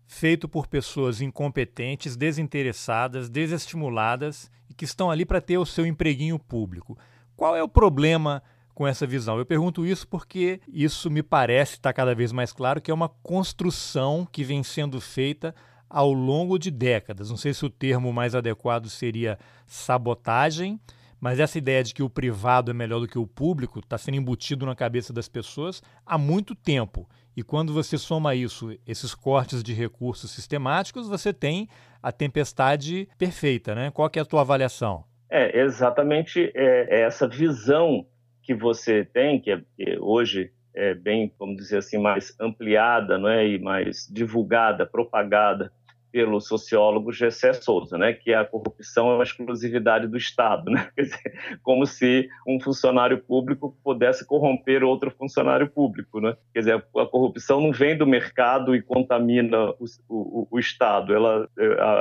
feito 0.06 0.48
por 0.48 0.68
pessoas 0.68 1.20
incompetentes, 1.20 2.16
desinteressadas, 2.16 3.30
desestimuladas 3.30 4.52
e 4.70 4.74
que 4.74 4.86
estão 4.86 5.10
ali 5.10 5.26
para 5.26 5.42
ter 5.42 5.58
o 5.58 5.66
seu 5.66 5.86
empreguinho 5.86 6.38
público. 6.38 6.98
Qual 7.36 7.56
é 7.56 7.64
o 7.64 7.68
problema 7.68 8.42
com 8.76 8.86
essa 8.86 9.08
visão. 9.08 9.40
Eu 9.40 9.46
pergunto 9.46 9.86
isso 9.86 10.06
porque 10.08 10.60
isso 10.68 11.10
me 11.10 11.24
parece 11.24 11.76
estar 11.76 11.90
tá 11.90 11.94
cada 11.94 12.14
vez 12.14 12.34
mais 12.34 12.52
claro 12.52 12.82
que 12.82 12.92
é 12.92 12.94
uma 12.94 13.10
construção 13.10 14.28
que 14.30 14.44
vem 14.44 14.62
sendo 14.62 15.00
feita 15.00 15.56
ao 15.90 16.12
longo 16.12 16.60
de 16.60 16.70
décadas. 16.70 17.30
Não 17.30 17.38
sei 17.38 17.54
se 17.54 17.66
o 17.66 17.70
termo 17.70 18.12
mais 18.12 18.36
adequado 18.36 18.90
seria 18.90 19.40
sabotagem, 19.66 20.80
mas 21.22 21.40
essa 21.40 21.58
ideia 21.58 21.82
de 21.82 21.94
que 21.94 22.04
o 22.04 22.10
privado 22.10 22.70
é 22.70 22.74
melhor 22.74 23.00
do 23.00 23.08
que 23.08 23.18
o 23.18 23.26
público 23.26 23.80
está 23.80 23.98
sendo 23.98 24.18
embutido 24.18 24.66
na 24.66 24.76
cabeça 24.76 25.14
das 25.14 25.30
pessoas 25.30 25.82
há 26.06 26.18
muito 26.18 26.54
tempo. 26.54 27.10
E 27.36 27.44
quando 27.44 27.74
você 27.74 27.98
soma 27.98 28.36
isso, 28.36 28.78
esses 28.86 29.16
cortes 29.16 29.64
de 29.64 29.74
recursos 29.74 30.32
sistemáticos, 30.32 31.08
você 31.08 31.34
tem 31.34 31.70
a 32.04 32.12
tempestade 32.12 33.08
perfeita, 33.18 33.74
né? 33.74 33.90
Qual 33.90 34.10
é 34.14 34.20
a 34.20 34.26
tua 34.26 34.42
avaliação? 34.42 35.06
É 35.30 35.62
exatamente 35.62 36.52
é, 36.54 37.00
é 37.00 37.02
essa 37.02 37.28
visão 37.28 38.06
que 38.46 38.54
você 38.54 39.04
tem, 39.04 39.40
que, 39.40 39.52
é, 39.52 39.64
hoje 40.00 40.52
é 40.74 40.94
bem, 40.94 41.34
vamos 41.40 41.56
dizer 41.56 41.78
assim, 41.78 41.98
mais 41.98 42.36
ampliada 42.40 43.18
não 43.18 43.30
é? 43.30 43.48
e 43.48 43.60
mais 43.60 44.08
divulgada, 44.12 44.86
propagada 44.86 45.72
pelo 46.12 46.40
sociólogo 46.40 47.12
Gessé 47.12 47.52
Souza, 47.52 47.98
né, 47.98 48.14
que 48.14 48.34
a 48.34 48.46
corrupção 48.46 49.12
é 49.12 49.16
uma 49.16 49.24
exclusividade 49.24 50.08
do 50.08 50.16
Estado, 50.16 50.72
né? 50.72 50.90
Dizer, 50.98 51.58
como 51.62 51.86
se 51.86 52.30
um 52.48 52.58
funcionário 52.58 53.18
público 53.18 53.78
pudesse 53.84 54.26
corromper 54.26 54.82
outro 54.82 55.12
funcionário 55.12 55.70
público, 55.70 56.22
né? 56.22 56.38
Quer 56.54 56.60
dizer, 56.60 56.76
a 56.76 57.06
corrupção 57.06 57.60
não 57.60 57.74
vem 57.74 57.98
do 57.98 58.08
mercado 58.08 58.74
e 58.74 58.82
contamina 58.82 59.72
o, 59.72 59.86
o, 60.08 60.48
o 60.52 60.58
Estado. 60.58 61.14
Ela, 61.14 61.50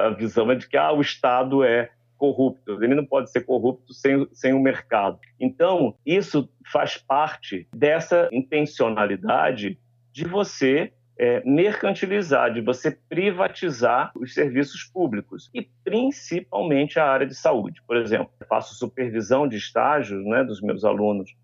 a 0.06 0.10
visão 0.10 0.48
é 0.48 0.54
de 0.54 0.68
que 0.68 0.76
ah, 0.76 0.92
o 0.92 1.00
Estado 1.00 1.64
é 1.64 1.90
corrupto, 2.16 2.82
ele 2.82 2.94
não 2.94 3.04
pode 3.04 3.30
ser 3.30 3.42
corrupto 3.42 3.92
sem, 3.92 4.26
sem 4.32 4.52
o 4.52 4.60
mercado. 4.60 5.18
Então, 5.38 5.94
isso 6.04 6.48
faz 6.72 6.96
parte 6.96 7.68
dessa 7.74 8.28
intencionalidade 8.32 9.78
de 10.12 10.24
você 10.24 10.92
é, 11.18 11.42
mercantilizar, 11.44 12.52
de 12.52 12.60
você 12.60 12.90
privatizar 13.08 14.12
os 14.16 14.34
serviços 14.34 14.84
públicos 14.84 15.50
e 15.54 15.62
principalmente 15.84 16.98
a 16.98 17.06
área 17.06 17.26
de 17.26 17.34
saúde. 17.34 17.80
Por 17.86 17.96
exemplo, 17.96 18.30
faço 18.48 18.74
supervisão 18.74 19.46
de 19.46 19.56
estágios 19.56 20.24
né, 20.24 20.42
dos 20.42 20.60
meus 20.60 20.84
alunos, 20.84 21.34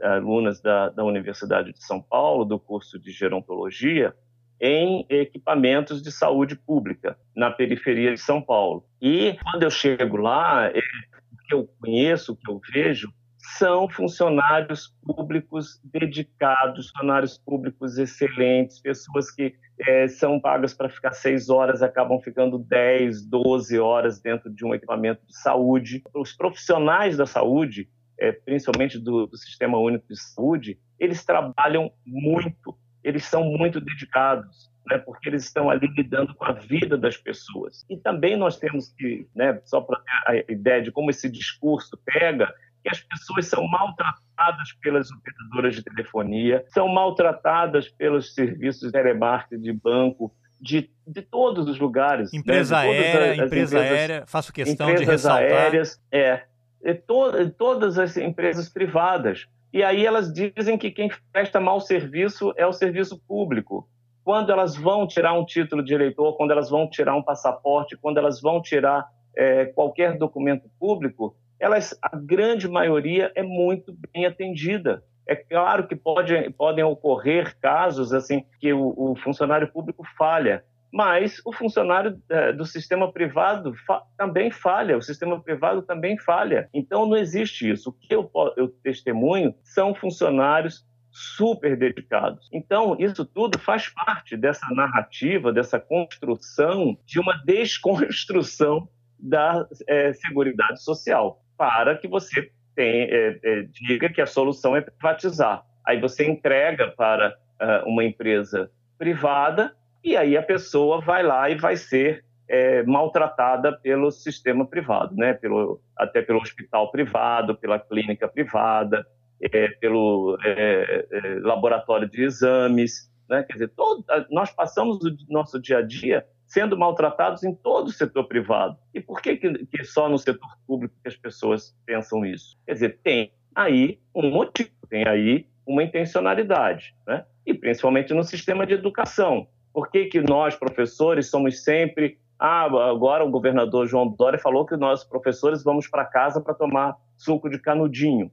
alunas 0.00 0.60
da, 0.60 0.88
da 0.88 1.04
Universidade 1.04 1.72
de 1.72 1.84
São 1.84 2.02
Paulo, 2.02 2.44
do 2.44 2.58
curso 2.58 2.98
de 2.98 3.12
gerontologia, 3.12 4.14
em 4.62 5.04
equipamentos 5.10 6.00
de 6.00 6.12
saúde 6.12 6.54
pública 6.54 7.18
na 7.34 7.50
periferia 7.50 8.14
de 8.14 8.20
São 8.20 8.40
Paulo. 8.40 8.86
E 9.00 9.36
quando 9.42 9.64
eu 9.64 9.70
chego 9.70 10.16
lá, 10.16 10.68
é, 10.68 10.78
o 10.78 11.36
que 11.48 11.52
eu 11.52 11.68
conheço, 11.80 12.32
o 12.32 12.36
que 12.36 12.48
eu 12.48 12.60
vejo, 12.72 13.12
são 13.58 13.88
funcionários 13.88 14.94
públicos 15.04 15.80
dedicados, 15.82 16.90
funcionários 16.90 17.36
públicos 17.36 17.98
excelentes, 17.98 18.80
pessoas 18.80 19.32
que 19.32 19.52
é, 19.80 20.06
são 20.06 20.38
pagas 20.38 20.72
para 20.72 20.88
ficar 20.88 21.12
seis 21.12 21.50
horas, 21.50 21.82
acabam 21.82 22.20
ficando 22.20 22.56
10, 22.56 23.26
12 23.26 23.80
horas 23.80 24.20
dentro 24.20 24.48
de 24.48 24.64
um 24.64 24.72
equipamento 24.72 25.26
de 25.26 25.36
saúde. 25.36 26.04
Os 26.14 26.32
profissionais 26.32 27.16
da 27.16 27.26
saúde, 27.26 27.88
é, 28.16 28.30
principalmente 28.30 28.96
do, 28.96 29.26
do 29.26 29.36
Sistema 29.36 29.76
Único 29.76 30.06
de 30.08 30.20
Saúde, 30.20 30.78
eles 31.00 31.24
trabalham 31.24 31.90
muito 32.06 32.76
eles 33.02 33.24
são 33.24 33.44
muito 33.44 33.80
dedicados, 33.80 34.70
né, 34.88 34.98
porque 34.98 35.28
eles 35.28 35.44
estão 35.44 35.70
ali 35.70 35.86
lidando 35.86 36.34
com 36.34 36.44
a 36.44 36.52
vida 36.52 36.96
das 36.96 37.16
pessoas. 37.16 37.84
E 37.88 37.96
também 37.96 38.36
nós 38.36 38.58
temos 38.58 38.92
que, 38.92 39.26
né, 39.34 39.60
só 39.64 39.80
para 39.80 40.00
ter 40.00 40.48
a 40.48 40.52
ideia 40.52 40.82
de 40.82 40.90
como 40.90 41.10
esse 41.10 41.30
discurso 41.30 41.98
pega, 42.04 42.52
que 42.82 42.90
as 42.90 43.00
pessoas 43.00 43.46
são 43.46 43.66
maltratadas 43.68 44.72
pelas 44.80 45.08
operadoras 45.10 45.76
de 45.76 45.84
telefonia, 45.84 46.64
são 46.68 46.88
maltratadas 46.88 47.88
pelos 47.88 48.34
serviços 48.34 48.88
de 48.88 48.92
telemarketing, 48.92 49.62
de 49.62 49.72
banco, 49.72 50.34
de, 50.60 50.90
de 51.06 51.22
todos 51.22 51.68
os 51.68 51.78
lugares. 51.78 52.32
Né, 52.32 52.38
empresa 52.40 52.76
né? 52.76 52.82
aérea, 52.82 53.32
as, 53.32 53.38
empresa 53.46 53.76
empresas, 53.76 53.98
aérea, 53.98 54.24
faço 54.26 54.52
questão 54.52 54.94
de 54.94 55.04
ressaltar. 55.04 55.42
Aéreas, 55.42 56.00
é, 56.10 56.42
é 56.84 56.94
to, 56.94 57.50
todas 57.56 57.98
as 57.98 58.16
empresas 58.16 58.68
privadas. 58.68 59.46
E 59.72 59.82
aí 59.82 60.04
elas 60.04 60.32
dizem 60.32 60.76
que 60.76 60.90
quem 60.90 61.10
presta 61.32 61.58
mau 61.58 61.80
serviço 61.80 62.52
é 62.56 62.66
o 62.66 62.72
serviço 62.72 63.18
público. 63.26 63.88
Quando 64.22 64.52
elas 64.52 64.76
vão 64.76 65.06
tirar 65.06 65.32
um 65.32 65.44
título 65.44 65.82
de 65.82 65.94
eleitor, 65.94 66.36
quando 66.36 66.50
elas 66.50 66.68
vão 66.68 66.88
tirar 66.88 67.16
um 67.16 67.22
passaporte, 67.22 67.96
quando 67.96 68.18
elas 68.18 68.40
vão 68.40 68.60
tirar 68.60 69.04
é, 69.36 69.66
qualquer 69.66 70.18
documento 70.18 70.68
público, 70.78 71.34
elas, 71.58 71.96
a 72.02 72.16
grande 72.16 72.68
maioria 72.68 73.32
é 73.34 73.42
muito 73.42 73.96
bem 74.12 74.26
atendida. 74.26 75.02
É 75.26 75.34
claro 75.36 75.86
que 75.86 75.96
pode, 75.96 76.50
podem 76.50 76.84
ocorrer 76.84 77.56
casos 77.58 78.12
assim 78.12 78.44
que 78.60 78.72
o, 78.72 78.92
o 78.96 79.16
funcionário 79.16 79.68
público 79.68 80.04
falha, 80.18 80.64
mas 80.92 81.40
o 81.44 81.52
funcionário 81.52 82.20
é, 82.28 82.52
do 82.52 82.66
sistema 82.66 83.10
privado 83.10 83.74
fa 83.86 84.02
também 84.18 84.50
falha, 84.50 84.98
o 84.98 85.02
sistema 85.02 85.40
privado 85.40 85.80
também 85.82 86.18
falha. 86.18 86.68
Então 86.74 87.06
não 87.06 87.16
existe 87.16 87.70
isso. 87.70 87.90
O 87.90 87.92
que 87.92 88.14
eu, 88.14 88.30
eu 88.56 88.68
testemunho 88.68 89.54
são 89.64 89.94
funcionários 89.94 90.86
super 91.10 91.76
dedicados. 91.76 92.48
Então, 92.52 92.96
isso 92.98 93.24
tudo 93.24 93.58
faz 93.58 93.88
parte 93.88 94.34
dessa 94.36 94.66
narrativa, 94.70 95.52
dessa 95.52 95.78
construção, 95.78 96.96
de 97.04 97.20
uma 97.20 97.36
desconstrução 97.44 98.88
da 99.18 99.66
é, 99.86 100.12
Seguridade 100.14 100.82
Social, 100.82 101.42
para 101.56 101.96
que 101.96 102.08
você 102.08 102.50
tem, 102.74 103.02
é, 103.02 103.38
é, 103.42 103.62
diga 103.70 104.08
que 104.08 104.22
a 104.22 104.26
solução 104.26 104.74
é 104.74 104.80
privatizar. 104.80 105.64
Aí 105.86 106.00
você 106.00 106.26
entrega 106.26 106.88
para 106.88 107.36
uh, 107.60 107.88
uma 107.88 108.04
empresa 108.04 108.70
privada 108.96 109.76
e 110.02 110.16
aí 110.16 110.36
a 110.36 110.42
pessoa 110.42 111.00
vai 111.00 111.22
lá 111.22 111.48
e 111.48 111.54
vai 111.54 111.76
ser 111.76 112.24
é, 112.48 112.82
maltratada 112.82 113.72
pelo 113.72 114.10
sistema 114.10 114.66
privado, 114.66 115.14
né? 115.16 115.32
pelo, 115.32 115.80
até 115.96 116.20
pelo 116.20 116.40
hospital 116.40 116.90
privado, 116.90 117.56
pela 117.56 117.78
clínica 117.78 118.28
privada, 118.28 119.06
é, 119.40 119.68
pelo 119.68 120.38
é, 120.44 121.06
é, 121.10 121.38
laboratório 121.40 122.08
de 122.08 122.22
exames. 122.22 123.10
Né? 123.28 123.42
Quer 123.44 123.54
dizer, 123.54 123.68
todo, 123.68 124.04
nós 124.30 124.50
passamos 124.50 124.98
o 125.04 125.16
nosso 125.30 125.60
dia 125.60 125.78
a 125.78 125.82
dia 125.82 126.26
sendo 126.44 126.76
maltratados 126.76 127.42
em 127.44 127.54
todo 127.54 127.86
o 127.86 127.92
setor 127.92 128.24
privado. 128.24 128.76
E 128.92 129.00
por 129.00 129.22
que, 129.22 129.36
que, 129.36 129.64
que 129.66 129.84
só 129.84 130.06
no 130.06 130.18
setor 130.18 130.50
público 130.66 130.94
que 131.02 131.08
as 131.08 131.16
pessoas 131.16 131.74
pensam 131.86 132.26
isso? 132.26 132.58
Quer 132.66 132.74
dizer, 132.74 132.98
tem 133.02 133.32
aí 133.54 133.98
um 134.14 134.30
motivo, 134.30 134.70
tem 134.90 135.08
aí 135.08 135.46
uma 135.66 135.82
intencionalidade, 135.82 136.94
né? 137.06 137.24
e 137.46 137.54
principalmente 137.54 138.12
no 138.12 138.22
sistema 138.22 138.66
de 138.66 138.74
educação. 138.74 139.48
Por 139.72 139.90
que, 139.90 140.06
que 140.06 140.20
nós, 140.20 140.54
professores, 140.54 141.30
somos 141.30 141.62
sempre. 141.62 142.18
Ah, 142.38 142.64
agora 142.64 143.24
o 143.24 143.30
governador 143.30 143.86
João 143.86 144.08
Dória 144.08 144.38
falou 144.38 144.66
que 144.66 144.76
nós, 144.76 145.04
professores, 145.04 145.62
vamos 145.62 145.88
para 145.88 146.04
casa 146.04 146.40
para 146.40 146.54
tomar 146.54 146.96
suco 147.16 147.48
de 147.48 147.58
canudinho. 147.58 148.30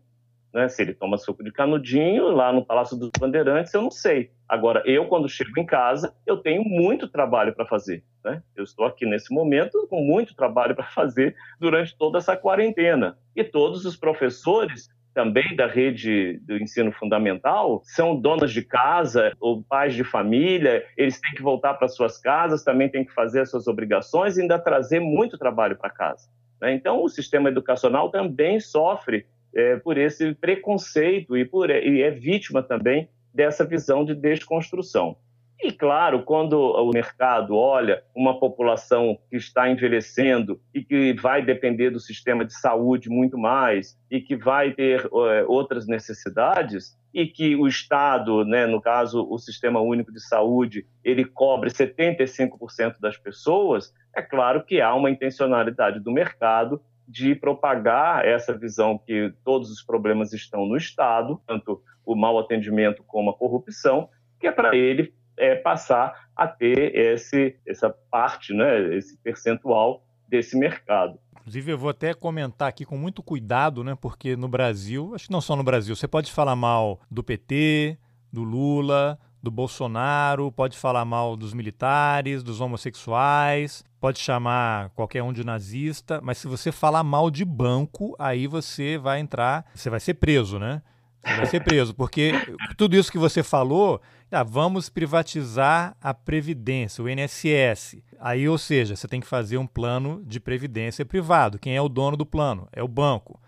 Né? 0.53 0.67
Se 0.67 0.81
ele 0.81 0.93
toma 0.93 1.17
suco 1.17 1.43
de 1.43 1.51
canudinho 1.51 2.29
lá 2.29 2.51
no 2.51 2.65
Palácio 2.65 2.97
dos 2.97 3.11
Bandeirantes, 3.19 3.73
eu 3.73 3.81
não 3.81 3.91
sei. 3.91 4.31
Agora, 4.47 4.81
eu, 4.85 5.05
quando 5.05 5.29
chego 5.29 5.59
em 5.59 5.65
casa, 5.65 6.13
eu 6.25 6.37
tenho 6.37 6.63
muito 6.63 7.07
trabalho 7.07 7.53
para 7.53 7.67
fazer. 7.67 8.03
Né? 8.23 8.41
Eu 8.55 8.63
estou 8.63 8.85
aqui 8.85 9.05
nesse 9.05 9.33
momento 9.33 9.87
com 9.87 10.01
muito 10.01 10.35
trabalho 10.35 10.75
para 10.75 10.85
fazer 10.85 11.35
durante 11.59 11.95
toda 11.95 12.17
essa 12.17 12.35
quarentena. 12.35 13.17
E 13.35 13.43
todos 13.43 13.85
os 13.85 13.95
professores 13.95 14.89
também 15.13 15.55
da 15.55 15.67
rede 15.67 16.39
do 16.43 16.57
ensino 16.57 16.91
fundamental 16.91 17.81
são 17.83 18.15
donas 18.15 18.51
de 18.51 18.61
casa 18.61 19.33
ou 19.39 19.63
pais 19.63 19.93
de 19.93 20.03
família, 20.03 20.85
eles 20.95 21.19
têm 21.19 21.33
que 21.33 21.41
voltar 21.41 21.73
para 21.73 21.87
suas 21.87 22.17
casas, 22.17 22.63
também 22.63 22.89
têm 22.89 23.03
que 23.03 23.13
fazer 23.13 23.41
as 23.41 23.49
suas 23.49 23.67
obrigações 23.67 24.37
e 24.37 24.41
ainda 24.41 24.59
trazer 24.59 24.99
muito 24.99 25.37
trabalho 25.37 25.77
para 25.77 25.89
casa. 25.89 26.29
Né? 26.61 26.73
Então, 26.73 27.03
o 27.03 27.09
sistema 27.09 27.49
educacional 27.49 28.09
também 28.09 28.59
sofre 28.59 29.25
é, 29.53 29.77
por 29.77 29.97
esse 29.97 30.33
preconceito 30.35 31.35
e, 31.35 31.45
por, 31.45 31.69
e 31.69 32.01
é 32.01 32.11
vítima 32.11 32.61
também 32.61 33.09
dessa 33.33 33.65
visão 33.65 34.05
de 34.05 34.13
desconstrução. 34.13 35.17
E, 35.61 35.73
claro, 35.73 36.23
quando 36.23 36.53
o 36.53 36.89
mercado 36.89 37.53
olha 37.55 38.01
uma 38.15 38.39
população 38.39 39.19
que 39.29 39.35
está 39.35 39.69
envelhecendo 39.69 40.59
e 40.73 40.81
que 40.81 41.13
vai 41.13 41.43
depender 41.43 41.89
do 41.89 41.99
sistema 41.99 42.45
de 42.45 42.53
saúde 42.53 43.09
muito 43.09 43.37
mais 43.37 43.99
e 44.09 44.21
que 44.21 44.37
vai 44.37 44.71
ter 44.71 45.01
é, 45.01 45.43
outras 45.45 45.85
necessidades, 45.85 46.97
e 47.13 47.25
que 47.25 47.55
o 47.55 47.67
Estado, 47.67 48.45
né, 48.45 48.65
no 48.67 48.79
caso 48.79 49.27
o 49.29 49.37
Sistema 49.37 49.81
Único 49.81 50.11
de 50.11 50.21
Saúde, 50.21 50.85
ele 51.03 51.25
cobre 51.25 51.69
75% 51.69 52.99
das 52.99 53.17
pessoas, 53.17 53.93
é 54.15 54.21
claro 54.21 54.63
que 54.63 54.79
há 54.79 54.93
uma 54.93 55.09
intencionalidade 55.09 55.99
do 55.99 56.11
mercado 56.11 56.81
de 57.07 57.33
propagar 57.33 58.25
essa 58.25 58.55
visão 58.55 58.97
que 58.97 59.33
todos 59.43 59.71
os 59.71 59.81
problemas 59.81 60.31
estão 60.31 60.65
no 60.65 60.77
Estado, 60.77 61.41
tanto 61.47 61.81
o 62.05 62.15
mau 62.15 62.37
atendimento 62.37 63.03
como 63.03 63.31
a 63.31 63.35
corrupção, 63.35 64.09
que 64.39 64.47
é 64.47 64.51
para 64.51 64.75
ele 64.75 65.13
é, 65.39 65.55
passar 65.55 66.27
a 66.35 66.47
ter 66.47 66.95
esse, 66.95 67.55
essa 67.65 67.89
parte, 67.89 68.53
né, 68.53 68.95
esse 68.95 69.17
percentual 69.17 70.03
desse 70.27 70.57
mercado. 70.57 71.19
Inclusive, 71.39 71.71
eu 71.71 71.77
vou 71.77 71.89
até 71.89 72.13
comentar 72.13 72.67
aqui 72.67 72.85
com 72.85 72.97
muito 72.97 73.23
cuidado, 73.23 73.83
né, 73.83 73.97
porque 73.99 74.35
no 74.35 74.47
Brasil, 74.47 75.13
acho 75.15 75.25
que 75.27 75.31
não 75.31 75.41
só 75.41 75.55
no 75.55 75.63
Brasil, 75.63 75.95
você 75.95 76.07
pode 76.07 76.31
falar 76.31 76.55
mal 76.55 76.99
do 77.09 77.23
PT, 77.23 77.97
do 78.31 78.43
Lula, 78.43 79.17
do 79.41 79.49
Bolsonaro, 79.49 80.51
pode 80.51 80.77
falar 80.77 81.05
mal 81.05 81.35
dos 81.35 81.53
militares, 81.53 82.43
dos 82.43 82.59
homossexuais, 82.61 83.83
pode 83.99 84.19
chamar 84.19 84.89
qualquer 84.89 85.23
um 85.23 85.33
de 85.33 85.45
nazista, 85.45 86.19
mas 86.21 86.37
se 86.37 86.47
você 86.47 86.71
falar 86.71 87.03
mal 87.03 87.31
de 87.31 87.45
banco, 87.45 88.15
aí 88.19 88.47
você 88.47 88.97
vai 88.97 89.19
entrar, 89.19 89.65
você 89.73 89.89
vai 89.89 89.99
ser 89.99 90.15
preso, 90.15 90.59
né? 90.59 90.81
Você 91.23 91.35
vai 91.35 91.45
ser 91.45 91.63
preso, 91.63 91.93
porque 91.93 92.31
tudo 92.77 92.95
isso 92.95 93.11
que 93.11 93.17
você 93.17 93.43
falou, 93.43 94.01
ah, 94.31 94.43
vamos 94.43 94.89
privatizar 94.89 95.95
a 96.01 96.13
Previdência, 96.13 97.03
o 97.03 97.09
INSS. 97.09 98.01
Aí, 98.19 98.47
ou 98.47 98.57
seja, 98.57 98.95
você 98.95 99.07
tem 99.07 99.19
que 99.19 99.27
fazer 99.27 99.57
um 99.57 99.67
plano 99.67 100.23
de 100.25 100.39
previdência 100.39 101.05
privado. 101.05 101.57
Quem 101.57 101.75
é 101.75 101.81
o 101.81 101.89
dono 101.89 102.17
do 102.17 102.25
plano? 102.25 102.67
É 102.71 102.83
o 102.83 102.87
banco. 102.87 103.39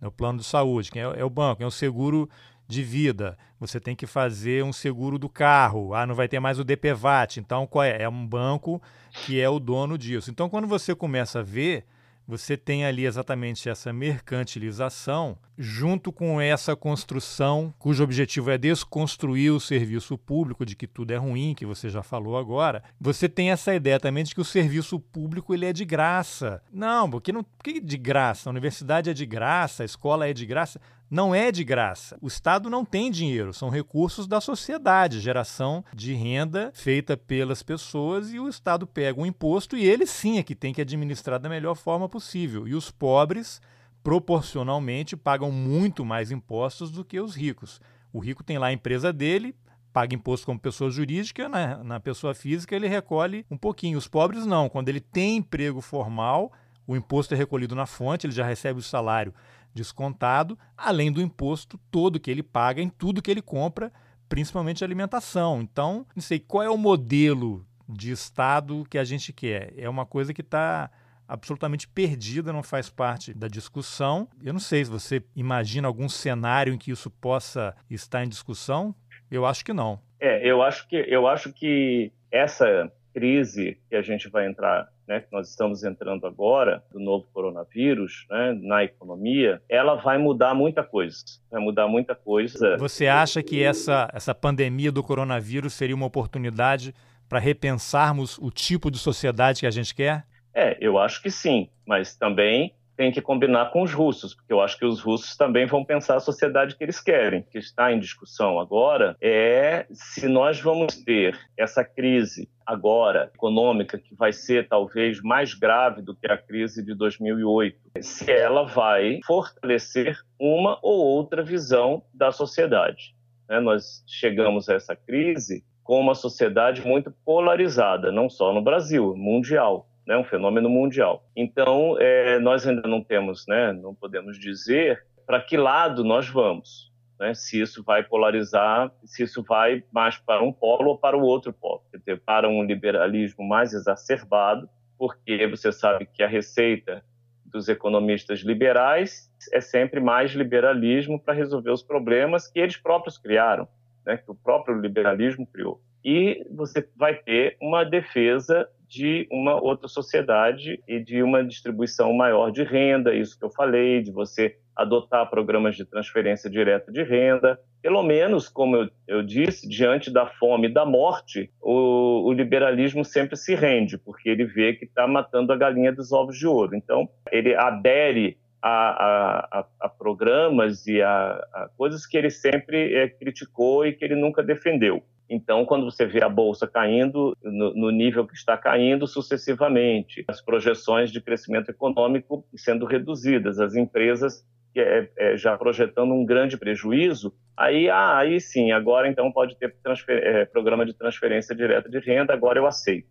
É 0.00 0.06
o 0.06 0.12
plano 0.12 0.38
de 0.38 0.44
saúde. 0.44 0.90
Quem 0.90 1.02
é, 1.02 1.20
é 1.20 1.24
o 1.24 1.30
banco? 1.30 1.62
É 1.62 1.66
o 1.66 1.70
seguro 1.70 2.28
de 2.66 2.82
vida. 2.82 3.36
Você 3.58 3.80
tem 3.80 3.96
que 3.96 4.06
fazer 4.06 4.64
um 4.64 4.72
seguro 4.72 5.18
do 5.18 5.28
carro. 5.28 5.92
Ah, 5.94 6.06
não 6.06 6.14
vai 6.14 6.28
ter 6.28 6.40
mais 6.40 6.58
o 6.58 6.64
DPVAT. 6.64 7.38
Então, 7.38 7.66
qual 7.66 7.84
é? 7.84 8.02
É 8.02 8.08
um 8.08 8.26
banco 8.26 8.80
que 9.12 9.40
é 9.40 9.48
o 9.48 9.58
dono 9.58 9.98
disso. 9.98 10.30
Então, 10.30 10.48
quando 10.48 10.66
você 10.66 10.94
começa 10.94 11.40
a 11.40 11.42
ver 11.42 11.84
você 12.30 12.56
tem 12.56 12.84
ali 12.84 13.04
exatamente 13.04 13.68
essa 13.68 13.92
mercantilização, 13.92 15.36
junto 15.58 16.12
com 16.12 16.40
essa 16.40 16.76
construção, 16.76 17.74
cujo 17.76 18.04
objetivo 18.04 18.52
é 18.52 18.56
desconstruir 18.56 19.52
o 19.52 19.58
serviço 19.58 20.16
público, 20.16 20.64
de 20.64 20.76
que 20.76 20.86
tudo 20.86 21.10
é 21.10 21.16
ruim, 21.16 21.54
que 21.56 21.66
você 21.66 21.90
já 21.90 22.04
falou 22.04 22.38
agora. 22.38 22.84
Você 23.00 23.28
tem 23.28 23.50
essa 23.50 23.74
ideia 23.74 23.98
também 23.98 24.22
de 24.22 24.32
que 24.32 24.40
o 24.40 24.44
serviço 24.44 25.00
público 25.00 25.52
ele 25.52 25.66
é 25.66 25.72
de 25.72 25.84
graça. 25.84 26.62
Não, 26.72 27.10
porque 27.10 27.32
não, 27.32 27.42
por 27.42 27.64
que 27.64 27.80
de 27.80 27.98
graça? 27.98 28.48
A 28.48 28.52
universidade 28.52 29.10
é 29.10 29.12
de 29.12 29.26
graça, 29.26 29.82
a 29.82 29.86
escola 29.86 30.28
é 30.28 30.32
de 30.32 30.46
graça 30.46 30.80
não 31.10 31.34
é 31.34 31.50
de 31.50 31.64
graça. 31.64 32.16
O 32.20 32.28
Estado 32.28 32.70
não 32.70 32.84
tem 32.84 33.10
dinheiro, 33.10 33.52
são 33.52 33.68
recursos 33.68 34.28
da 34.28 34.40
sociedade, 34.40 35.18
geração 35.18 35.84
de 35.92 36.14
renda 36.14 36.70
feita 36.72 37.16
pelas 37.16 37.62
pessoas 37.62 38.32
e 38.32 38.38
o 38.38 38.48
Estado 38.48 38.86
pega 38.86 39.20
um 39.20 39.26
imposto 39.26 39.76
e 39.76 39.84
ele 39.84 40.06
sim 40.06 40.38
é 40.38 40.42
que 40.42 40.54
tem 40.54 40.72
que 40.72 40.80
administrar 40.80 41.40
da 41.40 41.48
melhor 41.48 41.74
forma 41.74 42.08
possível. 42.08 42.68
E 42.68 42.74
os 42.74 42.90
pobres, 42.92 43.60
proporcionalmente, 44.04 45.16
pagam 45.16 45.50
muito 45.50 46.04
mais 46.04 46.30
impostos 46.30 46.92
do 46.92 47.04
que 47.04 47.18
os 47.18 47.34
ricos. 47.34 47.80
O 48.12 48.20
rico 48.20 48.44
tem 48.44 48.58
lá 48.58 48.68
a 48.68 48.72
empresa 48.72 49.12
dele, 49.12 49.54
paga 49.92 50.14
imposto 50.14 50.46
como 50.46 50.60
pessoa 50.60 50.90
jurídica, 50.90 51.48
na, 51.48 51.78
né? 51.78 51.82
na 51.82 51.98
pessoa 51.98 52.34
física 52.34 52.76
ele 52.76 52.86
recolhe 52.86 53.44
um 53.50 53.56
pouquinho. 53.56 53.98
Os 53.98 54.06
pobres 54.06 54.46
não, 54.46 54.68
quando 54.68 54.88
ele 54.88 55.00
tem 55.00 55.38
emprego 55.38 55.80
formal, 55.80 56.52
o 56.86 56.96
imposto 56.96 57.34
é 57.34 57.36
recolhido 57.36 57.74
na 57.74 57.86
fonte, 57.86 58.26
ele 58.26 58.32
já 58.32 58.44
recebe 58.44 58.78
o 58.78 58.82
salário 58.82 59.34
descontado, 59.74 60.58
além 60.76 61.12
do 61.12 61.22
imposto 61.22 61.78
todo 61.90 62.20
que 62.20 62.30
ele 62.30 62.42
paga 62.42 62.80
em 62.80 62.88
tudo 62.88 63.22
que 63.22 63.30
ele 63.30 63.42
compra, 63.42 63.92
principalmente 64.28 64.84
alimentação. 64.84 65.60
Então, 65.60 66.06
não 66.14 66.22
sei 66.22 66.38
qual 66.38 66.62
é 66.62 66.70
o 66.70 66.76
modelo 66.76 67.66
de 67.88 68.12
Estado 68.12 68.86
que 68.88 68.98
a 68.98 69.04
gente 69.04 69.32
quer. 69.32 69.72
É 69.76 69.88
uma 69.88 70.06
coisa 70.06 70.32
que 70.32 70.40
está 70.40 70.90
absolutamente 71.26 71.86
perdida, 71.86 72.52
não 72.52 72.62
faz 72.62 72.90
parte 72.90 73.32
da 73.32 73.46
discussão. 73.46 74.28
Eu 74.42 74.52
não 74.52 74.60
sei 74.60 74.84
se 74.84 74.90
você 74.90 75.22
imagina 75.36 75.86
algum 75.86 76.08
cenário 76.08 76.74
em 76.74 76.78
que 76.78 76.90
isso 76.90 77.10
possa 77.10 77.74
estar 77.88 78.24
em 78.24 78.28
discussão. 78.28 78.94
Eu 79.30 79.46
acho 79.46 79.64
que 79.64 79.72
não. 79.72 80.00
É, 80.18 80.48
eu 80.48 80.60
acho 80.60 80.88
que 80.88 80.96
eu 80.96 81.26
acho 81.26 81.52
que 81.52 82.12
essa 82.32 82.92
crise 83.14 83.78
que 83.88 83.96
a 83.96 84.02
gente 84.02 84.28
vai 84.28 84.46
entrar 84.46 84.88
né, 85.10 85.18
que 85.18 85.32
nós 85.32 85.50
estamos 85.50 85.82
entrando 85.82 86.24
agora, 86.24 86.84
do 86.92 87.00
novo 87.00 87.26
coronavírus, 87.32 88.26
né, 88.30 88.56
na 88.62 88.84
economia, 88.84 89.60
ela 89.68 89.96
vai 89.96 90.16
mudar 90.18 90.54
muita 90.54 90.84
coisa. 90.84 91.16
Vai 91.50 91.60
mudar 91.60 91.88
muita 91.88 92.14
coisa. 92.14 92.76
Você 92.76 93.08
acha 93.08 93.42
que 93.42 93.60
essa, 93.60 94.08
essa 94.14 94.32
pandemia 94.32 94.92
do 94.92 95.02
coronavírus 95.02 95.72
seria 95.72 95.96
uma 95.96 96.06
oportunidade 96.06 96.94
para 97.28 97.40
repensarmos 97.40 98.38
o 98.38 98.52
tipo 98.52 98.88
de 98.88 98.98
sociedade 98.98 99.60
que 99.60 99.66
a 99.66 99.70
gente 99.72 99.92
quer? 99.92 100.24
É, 100.54 100.78
eu 100.80 100.96
acho 100.96 101.20
que 101.20 101.30
sim, 101.30 101.68
mas 101.84 102.14
também 102.14 102.72
tem 103.00 103.10
que 103.10 103.22
combinar 103.22 103.70
com 103.70 103.80
os 103.80 103.94
russos, 103.94 104.34
porque 104.34 104.52
eu 104.52 104.60
acho 104.60 104.78
que 104.78 104.84
os 104.84 105.00
russos 105.00 105.34
também 105.34 105.64
vão 105.64 105.82
pensar 105.82 106.16
a 106.16 106.20
sociedade 106.20 106.76
que 106.76 106.84
eles 106.84 107.00
querem. 107.00 107.40
O 107.40 107.44
que 107.44 107.56
está 107.56 107.90
em 107.90 107.98
discussão 107.98 108.60
agora 108.60 109.16
é 109.22 109.86
se 109.90 110.28
nós 110.28 110.60
vamos 110.60 111.02
ter 111.02 111.34
essa 111.56 111.82
crise 111.82 112.46
agora 112.66 113.30
econômica 113.34 113.96
que 113.96 114.14
vai 114.14 114.34
ser 114.34 114.68
talvez 114.68 115.18
mais 115.22 115.54
grave 115.54 116.02
do 116.02 116.14
que 116.14 116.30
a 116.30 116.36
crise 116.36 116.84
de 116.84 116.94
2008, 116.94 117.74
se 118.02 118.30
ela 118.30 118.64
vai 118.64 119.20
fortalecer 119.24 120.18
uma 120.38 120.78
ou 120.82 121.02
outra 121.02 121.42
visão 121.42 122.02
da 122.12 122.30
sociedade. 122.30 123.14
Né? 123.48 123.60
Nós 123.60 124.04
chegamos 124.06 124.68
a 124.68 124.74
essa 124.74 124.94
crise 124.94 125.64
com 125.82 125.98
uma 125.98 126.14
sociedade 126.14 126.86
muito 126.86 127.10
polarizada, 127.24 128.12
não 128.12 128.28
só 128.28 128.52
no 128.52 128.60
Brasil, 128.60 129.16
mundial 129.16 129.89
né, 130.10 130.16
um 130.16 130.24
fenômeno 130.24 130.68
mundial. 130.68 131.24
Então, 131.36 131.96
é, 132.00 132.40
nós 132.40 132.66
ainda 132.66 132.88
não 132.88 133.00
temos, 133.00 133.46
né, 133.46 133.72
não 133.72 133.94
podemos 133.94 134.36
dizer 134.36 135.04
para 135.24 135.40
que 135.40 135.56
lado 135.56 136.02
nós 136.02 136.28
vamos, 136.28 136.92
né, 137.16 137.32
se 137.32 137.60
isso 137.60 137.84
vai 137.84 138.02
polarizar, 138.02 138.90
se 139.04 139.22
isso 139.22 139.40
vai 139.44 139.84
mais 139.92 140.16
para 140.16 140.42
um 140.42 140.52
polo 140.52 140.88
ou 140.88 140.98
para 140.98 141.16
o 141.16 141.22
outro 141.22 141.52
polo, 141.52 141.84
dizer, 141.94 142.20
para 142.26 142.48
um 142.48 142.64
liberalismo 142.64 143.46
mais 143.46 143.72
exacerbado, 143.72 144.68
porque 144.98 145.46
você 145.46 145.70
sabe 145.70 146.06
que 146.06 146.24
a 146.24 146.28
receita 146.28 147.04
dos 147.44 147.68
economistas 147.68 148.40
liberais 148.40 149.30
é 149.52 149.60
sempre 149.60 150.00
mais 150.00 150.32
liberalismo 150.32 151.20
para 151.20 151.34
resolver 151.34 151.70
os 151.70 151.84
problemas 151.84 152.48
que 152.48 152.58
eles 152.58 152.76
próprios 152.76 153.16
criaram, 153.16 153.68
né, 154.04 154.16
que 154.16 154.28
o 154.28 154.34
próprio 154.34 154.74
liberalismo 154.80 155.46
criou. 155.46 155.80
E 156.04 156.44
você 156.50 156.84
vai 156.96 157.14
ter 157.14 157.56
uma 157.60 157.84
defesa 157.84 158.68
de 158.90 159.28
uma 159.30 159.54
outra 159.54 159.86
sociedade 159.86 160.82
e 160.88 160.98
de 160.98 161.22
uma 161.22 161.44
distribuição 161.44 162.12
maior 162.12 162.50
de 162.50 162.64
renda, 162.64 163.14
isso 163.14 163.38
que 163.38 163.44
eu 163.44 163.50
falei, 163.50 164.02
de 164.02 164.10
você 164.10 164.56
adotar 164.74 165.30
programas 165.30 165.76
de 165.76 165.84
transferência 165.84 166.50
direta 166.50 166.90
de 166.90 167.04
renda. 167.04 167.60
Pelo 167.80 168.02
menos, 168.02 168.48
como 168.48 168.76
eu, 168.76 168.90
eu 169.06 169.22
disse, 169.22 169.68
diante 169.68 170.10
da 170.10 170.26
fome 170.26 170.66
e 170.66 170.72
da 170.72 170.84
morte, 170.84 171.52
o, 171.60 172.24
o 172.26 172.32
liberalismo 172.32 173.04
sempre 173.04 173.36
se 173.36 173.54
rende, 173.54 173.96
porque 173.96 174.28
ele 174.28 174.44
vê 174.44 174.72
que 174.72 174.86
está 174.86 175.06
matando 175.06 175.52
a 175.52 175.56
galinha 175.56 175.92
dos 175.92 176.10
ovos 176.10 176.36
de 176.36 176.48
ouro. 176.48 176.74
Então, 176.74 177.08
ele 177.30 177.54
adere 177.54 178.38
a, 178.60 179.60
a, 179.60 179.66
a, 179.82 179.88
programas 179.88 180.84
e 180.88 181.00
a, 181.00 181.30
a, 181.54 181.70
coisas 181.76 182.04
que 182.04 182.18
ele 182.18 182.30
sempre 182.30 182.92
é, 182.94 183.08
criticou 183.08 183.86
e 183.86 183.92
que 183.92 184.04
ele 184.04 184.16
nunca 184.16 184.42
defendeu. 184.42 185.00
Então, 185.32 185.64
quando 185.64 185.84
você 185.84 186.04
vê 186.04 186.24
a 186.24 186.28
bolsa 186.28 186.66
caindo 186.66 187.38
no, 187.40 187.72
no, 187.72 187.90
nível 187.92 188.26
que 188.26 188.34
está 188.34 188.56
caindo 188.56 189.06
sucessivamente, 189.06 190.24
as 190.26 190.40
projeções 190.40 191.12
de 191.12 191.20
crescimento 191.20 191.70
econômico 191.70 192.44
sendo 192.56 192.84
reduzidas, 192.84 193.60
as 193.60 193.76
empresas 193.76 194.44
é, 194.76 195.08
é, 195.16 195.36
já 195.36 195.56
projetando 195.56 196.12
um 196.12 196.26
grande 196.26 196.56
prejuízo, 196.56 197.32
aí, 197.56 197.88
ah, 197.88 198.18
aí 198.18 198.40
sim, 198.40 198.72
agora 198.72 199.08
então 199.08 199.30
pode 199.30 199.56
ter 199.56 199.72
é, 200.08 200.44
programa 200.46 200.84
de 200.84 200.94
transferência 200.94 201.54
direta 201.54 201.88
de 201.88 202.00
renda, 202.00 202.32
agora 202.32 202.58
eu 202.58 202.66
aceito. 202.66 203.08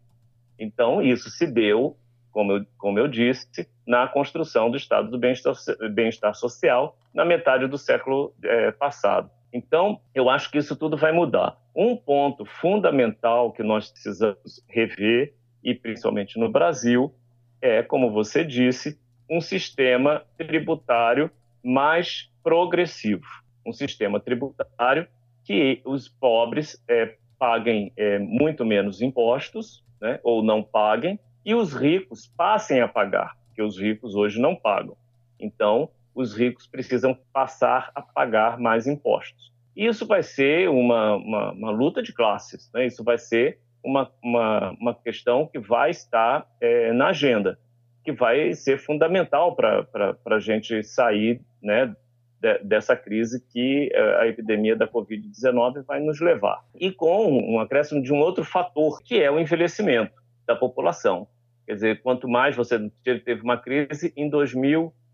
Então, 0.59 1.01
isso 1.01 1.29
se 1.29 1.47
deu, 1.47 1.95
como 2.31 2.51
eu, 2.51 2.65
como 2.77 2.99
eu 2.99 3.07
disse, 3.07 3.65
na 3.87 4.05
construção 4.09 4.69
do 4.69 4.75
Estado 4.75 5.09
do 5.09 5.17
Bem-Estar 5.17 5.53
bem 5.89 6.11
Social 6.33 6.97
na 7.13 7.23
metade 7.23 7.65
do 7.65 7.77
século 7.77 8.33
é, 8.43 8.71
passado. 8.71 9.31
Então, 9.51 9.99
eu 10.13 10.29
acho 10.29 10.51
que 10.51 10.57
isso 10.57 10.75
tudo 10.75 10.95
vai 10.95 11.11
mudar. 11.11 11.57
Um 11.75 11.95
ponto 11.95 12.45
fundamental 12.45 13.51
que 13.51 13.63
nós 13.63 13.91
precisamos 13.91 14.63
rever, 14.67 15.33
e 15.63 15.73
principalmente 15.73 16.39
no 16.39 16.49
Brasil, 16.49 17.13
é, 17.61 17.83
como 17.83 18.11
você 18.11 18.43
disse, 18.43 18.99
um 19.29 19.41
sistema 19.41 20.23
tributário 20.37 21.29
mais 21.63 22.29
progressivo. 22.43 23.25
Um 23.65 23.73
sistema 23.73 24.19
tributário 24.19 25.07
que 25.43 25.81
os 25.83 26.07
pobres 26.07 26.81
é, 26.87 27.15
paguem 27.37 27.91
é, 27.97 28.19
muito 28.19 28.65
menos 28.65 29.01
impostos, 29.01 29.83
né, 29.99 30.19
ou 30.23 30.43
não 30.43 30.63
paguem, 30.63 31.19
e 31.43 31.55
os 31.55 31.73
ricos 31.73 32.27
passem 32.27 32.81
a 32.81 32.87
pagar, 32.87 33.35
porque 33.47 33.61
os 33.61 33.79
ricos 33.79 34.15
hoje 34.15 34.39
não 34.39 34.55
pagam. 34.55 34.95
Então, 35.39 35.89
os 36.13 36.35
ricos 36.35 36.67
precisam 36.67 37.17
passar 37.31 37.91
a 37.95 38.01
pagar 38.01 38.59
mais 38.59 38.87
impostos. 38.87 39.51
Isso 39.75 40.05
vai 40.05 40.23
ser 40.23 40.69
uma, 40.69 41.15
uma, 41.15 41.51
uma 41.51 41.71
luta 41.71 42.03
de 42.03 42.13
classes, 42.13 42.69
né? 42.73 42.85
isso 42.85 43.03
vai 43.03 43.17
ser 43.17 43.59
uma, 43.83 44.11
uma, 44.21 44.71
uma 44.71 44.93
questão 44.95 45.47
que 45.47 45.59
vai 45.59 45.91
estar 45.91 46.45
é, 46.59 46.91
na 46.91 47.09
agenda, 47.09 47.57
que 48.03 48.11
vai 48.11 48.53
ser 48.53 48.77
fundamental 48.77 49.55
para 49.55 50.17
a 50.25 50.39
gente 50.39 50.83
sair 50.83 51.41
né, 51.61 51.95
de, 52.41 52.59
dessa 52.59 52.95
crise 52.95 53.43
que 53.51 53.89
é, 53.93 54.21
a 54.21 54.27
epidemia 54.27 54.75
da 54.75 54.87
Covid-19 54.87 55.83
vai 55.85 55.99
nos 55.99 56.19
levar. 56.19 56.63
E 56.75 56.91
com 56.91 57.27
um 57.27 57.59
acréscimo 57.59 58.01
de 58.01 58.11
um 58.11 58.19
outro 58.19 58.43
fator, 58.43 59.01
que 59.03 59.21
é 59.21 59.31
o 59.31 59.39
envelhecimento 59.39 60.13
da 60.45 60.55
população. 60.55 61.27
Quer 61.65 61.75
dizer, 61.75 62.01
quanto 62.01 62.27
mais 62.27 62.55
você 62.55 62.91
teve 63.03 63.41
uma 63.41 63.57
crise 63.57 64.11
em 64.17 64.27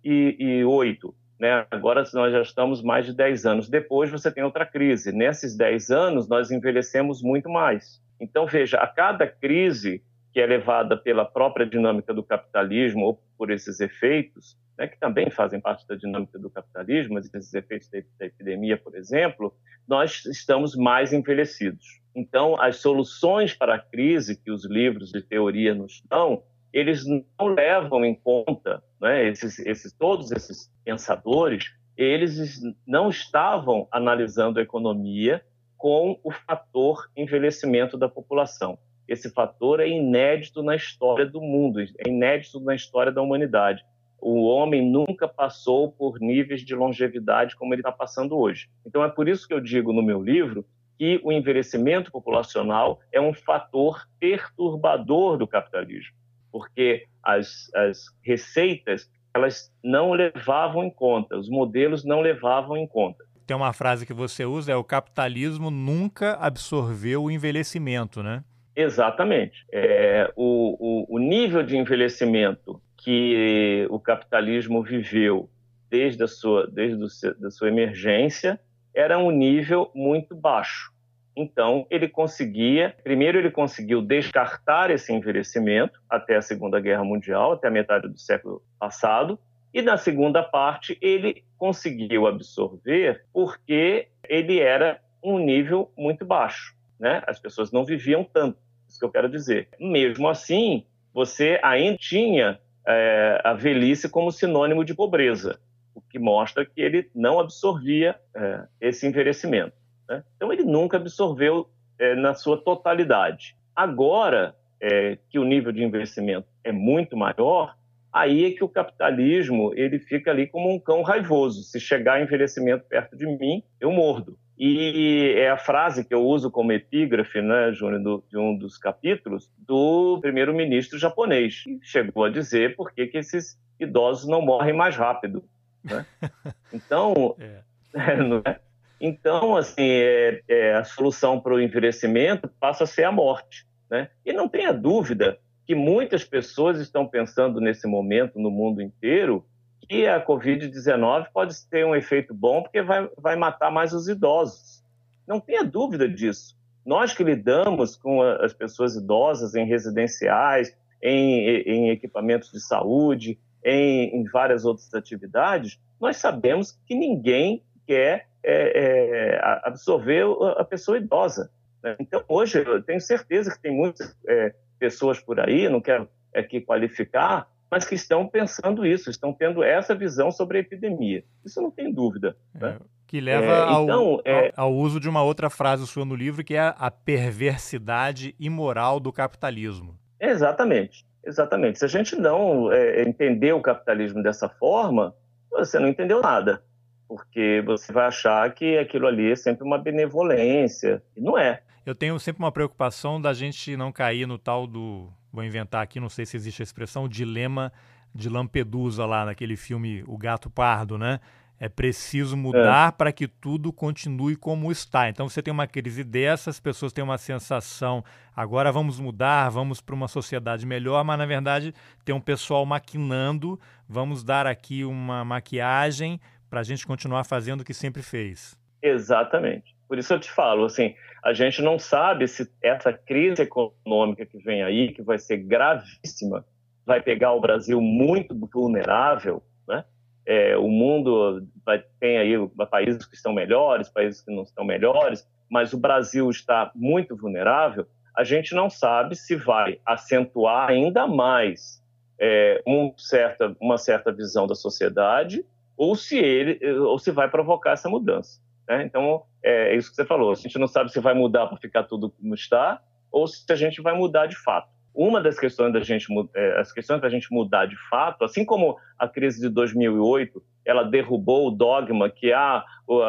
2008, 0.06 1.16
né? 1.39 1.66
Agora 1.72 2.03
nós 2.14 2.32
já 2.32 2.41
estamos 2.41 2.82
mais 2.82 3.06
de 3.06 3.14
10 3.14 3.45
anos 3.45 3.70
depois, 3.70 4.12
você 4.12 4.32
tem 4.32 4.43
outra 4.43 4.66
crise. 4.66 5.12
Nesses 5.12 5.58
10 5.58 5.89
anos, 5.89 6.30
nós 6.30 6.51
envelhecemos 6.51 7.22
muito 7.22 7.49
mais. 7.49 8.01
Então, 8.20 8.45
veja, 8.45 8.78
a 8.78 8.88
cada 8.88 9.28
crise 9.28 10.01
que 10.32 10.39
é 10.39 10.45
levada 10.45 10.95
pela 10.97 11.26
própria 11.26 11.66
dinâmica 11.66 12.14
do 12.14 12.24
capitalismo 12.24 13.06
ou 13.06 13.24
por 13.38 13.49
esses 13.49 13.80
efeitos, 13.80 14.58
né, 14.78 14.88
que 14.88 14.99
também 14.99 15.30
fazem 15.30 15.60
parte 15.60 15.88
da 15.88 15.95
dinâmica 15.95 16.38
do 16.38 16.49
capitalismo, 16.49 17.14
mas 17.14 17.34
esses 17.34 17.53
efeitos 17.53 17.89
da 17.89 18.26
epidemia, 18.26 18.78
por 18.78 18.95
exemplo, 18.95 19.56
nós 19.88 20.26
estamos 20.26 20.76
mais 20.76 21.14
envelhecidos. 21.14 22.01
Então, 22.14 22.60
as 22.60 22.78
soluções 22.78 23.53
para 23.53 23.76
a 23.76 23.80
crise 23.80 24.36
que 24.38 24.51
os 24.51 24.66
livros 24.66 25.12
de 25.12 25.22
teoria 25.22 25.74
nos 25.74 26.01
dão, 26.10 26.43
eles 26.76 27.05
não 27.05 27.47
levam 27.47 28.03
em 28.03 28.13
conta, 28.13 28.84
né, 28.99 29.30
esses, 29.30 29.59
esses, 29.59 29.93
todos 29.93 30.30
esses 30.34 30.69
pensadores, 30.84 31.73
eles 31.95 32.59
não 32.86 33.07
estavam 33.09 33.88
analisando 33.89 34.59
a 34.59 34.61
economia 34.61 35.41
com 35.78 36.19
o 36.21 36.30
fator 36.32 37.09
envelhecimento 37.15 37.97
da 37.97 38.09
população. 38.09 38.78
Esse 39.07 39.30
fator 39.30 39.80
é 39.80 39.88
inédito 39.88 40.61
na 40.61 40.76
história 40.76 41.26
do 41.26 41.39
mundo, 41.39 41.80
é 41.80 42.09
inédito 42.09 42.59
na 42.59 42.76
história 42.76 43.11
da 43.11 43.21
humanidade. 43.21 43.82
O 44.19 44.43
homem 44.43 44.86
nunca 44.86 45.30
passou 45.30 45.93
por 45.93 46.19
níveis 46.19 46.61
de 46.61 46.76
longevidade 46.76 47.55
como 47.55 47.73
ele 47.73 47.82
está 47.82 47.91
passando 47.91 48.38
hoje. 48.38 48.67
Então, 48.86 49.01
é 49.01 49.09
por 49.09 49.30
isso 49.30 49.47
que 49.47 49.53
eu 49.53 49.61
digo 49.61 49.93
no 49.93 50.03
meu 50.03 50.21
livro 50.21 50.65
que 50.97 51.21
o 51.23 51.32
envelhecimento 51.32 52.11
populacional 52.11 52.99
é 53.13 53.21
um 53.21 53.34
fator 53.34 54.05
perturbador 54.19 55.38
do 55.38 55.47
capitalismo, 55.47 56.15
porque 56.56 57.06
as, 57.22 57.70
as 57.76 58.06
receitas 58.24 59.12
elas 59.36 59.70
não 59.84 60.14
levavam 60.14 60.86
em 60.86 60.89
conta, 60.89 61.38
os 61.38 61.49
modelos 61.49 62.06
não 62.06 62.22
levavam 62.22 62.78
em 62.78 62.88
conta. 62.88 63.26
Tem 63.45 63.58
uma 63.58 63.74
frase 63.74 64.06
que 64.06 64.14
você 64.14 64.45
usa, 64.45 64.72
é 64.72 64.76
o 64.78 64.84
capitalismo 64.84 65.70
nunca 65.70 66.36
absorveu 66.36 67.24
o 67.26 67.30
envelhecimento, 67.30 68.24
né? 68.24 68.41
Exatamente. 68.74 69.66
É, 69.70 70.32
o, 70.34 70.78
o, 71.10 71.18
o 71.18 71.20
nível 71.20 71.62
de 71.62 71.76
envelhecimento 71.76 72.82
que 72.95 73.86
o 73.89 73.99
capitalismo 73.99 74.82
viveu 74.82 75.49
desde 75.89 76.24
a 76.24 76.28
sua, 76.28 76.68
desde 76.68 77.03
a 77.45 77.51
sua 77.51 77.68
emergência 77.68 78.58
era 78.93 79.18
um 79.20 79.30
nível 79.30 79.91
muito 79.93 80.34
baixo. 80.34 80.89
Então, 81.36 81.86
ele 81.89 82.07
conseguia, 82.07 82.95
primeiro, 83.03 83.38
ele 83.38 83.51
conseguiu 83.51 84.01
descartar 84.01 84.89
esse 84.89 85.11
envelhecimento 85.11 85.99
até 86.09 86.38
a 86.38 86.41
Segunda 86.41 86.79
Guerra 86.79 87.03
Mundial, 87.03 87.51
até 87.51 87.67
a 87.67 87.71
metade 87.71 88.07
do 88.07 88.17
século 88.17 88.61
passado, 88.79 89.38
e 89.73 89.81
na 89.81 89.97
segunda 89.97 90.41
parte, 90.41 90.97
ele 91.01 91.43
conseguiu 91.57 92.27
absorver 92.27 93.25
porque 93.33 94.07
ele 94.29 94.59
era 94.59 95.01
um 95.21 95.38
nível 95.38 95.91
muito 95.97 96.23
baixo. 96.23 96.73
Né? 96.97 97.21
As 97.27 97.39
pessoas 97.39 97.73
não 97.73 97.83
viviam 97.83 98.23
tanto, 98.23 98.57
isso 98.88 98.97
que 98.97 99.03
eu 99.03 99.11
quero 99.11 99.27
dizer. 99.27 99.67
Mesmo 99.77 100.29
assim, 100.29 100.86
você 101.13 101.59
ainda 101.61 101.97
tinha 101.97 102.57
é, 102.88 103.41
a 103.43 103.53
velhice 103.53 104.07
como 104.07 104.31
sinônimo 104.31 104.86
de 104.86 104.93
pobreza, 104.93 105.59
o 105.93 105.99
que 105.99 106.19
mostra 106.19 106.65
que 106.65 106.79
ele 106.79 107.09
não 107.13 107.38
absorvia 107.38 108.15
é, 108.33 108.63
esse 108.79 109.05
envelhecimento. 109.05 109.73
Né? 110.08 110.24
Então, 110.36 110.51
ele 110.51 110.64
nunca 110.64 110.97
absorveu 110.97 111.70
é, 111.99 112.16
na 112.16 112.34
sua 112.34 112.58
totalidade. 112.58 113.56
Agora 113.76 114.56
é, 114.82 115.18
que 115.30 115.39
o 115.39 115.43
nível 115.43 115.72
de 115.72 115.84
investimento 115.84 116.47
é 116.64 116.72
muito 116.72 117.18
maior, 117.18 117.76
aí 118.12 118.45
é 118.45 118.51
que 118.51 118.64
o 118.64 118.70
capitalismo 118.70 119.74
ele 119.76 119.99
fica 119.99 120.32
ali 120.32 120.47
como 120.47 120.74
um 120.74 120.80
cão 120.80 121.01
raivoso. 121.01 121.64
Se 121.64 121.80
chegar 121.80 122.22
envelhecimento 122.22 122.86
perto 122.88 123.16
de 123.18 123.26
mim, 123.26 123.64
eu 123.80 123.91
mordo. 123.91 124.38
E 124.58 125.34
é 125.36 125.49
a 125.49 125.58
frase 125.58 126.06
que 126.06 126.14
eu 126.14 126.24
uso 126.24 126.49
como 126.49 126.72
epígrafe, 126.72 127.41
né, 127.41 127.74
Júnior, 127.74 128.24
de 128.30 128.38
um 128.38 128.58
dos 128.58 128.78
capítulos, 128.78 129.51
do 129.58 130.18
primeiro-ministro 130.22 130.97
japonês, 130.97 131.64
que 131.64 131.80
chegou 131.82 132.24
a 132.24 132.30
dizer 132.30 132.76
por 132.78 132.93
que, 132.93 133.06
que 133.08 133.18
esses 133.18 133.60
idosos 133.78 134.26
não 134.30 134.41
morrem 134.41 134.74
mais 134.74 134.95
rápido. 134.95 135.43
Né? 135.84 136.06
Então, 136.74 137.36
é. 137.39 137.60
É, 137.95 138.60
então 138.99 139.55
assim, 139.55 139.83
é, 139.83 140.41
é, 140.47 140.73
a 140.75 140.83
solução 140.83 141.39
para 141.39 141.53
o 141.53 141.61
envelhecimento 141.61 142.49
passa 142.59 142.85
a 142.85 142.87
ser 142.87 143.03
a 143.03 143.11
morte. 143.11 143.65
Né? 143.89 144.09
E 144.25 144.33
não 144.33 144.47
tenha 144.47 144.73
dúvida 144.73 145.37
que 145.65 145.75
muitas 145.75 146.23
pessoas 146.23 146.79
estão 146.79 147.07
pensando 147.07 147.59
nesse 147.59 147.87
momento 147.87 148.39
no 148.39 148.51
mundo 148.51 148.81
inteiro 148.81 149.45
que 149.87 150.07
a 150.07 150.23
Covid-19 150.23 151.27
pode 151.33 151.55
ter 151.69 151.85
um 151.85 151.95
efeito 151.95 152.33
bom 152.33 152.61
porque 152.61 152.81
vai, 152.81 153.07
vai 153.17 153.35
matar 153.35 153.71
mais 153.71 153.93
os 153.93 154.07
idosos. 154.07 154.83
Não 155.27 155.39
tenha 155.39 155.63
dúvida 155.63 156.07
disso. 156.07 156.55
Nós 156.85 157.13
que 157.13 157.23
lidamos 157.23 157.95
com 157.95 158.21
as 158.21 158.53
pessoas 158.53 158.95
idosas 158.95 159.55
em 159.55 159.65
residenciais, 159.65 160.75
em, 161.01 161.47
em 161.61 161.89
equipamentos 161.89 162.51
de 162.51 162.59
saúde, 162.59 163.39
em, 163.63 164.15
em, 164.15 164.23
várias 164.25 164.65
outras 164.65 164.93
atividades, 164.93 165.79
nós 165.99 166.17
sabemos 166.17 166.77
que 166.85 166.93
ninguém 166.93 167.63
quer 167.86 168.27
é, 168.43 169.33
é, 169.33 169.39
absorver 169.63 170.23
a 170.57 170.63
pessoa 170.63 170.97
idosa. 170.97 171.49
Né? 171.83 171.95
Então, 171.99 172.23
hoje, 172.27 172.63
eu 172.65 172.81
tenho 172.81 173.01
certeza 173.01 173.51
que 173.51 173.61
tem 173.61 173.71
muitas 173.71 174.15
é, 174.27 174.53
pessoas 174.77 175.19
por 175.19 175.39
aí, 175.39 175.69
não 175.69 175.81
quero 175.81 176.07
aqui 176.33 176.61
qualificar, 176.61 177.47
mas 177.69 177.86
que 177.86 177.95
estão 177.95 178.27
pensando 178.27 178.86
isso, 178.86 179.09
estão 179.09 179.33
tendo 179.33 179.63
essa 179.63 179.95
visão 179.95 180.31
sobre 180.31 180.57
a 180.57 180.61
epidemia. 180.61 181.23
Isso 181.43 181.61
não 181.61 181.71
tem 181.71 181.91
dúvida. 181.91 182.36
É, 182.55 182.59
né? 182.59 182.79
Que 183.07 183.21
leva 183.21 183.45
é, 183.45 183.61
ao, 183.61 183.83
então, 183.83 184.21
é... 184.25 184.53
ao, 184.55 184.67
ao, 184.67 184.73
uso 184.73 184.99
de 184.99 185.07
uma 185.07 185.23
outra 185.23 185.49
frase 185.49 185.86
sua 185.86 186.05
no 186.05 186.15
livro, 186.15 186.43
que 186.43 186.55
é 186.55 186.73
a 186.77 186.91
perversidade 186.91 188.36
imoral 188.39 188.99
do 188.99 189.11
capitalismo. 189.11 189.97
Exatamente, 190.19 191.05
exatamente. 191.23 191.79
Se 191.79 191.86
a 191.86 191.88
gente 191.88 192.15
não 192.15 192.71
é, 192.71 193.01
entender 193.03 193.53
o 193.53 193.61
capitalismo 193.61 194.23
dessa 194.23 194.49
forma, 194.49 195.13
você 195.51 195.79
não 195.79 195.88
entendeu 195.88 196.21
nada, 196.21 196.63
porque 197.08 197.64
você 197.66 197.91
vai 197.91 198.08
achar 198.08 198.51
que 198.53 198.78
aquilo 198.78 199.08
ali 199.08 199.32
é 199.32 199.36
sempre 199.36 199.64
uma 199.64 199.78
benevolência, 199.78 201.01
e 201.16 201.22
não 201.22 201.38
é. 201.38 201.62
Eu 201.86 201.93
tenho 201.93 202.20
sempre 202.20 202.43
uma 202.43 202.51
preocupação 202.51 203.22
da 203.22 203.34
gente 203.34 203.78
não 203.78 203.91
cair 203.91 204.26
no 204.26 204.38
tal 204.38 204.66
do 204.66 205.10
vou 205.32 205.43
inventar 205.43 205.84
aqui, 205.84 205.99
não 205.99 206.10
sei 206.10 206.26
se 206.26 206.38
existe 206.38 206.62
a 206.62 206.64
expressão, 206.64 207.03
o 207.03 207.10
dilema 207.10 207.72
de 208.14 208.30
Lampedusa 208.30 209.06
lá 209.06 209.26
naquele 209.26 209.58
filme 209.58 210.03
O 210.08 210.18
Gato 210.18 210.49
Pardo, 210.49 210.97
né? 210.97 211.20
É 211.58 211.70
preciso 211.70 212.36
mudar 212.36 212.89
é. 212.89 212.91
para 212.91 213.14
que 213.14 213.28
tudo 213.28 213.72
continue 213.72 214.36
como 214.36 214.72
está. 214.72 215.08
Então 215.08 215.30
você 215.30 215.41
tem 215.41 215.53
uma 215.53 215.68
crise 215.68 216.03
dessa, 216.03 216.49
as 216.49 216.60
pessoas 216.60 216.91
têm 216.91 217.03
uma 217.03 217.18
sensação, 217.18 218.03
agora 218.36 218.72
vamos 218.72 218.99
mudar, 218.99 219.49
vamos 219.49 219.80
para 219.80 219.95
uma 219.95 220.08
sociedade 220.08 220.66
melhor, 220.66 221.03
mas 221.03 221.18
na 221.18 221.26
verdade 221.26 221.74
tem 222.03 222.14
um 222.14 222.20
pessoal 222.20 222.66
maquinando, 222.66 223.60
vamos 223.88 224.24
dar 224.24 224.45
aqui 224.47 224.84
uma 224.84 225.24
maquiagem 225.24 226.20
para 226.56 226.62
a 226.62 226.64
gente 226.64 226.88
continuar 226.88 227.26
fazendo 227.26 227.60
o 227.60 227.66
que 227.66 227.74
sempre 227.74 228.01
fez. 228.01 228.58
Exatamente. 228.82 229.76
Por 229.89 229.97
isso 229.97 230.14
eu 230.14 230.20
te 230.22 230.32
falo, 230.32 230.64
assim, 230.64 230.95
a 231.22 231.34
gente 231.34 231.62
não 231.62 231.78
sabe 231.78 232.30
se 232.30 232.49
essa 232.64 232.93
crise 232.93 233.41
econômica 233.41 234.26
que 234.26 234.38
vem 234.38 234.64
aí, 234.64 234.93
que 234.93 235.01
vai 235.01 235.18
ser 235.20 235.36
gravíssima, 235.36 236.45
vai 236.86 237.01
pegar 237.01 237.34
o 237.34 237.41
Brasil 237.41 237.82
muito 237.82 238.34
vulnerável, 238.53 239.43
né? 239.68 239.84
É, 240.26 240.56
o 240.56 240.70
mundo 240.70 241.45
vai, 241.66 241.84
tem 241.99 242.20
aí 242.20 242.36
países 242.72 243.06
que 243.06 243.18
estão 243.18 243.34
melhores, 243.34 243.89
países 243.89 244.22
que 244.22 244.34
não 244.34 244.43
estão 244.43 244.64
melhores, 244.64 245.28
mas 245.49 245.74
o 245.74 245.78
Brasil 245.78 246.30
está 246.30 246.72
muito 246.74 247.18
vulnerável. 247.18 247.86
A 248.16 248.24
gente 248.24 248.56
não 248.56 248.70
sabe 248.70 249.18
se 249.18 249.36
vai 249.36 249.78
acentuar 249.86 250.70
ainda 250.70 251.06
mais 251.06 251.84
é, 252.18 252.64
um 252.66 252.93
certa, 252.97 253.53
uma 253.60 253.78
certa 253.78 254.10
visão 254.10 254.47
da 254.47 254.56
sociedade 254.56 255.43
ou 255.78 255.95
se 255.95 256.17
ele 256.17 256.59
ou 256.80 256.97
se 256.99 257.11
vai 257.11 257.30
provocar 257.30 257.71
essa 257.71 257.89
mudança. 257.89 258.39
Né? 258.67 258.84
Então, 258.84 259.23
é, 259.43 259.73
é 259.73 259.76
isso 259.76 259.89
que 259.89 259.95
você 259.95 260.05
falou. 260.05 260.32
A 260.32 260.36
gente 260.36 260.57
não 260.57 260.67
sabe 260.67 260.91
se 260.91 260.99
vai 260.99 261.13
mudar 261.13 261.47
para 261.47 261.57
ficar 261.57 261.84
tudo 261.84 262.09
como 262.09 262.34
está 262.34 262.82
ou 263.11 263.28
se 263.28 263.45
a 263.49 263.55
gente 263.55 263.82
vai 263.82 263.95
mudar 263.95 264.28
de 264.28 264.38
fato. 264.38 264.73
Uma 264.93 265.21
das 265.21 265.38
questões 265.38 265.73
da 265.73 265.82
gente, 265.82 266.07
é, 266.34 266.59
as 266.59 266.71
questões 266.71 267.01
da 267.01 267.09
gente 267.09 267.32
mudar 267.32 267.65
de 267.65 267.76
fato, 267.89 268.23
assim 268.23 268.45
como 268.45 268.78
a 268.97 269.07
crise 269.07 269.41
de 269.41 269.49
2008, 269.49 270.41
ela 270.65 270.84
derrubou 270.84 271.47
o 271.47 271.51
dogma 271.51 272.09
que 272.09 272.32
ah, 272.32 272.63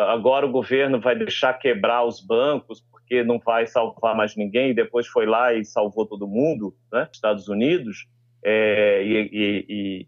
agora 0.09 0.45
o 0.45 0.51
governo 0.51 1.01
vai 1.01 1.17
deixar 1.17 1.55
quebrar 1.55 2.05
os 2.05 2.21
bancos 2.21 2.85
porque 2.91 3.23
não 3.23 3.39
vai 3.39 3.69
salvar 3.69 4.17
mais 4.17 4.35
ninguém, 4.35 4.71
e 4.71 4.75
depois 4.75 5.07
foi 5.07 5.27
lá 5.27 5.55
e 5.55 5.65
salvou 5.65 6.05
todo 6.05 6.27
mundo, 6.27 6.75
né? 6.93 7.09
Estados 7.13 7.49
Unidos, 7.49 8.09
é, 8.45 9.03
e, 9.05 9.31
e, 9.33 9.67
e 9.69 10.07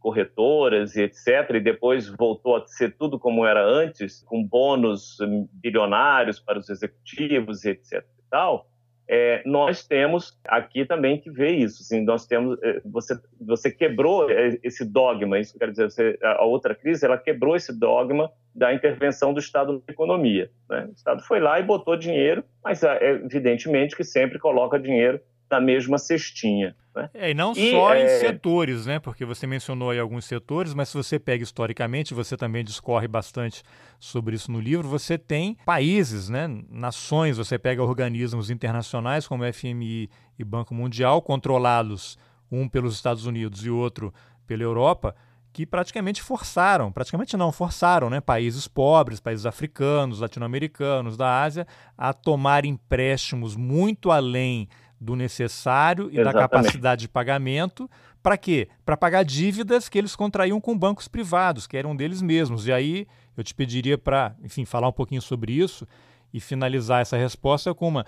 corretoras 0.00 0.96
e 0.96 1.02
etc. 1.02 1.50
E 1.54 1.60
depois 1.60 2.08
voltou 2.08 2.56
a 2.56 2.66
ser 2.66 2.96
tudo 2.96 3.18
como 3.18 3.46
era 3.46 3.64
antes, 3.64 4.22
com 4.24 4.42
bônus 4.42 5.18
bilionários 5.52 6.40
para 6.40 6.58
os 6.58 6.68
executivos 6.68 7.64
e 7.64 7.70
etc. 7.70 8.04
E 8.18 8.30
tal. 8.30 8.66
É, 9.08 9.42
nós 9.44 9.86
temos 9.86 10.38
aqui 10.46 10.86
também 10.86 11.18
que 11.20 11.30
ver 11.30 11.50
isso. 11.50 11.82
Assim, 11.82 12.02
nós 12.02 12.26
temos, 12.26 12.58
é, 12.62 12.80
você, 12.84 13.14
você 13.40 13.70
quebrou 13.70 14.26
esse 14.62 14.84
dogma. 14.84 15.38
Isso 15.38 15.58
quer 15.58 15.70
dizer, 15.70 15.90
você, 15.90 16.18
a 16.22 16.44
outra 16.44 16.74
crise, 16.74 17.04
ela 17.04 17.18
quebrou 17.18 17.54
esse 17.54 17.78
dogma 17.78 18.30
da 18.54 18.72
intervenção 18.72 19.32
do 19.32 19.40
Estado 19.40 19.74
na 19.74 19.92
economia. 19.92 20.50
Né? 20.68 20.86
O 20.88 20.92
Estado 20.92 21.22
foi 21.22 21.40
lá 21.40 21.58
e 21.58 21.62
botou 21.62 21.96
dinheiro, 21.96 22.44
mas 22.64 22.82
é 22.82 23.12
evidentemente 23.12 23.96
que 23.96 24.04
sempre 24.04 24.38
coloca 24.38 24.78
dinheiro 24.78 25.20
na 25.52 25.60
mesma 25.60 25.98
cestinha. 25.98 26.74
Né? 26.96 27.10
É, 27.12 27.30
e 27.30 27.34
não 27.34 27.52
e, 27.52 27.70
só 27.70 27.94
é... 27.94 28.04
em 28.04 28.20
setores, 28.20 28.86
né? 28.86 28.98
Porque 28.98 29.24
você 29.24 29.46
mencionou 29.46 29.90
aí 29.90 29.98
alguns 29.98 30.24
setores, 30.24 30.72
mas 30.72 30.88
se 30.88 30.96
você 30.96 31.18
pega 31.18 31.44
historicamente, 31.44 32.14
você 32.14 32.36
também 32.36 32.64
discorre 32.64 33.06
bastante 33.06 33.62
sobre 34.00 34.34
isso 34.34 34.50
no 34.50 34.58
livro, 34.58 34.88
você 34.88 35.18
tem 35.18 35.56
países, 35.64 36.30
né? 36.30 36.48
Nações, 36.70 37.36
você 37.36 37.58
pega 37.58 37.82
organismos 37.82 38.50
internacionais 38.50 39.28
como 39.28 39.44
FMI 39.52 40.08
e 40.38 40.44
Banco 40.44 40.74
Mundial, 40.74 41.20
controlados 41.20 42.18
um 42.50 42.68
pelos 42.68 42.94
Estados 42.94 43.26
Unidos 43.26 43.64
e 43.64 43.70
outro 43.70 44.12
pela 44.46 44.62
Europa, 44.62 45.14
que 45.52 45.66
praticamente 45.66 46.22
forçaram, 46.22 46.90
praticamente 46.90 47.36
não 47.36 47.52
forçaram, 47.52 48.08
né, 48.08 48.20
países 48.20 48.66
pobres, 48.66 49.20
países 49.20 49.44
africanos, 49.44 50.20
latino-americanos, 50.20 51.16
da 51.16 51.42
Ásia, 51.42 51.66
a 51.96 52.12
tomar 52.14 52.64
empréstimos 52.64 53.54
muito 53.54 54.10
além 54.10 54.68
do 55.02 55.16
necessário 55.16 56.04
e 56.04 56.18
Exatamente. 56.20 56.34
da 56.34 56.40
capacidade 56.40 57.00
de 57.02 57.08
pagamento. 57.08 57.90
Para 58.22 58.36
quê? 58.36 58.68
Para 58.84 58.96
pagar 58.96 59.24
dívidas 59.24 59.88
que 59.88 59.98
eles 59.98 60.14
contraíam 60.14 60.60
com 60.60 60.78
bancos 60.78 61.08
privados, 61.08 61.66
que 61.66 61.76
eram 61.76 61.96
deles 61.96 62.22
mesmos. 62.22 62.68
E 62.68 62.72
aí 62.72 63.06
eu 63.36 63.42
te 63.42 63.52
pediria 63.52 63.98
para, 63.98 64.36
enfim, 64.44 64.64
falar 64.64 64.88
um 64.88 64.92
pouquinho 64.92 65.20
sobre 65.20 65.52
isso 65.52 65.86
e 66.32 66.38
finalizar 66.38 67.00
essa 67.00 67.16
resposta 67.16 67.74
com 67.74 67.88
uma. 67.88 68.06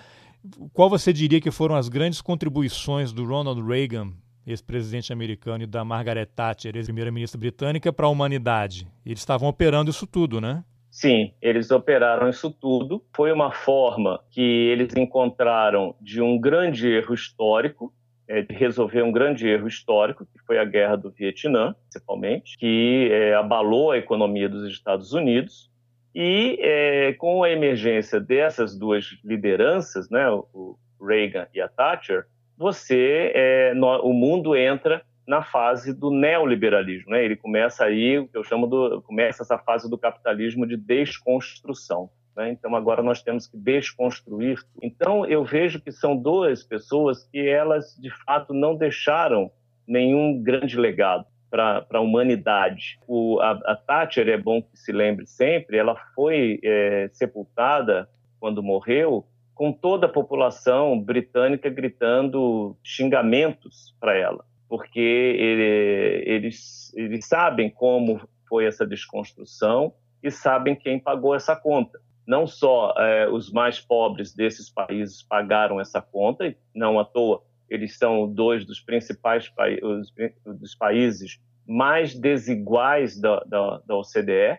Qual 0.72 0.88
você 0.88 1.12
diria 1.12 1.40
que 1.40 1.50
foram 1.50 1.74
as 1.74 1.88
grandes 1.88 2.20
contribuições 2.20 3.12
do 3.12 3.24
Ronald 3.24 3.60
Reagan, 3.66 4.12
ex-presidente 4.46 5.12
americano, 5.12 5.64
e 5.64 5.66
da 5.66 5.84
Margaret 5.84 6.26
Thatcher, 6.26 6.76
ex-primeira-ministra 6.76 7.40
britânica, 7.40 7.92
para 7.92 8.06
a 8.06 8.10
humanidade? 8.10 8.86
Eles 9.04 9.20
estavam 9.20 9.48
operando 9.48 9.90
isso 9.90 10.06
tudo, 10.06 10.40
né? 10.40 10.62
Sim, 10.94 11.34
eles 11.42 11.72
operaram 11.72 12.28
isso 12.28 12.52
tudo. 12.52 13.04
Foi 13.16 13.32
uma 13.32 13.50
forma 13.50 14.20
que 14.30 14.40
eles 14.40 14.94
encontraram 14.94 15.96
de 16.00 16.22
um 16.22 16.38
grande 16.38 16.86
erro 16.86 17.12
histórico, 17.12 17.92
é, 18.28 18.42
de 18.42 18.54
resolver 18.54 19.02
um 19.02 19.10
grande 19.10 19.44
erro 19.48 19.66
histórico, 19.66 20.24
que 20.24 20.38
foi 20.46 20.56
a 20.56 20.64
guerra 20.64 20.94
do 20.94 21.10
Vietnã, 21.10 21.74
principalmente, 21.90 22.56
que 22.58 23.08
é, 23.10 23.34
abalou 23.34 23.90
a 23.90 23.98
economia 23.98 24.48
dos 24.48 24.70
Estados 24.70 25.12
Unidos. 25.12 25.68
E 26.14 26.58
é, 26.60 27.12
com 27.14 27.42
a 27.42 27.50
emergência 27.50 28.20
dessas 28.20 28.78
duas 28.78 29.18
lideranças, 29.24 30.08
né, 30.08 30.30
o 30.30 30.78
Reagan 31.04 31.48
e 31.52 31.60
a 31.60 31.66
Thatcher, 31.66 32.24
você, 32.56 33.32
é, 33.34 33.74
no, 33.74 34.00
o 34.02 34.12
mundo 34.12 34.54
entra 34.54 35.02
na 35.26 35.42
fase 35.42 35.92
do 35.92 36.10
neoliberalismo, 36.10 37.10
né? 37.10 37.24
Ele 37.24 37.36
começa 37.36 37.84
aí 37.84 38.18
o 38.18 38.28
que 38.28 38.36
eu 38.36 38.44
chamo 38.44 38.66
do 38.66 39.02
começa 39.02 39.42
essa 39.42 39.58
fase 39.58 39.88
do 39.88 39.96
capitalismo 39.96 40.66
de 40.66 40.76
desconstrução. 40.76 42.10
Né? 42.36 42.50
Então 42.50 42.74
agora 42.74 43.02
nós 43.02 43.22
temos 43.22 43.46
que 43.46 43.56
desconstruir. 43.56 44.58
Então 44.82 45.24
eu 45.24 45.44
vejo 45.44 45.80
que 45.80 45.92
são 45.92 46.16
duas 46.16 46.62
pessoas 46.62 47.24
que 47.24 47.38
elas 47.38 47.96
de 47.98 48.10
fato 48.24 48.52
não 48.52 48.76
deixaram 48.76 49.50
nenhum 49.86 50.42
grande 50.42 50.78
legado 50.78 51.26
para 51.50 51.86
a 51.90 52.00
humanidade. 52.00 52.98
O, 53.06 53.40
a, 53.40 53.52
a 53.64 53.76
Thatcher 53.76 54.28
é 54.28 54.36
bom 54.36 54.60
que 54.60 54.76
se 54.76 54.92
lembre 54.92 55.26
sempre. 55.26 55.78
Ela 55.78 55.94
foi 56.14 56.58
é, 56.62 57.08
sepultada 57.12 58.08
quando 58.40 58.62
morreu 58.62 59.24
com 59.54 59.72
toda 59.72 60.06
a 60.06 60.12
população 60.12 61.00
britânica 61.00 61.70
gritando 61.70 62.76
xingamentos 62.82 63.94
para 64.00 64.16
ela 64.16 64.44
porque 64.68 65.00
ele, 65.00 66.22
eles, 66.26 66.92
eles 66.94 67.26
sabem 67.26 67.70
como 67.70 68.20
foi 68.48 68.66
essa 68.66 68.86
desconstrução 68.86 69.94
e 70.22 70.30
sabem 70.30 70.74
quem 70.74 70.98
pagou 70.98 71.34
essa 71.34 71.54
conta. 71.54 72.00
não 72.26 72.46
só 72.46 72.94
é, 72.96 73.28
os 73.28 73.52
mais 73.52 73.78
pobres 73.78 74.34
desses 74.34 74.70
países 74.70 75.22
pagaram 75.22 75.78
essa 75.78 76.00
conta, 76.00 76.54
não 76.74 76.98
à 76.98 77.04
toa 77.04 77.42
eles 77.68 77.96
são 77.96 78.30
dois 78.32 78.64
dos 78.64 78.80
principais 78.80 79.48
pa 79.48 79.66
os, 79.82 80.12
dos 80.58 80.74
países 80.74 81.40
mais 81.66 82.14
desiguais 82.14 83.18
da, 83.18 83.40
da, 83.40 83.78
da 83.78 83.96
OCDE, 83.96 84.58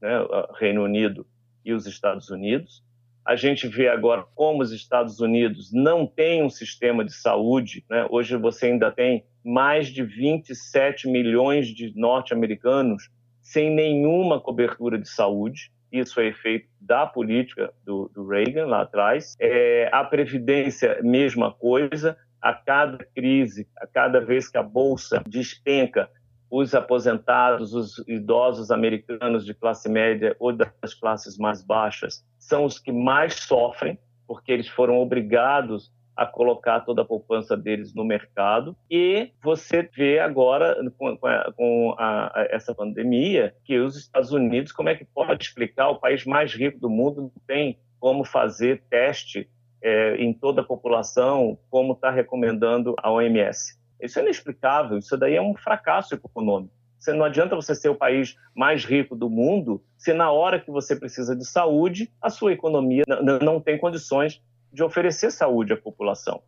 né, 0.00 0.10
Reino 0.58 0.84
Unido 0.84 1.26
e 1.64 1.72
os 1.72 1.86
Estados 1.86 2.28
Unidos. 2.30 2.84
A 3.24 3.36
gente 3.36 3.68
vê 3.68 3.88
agora 3.88 4.24
como 4.34 4.62
os 4.62 4.72
Estados 4.72 5.20
Unidos 5.20 5.72
não 5.72 6.06
têm 6.06 6.42
um 6.42 6.50
sistema 6.50 7.04
de 7.04 7.12
saúde. 7.12 7.84
Né? 7.88 8.06
Hoje 8.10 8.36
você 8.36 8.66
ainda 8.66 8.90
tem 8.90 9.24
mais 9.44 9.88
de 9.88 10.02
27 10.02 11.08
milhões 11.08 11.68
de 11.68 11.92
norte-americanos 11.96 13.10
sem 13.40 13.70
nenhuma 13.70 14.40
cobertura 14.40 14.98
de 14.98 15.08
saúde. 15.08 15.70
Isso 15.90 16.20
é 16.20 16.26
efeito 16.26 16.68
da 16.80 17.06
política 17.06 17.72
do, 17.84 18.10
do 18.14 18.26
Reagan 18.26 18.66
lá 18.66 18.82
atrás. 18.82 19.34
É, 19.38 19.88
a 19.92 20.02
Previdência, 20.04 20.98
mesma 21.02 21.52
coisa. 21.52 22.16
A 22.40 22.52
cada 22.52 22.98
crise, 23.14 23.68
a 23.76 23.86
cada 23.86 24.20
vez 24.20 24.48
que 24.48 24.58
a 24.58 24.64
Bolsa 24.64 25.22
despenca, 25.28 26.10
os 26.52 26.74
aposentados, 26.74 27.72
os 27.72 28.06
idosos 28.06 28.70
americanos 28.70 29.42
de 29.46 29.54
classe 29.54 29.88
média 29.88 30.36
ou 30.38 30.52
das 30.52 30.92
classes 30.92 31.38
mais 31.38 31.62
baixas 31.64 32.22
são 32.38 32.66
os 32.66 32.78
que 32.78 32.92
mais 32.92 33.36
sofrem, 33.36 33.98
porque 34.26 34.52
eles 34.52 34.68
foram 34.68 35.00
obrigados 35.00 35.90
a 36.14 36.26
colocar 36.26 36.80
toda 36.80 37.00
a 37.00 37.06
poupança 37.06 37.56
deles 37.56 37.94
no 37.94 38.04
mercado. 38.04 38.76
E 38.90 39.30
você 39.42 39.88
vê 39.96 40.18
agora, 40.18 40.76
com, 40.98 41.18
a, 41.26 41.52
com 41.52 41.94
a, 41.98 42.26
a, 42.38 42.46
essa 42.50 42.74
pandemia, 42.74 43.54
que 43.64 43.78
os 43.78 43.96
Estados 43.96 44.30
Unidos, 44.30 44.72
como 44.72 44.90
é 44.90 44.94
que 44.94 45.06
pode 45.06 45.44
explicar? 45.44 45.88
O 45.88 46.00
país 46.00 46.26
mais 46.26 46.52
rico 46.52 46.78
do 46.78 46.90
mundo 46.90 47.22
não 47.22 47.32
tem 47.46 47.78
como 47.98 48.26
fazer 48.26 48.82
teste 48.90 49.48
é, 49.80 50.16
em 50.16 50.34
toda 50.34 50.60
a 50.60 50.64
população, 50.64 51.58
como 51.70 51.94
está 51.94 52.10
recomendando 52.10 52.94
a 52.98 53.10
OMS. 53.10 53.80
Isso 54.02 54.18
é 54.18 54.22
inexplicável, 54.22 54.98
isso 54.98 55.16
daí 55.16 55.36
é 55.36 55.42
um 55.42 55.54
fracasso 55.54 56.14
econômico. 56.14 56.74
Você 56.98 57.12
não 57.12 57.24
adianta 57.24 57.56
você 57.56 57.74
ser 57.74 57.88
o 57.88 57.96
país 57.96 58.36
mais 58.54 58.84
rico 58.84 59.16
do 59.16 59.28
mundo 59.28 59.82
se 59.96 60.12
na 60.12 60.30
hora 60.30 60.60
que 60.60 60.70
você 60.70 60.94
precisa 60.94 61.34
de 61.34 61.44
saúde, 61.44 62.10
a 62.20 62.30
sua 62.30 62.52
economia 62.52 63.02
não 63.42 63.60
tem 63.60 63.78
condições 63.78 64.40
de 64.72 64.82
oferecer 64.82 65.30
saúde 65.30 65.72
à 65.72 65.76
população. 65.76 66.42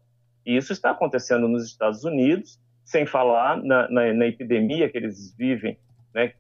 E 0.47 0.57
isso 0.57 0.73
está 0.73 0.91
acontecendo 0.91 1.49
nos 1.49 1.65
Estados 1.65 2.05
Unidos, 2.05 2.61
sem 2.85 3.07
falar 3.07 3.63
na, 3.63 3.89
na, 3.89 4.13
na 4.13 4.27
epidemia 4.27 4.89
que 4.89 4.97
eles 4.97 5.35
vivem 5.37 5.79
né, 6.15 6.33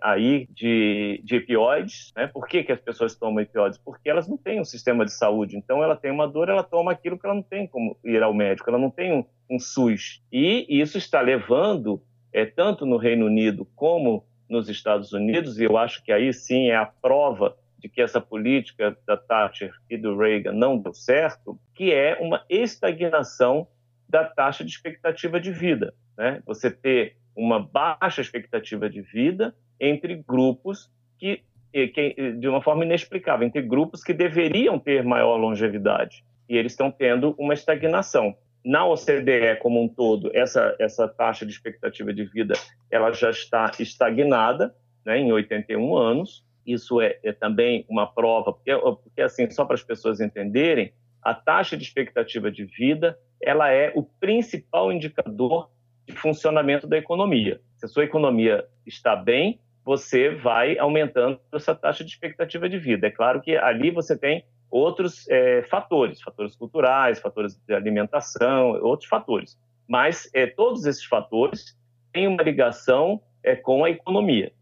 aí 0.00 0.48
de, 0.50 1.20
de 1.22 1.36
opioides. 1.36 2.12
Né? 2.16 2.26
Por 2.26 2.48
que, 2.48 2.64
que 2.64 2.72
as 2.72 2.80
pessoas 2.80 3.14
tomam 3.14 3.42
opioides? 3.42 3.78
Porque 3.78 4.08
elas 4.08 4.26
não 4.26 4.38
têm 4.38 4.60
um 4.60 4.64
sistema 4.64 5.04
de 5.04 5.12
saúde. 5.12 5.56
Então, 5.56 5.82
ela 5.82 5.94
tem 5.94 6.10
uma 6.10 6.26
dor, 6.26 6.48
ela 6.48 6.62
toma 6.62 6.92
aquilo 6.92 7.18
que 7.18 7.26
ela 7.26 7.34
não 7.34 7.42
tem 7.42 7.66
como 7.66 7.96
ir 8.02 8.22
ao 8.22 8.32
médico, 8.32 8.70
ela 8.70 8.78
não 8.78 8.90
tem 8.90 9.12
um, 9.12 9.24
um 9.50 9.58
SUS. 9.58 10.22
E 10.32 10.66
isso 10.68 10.96
está 10.96 11.20
levando, 11.20 12.02
é, 12.32 12.46
tanto 12.46 12.86
no 12.86 12.96
Reino 12.96 13.26
Unido 13.26 13.66
como 13.76 14.24
nos 14.48 14.70
Estados 14.70 15.12
Unidos, 15.12 15.60
e 15.60 15.64
eu 15.64 15.76
acho 15.76 16.02
que 16.02 16.10
aí 16.10 16.32
sim 16.32 16.70
é 16.70 16.76
a 16.76 16.86
prova 16.86 17.54
de 17.78 17.86
que 17.86 18.00
essa 18.00 18.20
política 18.20 18.96
da 19.06 19.14
Thatcher 19.16 19.72
e 19.90 19.96
do 19.98 20.16
Reagan 20.16 20.52
não 20.52 20.78
deu 20.78 20.94
certo, 20.94 21.60
que 21.74 21.92
é 21.92 22.16
uma 22.18 22.42
estagnação 22.48 23.68
da 24.08 24.24
taxa 24.24 24.64
de 24.64 24.70
expectativa 24.70 25.38
de 25.38 25.52
vida. 25.52 25.94
Né? 26.16 26.42
Você 26.46 26.70
ter 26.70 27.16
uma 27.38 27.60
baixa 27.60 28.20
expectativa 28.20 28.90
de 28.90 29.00
vida 29.00 29.54
entre 29.80 30.16
grupos 30.16 30.90
que, 31.18 31.42
que, 31.72 32.32
de 32.32 32.48
uma 32.48 32.60
forma 32.60 32.84
inexplicável, 32.84 33.46
entre 33.46 33.62
grupos 33.62 34.02
que 34.02 34.12
deveriam 34.12 34.78
ter 34.78 35.04
maior 35.04 35.36
longevidade. 35.36 36.24
E 36.48 36.56
eles 36.56 36.72
estão 36.72 36.90
tendo 36.90 37.34
uma 37.38 37.54
estagnação. 37.54 38.36
Na 38.64 38.84
OCDE 38.84 39.56
como 39.60 39.80
um 39.80 39.88
todo, 39.88 40.30
essa, 40.34 40.74
essa 40.80 41.06
taxa 41.06 41.46
de 41.46 41.52
expectativa 41.52 42.12
de 42.12 42.24
vida 42.24 42.54
ela 42.90 43.12
já 43.12 43.30
está 43.30 43.70
estagnada 43.78 44.74
né, 45.06 45.18
em 45.18 45.30
81 45.30 45.96
anos. 45.96 46.44
Isso 46.66 47.00
é, 47.00 47.18
é 47.22 47.32
também 47.32 47.86
uma 47.88 48.06
prova, 48.06 48.52
porque, 48.52 48.76
porque 48.76 49.22
assim, 49.22 49.48
só 49.50 49.64
para 49.64 49.74
as 49.74 49.82
pessoas 49.82 50.20
entenderem, 50.20 50.92
a 51.22 51.32
taxa 51.34 51.76
de 51.76 51.84
expectativa 51.84 52.50
de 52.50 52.64
vida 52.64 53.16
ela 53.40 53.70
é 53.70 53.92
o 53.94 54.02
principal 54.02 54.92
indicador 54.92 55.70
de 56.08 56.16
funcionamento 56.16 56.86
da 56.86 56.96
economia. 56.96 57.60
Se 57.76 57.84
a 57.84 57.88
sua 57.88 58.04
economia 58.04 58.64
está 58.86 59.14
bem, 59.14 59.60
você 59.84 60.30
vai 60.30 60.78
aumentando 60.78 61.38
essa 61.52 61.74
taxa 61.74 62.02
de 62.02 62.10
expectativa 62.10 62.68
de 62.68 62.78
vida. 62.78 63.06
É 63.06 63.10
claro 63.10 63.40
que 63.40 63.56
ali 63.56 63.90
você 63.90 64.16
tem 64.16 64.44
outros 64.70 65.28
é, 65.28 65.62
fatores, 65.62 66.20
fatores 66.20 66.56
culturais, 66.56 67.20
fatores 67.20 67.60
de 67.66 67.74
alimentação, 67.74 68.70
outros 68.82 69.08
fatores. 69.08 69.58
Mas 69.86 70.28
é, 70.34 70.46
todos 70.46 70.84
esses 70.86 71.04
fatores 71.04 71.78
têm 72.12 72.26
uma 72.26 72.42
ligação 72.42 73.20
é, 73.42 73.54
com 73.54 73.84
a 73.84 73.90
economia. 73.90 74.52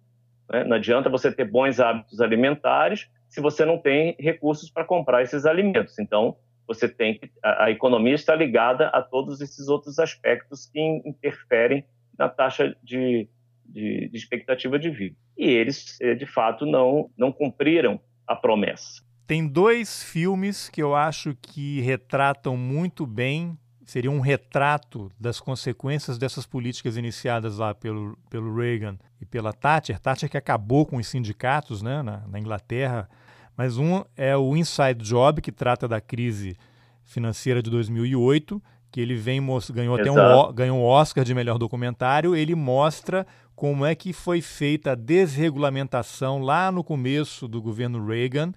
Né? 0.51 0.65
Não 0.65 0.77
adianta 0.77 1.09
você 1.09 1.33
ter 1.33 1.45
bons 1.45 1.81
hábitos 1.81 2.21
alimentares 2.21 3.09
se 3.29 3.41
você 3.41 3.65
não 3.65 3.79
tem 3.79 4.17
recursos 4.19 4.71
para 4.71 4.85
comprar 4.85 5.23
esses 5.23 5.45
alimentos. 5.45 5.99
Então, 5.99 6.37
você 6.67 6.89
tem 6.89 7.19
que 7.19 7.31
a, 7.43 7.65
a, 7.65 7.71
economia 7.71 8.15
está 8.15 8.35
ligada 8.35 8.89
a 8.89 9.01
todos 9.03 9.41
esses 9.41 9.69
outros 9.69 9.99
aspectos 9.99 10.67
que 10.67 10.81
interferem 11.05 11.85
na 12.19 12.29
taxa 12.29 12.77
de, 12.83 13.29
de, 13.65 14.09
de 14.09 14.17
expectativa 14.17 14.79
de 14.79 14.91
vida. 14.91 15.17
E 15.37 15.49
eles, 15.49 16.01
eh, 16.01 16.15
de 16.15 16.27
fato, 16.27 16.65
não, 16.65 17.11
não 17.17 17.31
cumpriram 17.31 18.01
a 18.27 18.35
promessa. 18.35 19.03
Tem 19.27 19.47
dois 19.47 20.03
filmes 20.03 20.69
que 20.69 20.83
eu 20.83 20.95
acho 20.95 21.37
que 21.43 21.81
retratam 21.81 22.57
muito 22.57 23.07
bem, 23.07 23.59
seria 23.85 24.11
um 24.11 24.21
retrato 24.21 25.11
das 25.19 25.41
consequências 25.41 26.17
dessas 26.17 26.47
políticas 26.47 26.97
iniciadas 26.97 27.59
lá 27.59 27.75
pelo, 27.75 28.17
pelo 28.31 28.55
Reagan 28.55 28.97
e 29.21 29.27
pela 29.27 29.53
Thatcher. 29.53 29.99
Thatcher 29.99 30.31
que 30.31 30.37
acabou 30.37 30.87
com 30.87 30.97
os 30.97 31.07
sindicatos 31.07 31.83
né, 31.83 32.03
na, 32.03 32.27
na 32.27 32.39
Inglaterra, 32.39 33.09
mas 33.57 33.79
um 33.79 34.05
é 34.17 34.37
o 34.37 34.57
Inside 34.57 35.03
Job, 35.03 35.41
que 35.41 35.51
trata 35.51 35.89
da 35.89 36.01
crise 36.01 36.57
financeira 37.05 37.63
de 37.63 37.71
2008, 37.71 38.63
que 38.91 39.01
ele 39.01 39.15
vem 39.15 39.41
ganhou 39.73 39.95
até 39.95 40.11
um, 40.11 40.53
ganhou 40.53 40.79
um 40.79 40.85
Oscar 40.85 41.25
de 41.25 41.35
melhor 41.35 41.59
documentário. 41.59 42.35
Ele 42.35 42.55
mostra 42.55 43.27
como 43.55 43.87
é 43.87 43.95
que 43.95 44.13
foi 44.13 44.41
feita 44.41 44.93
a 44.93 44.95
desregulamentação 44.95 46.41
lá 46.41 46.71
no 46.71 46.85
começo 46.85 47.49
do 47.49 47.63
governo 47.63 48.05
Reagan 48.05 48.53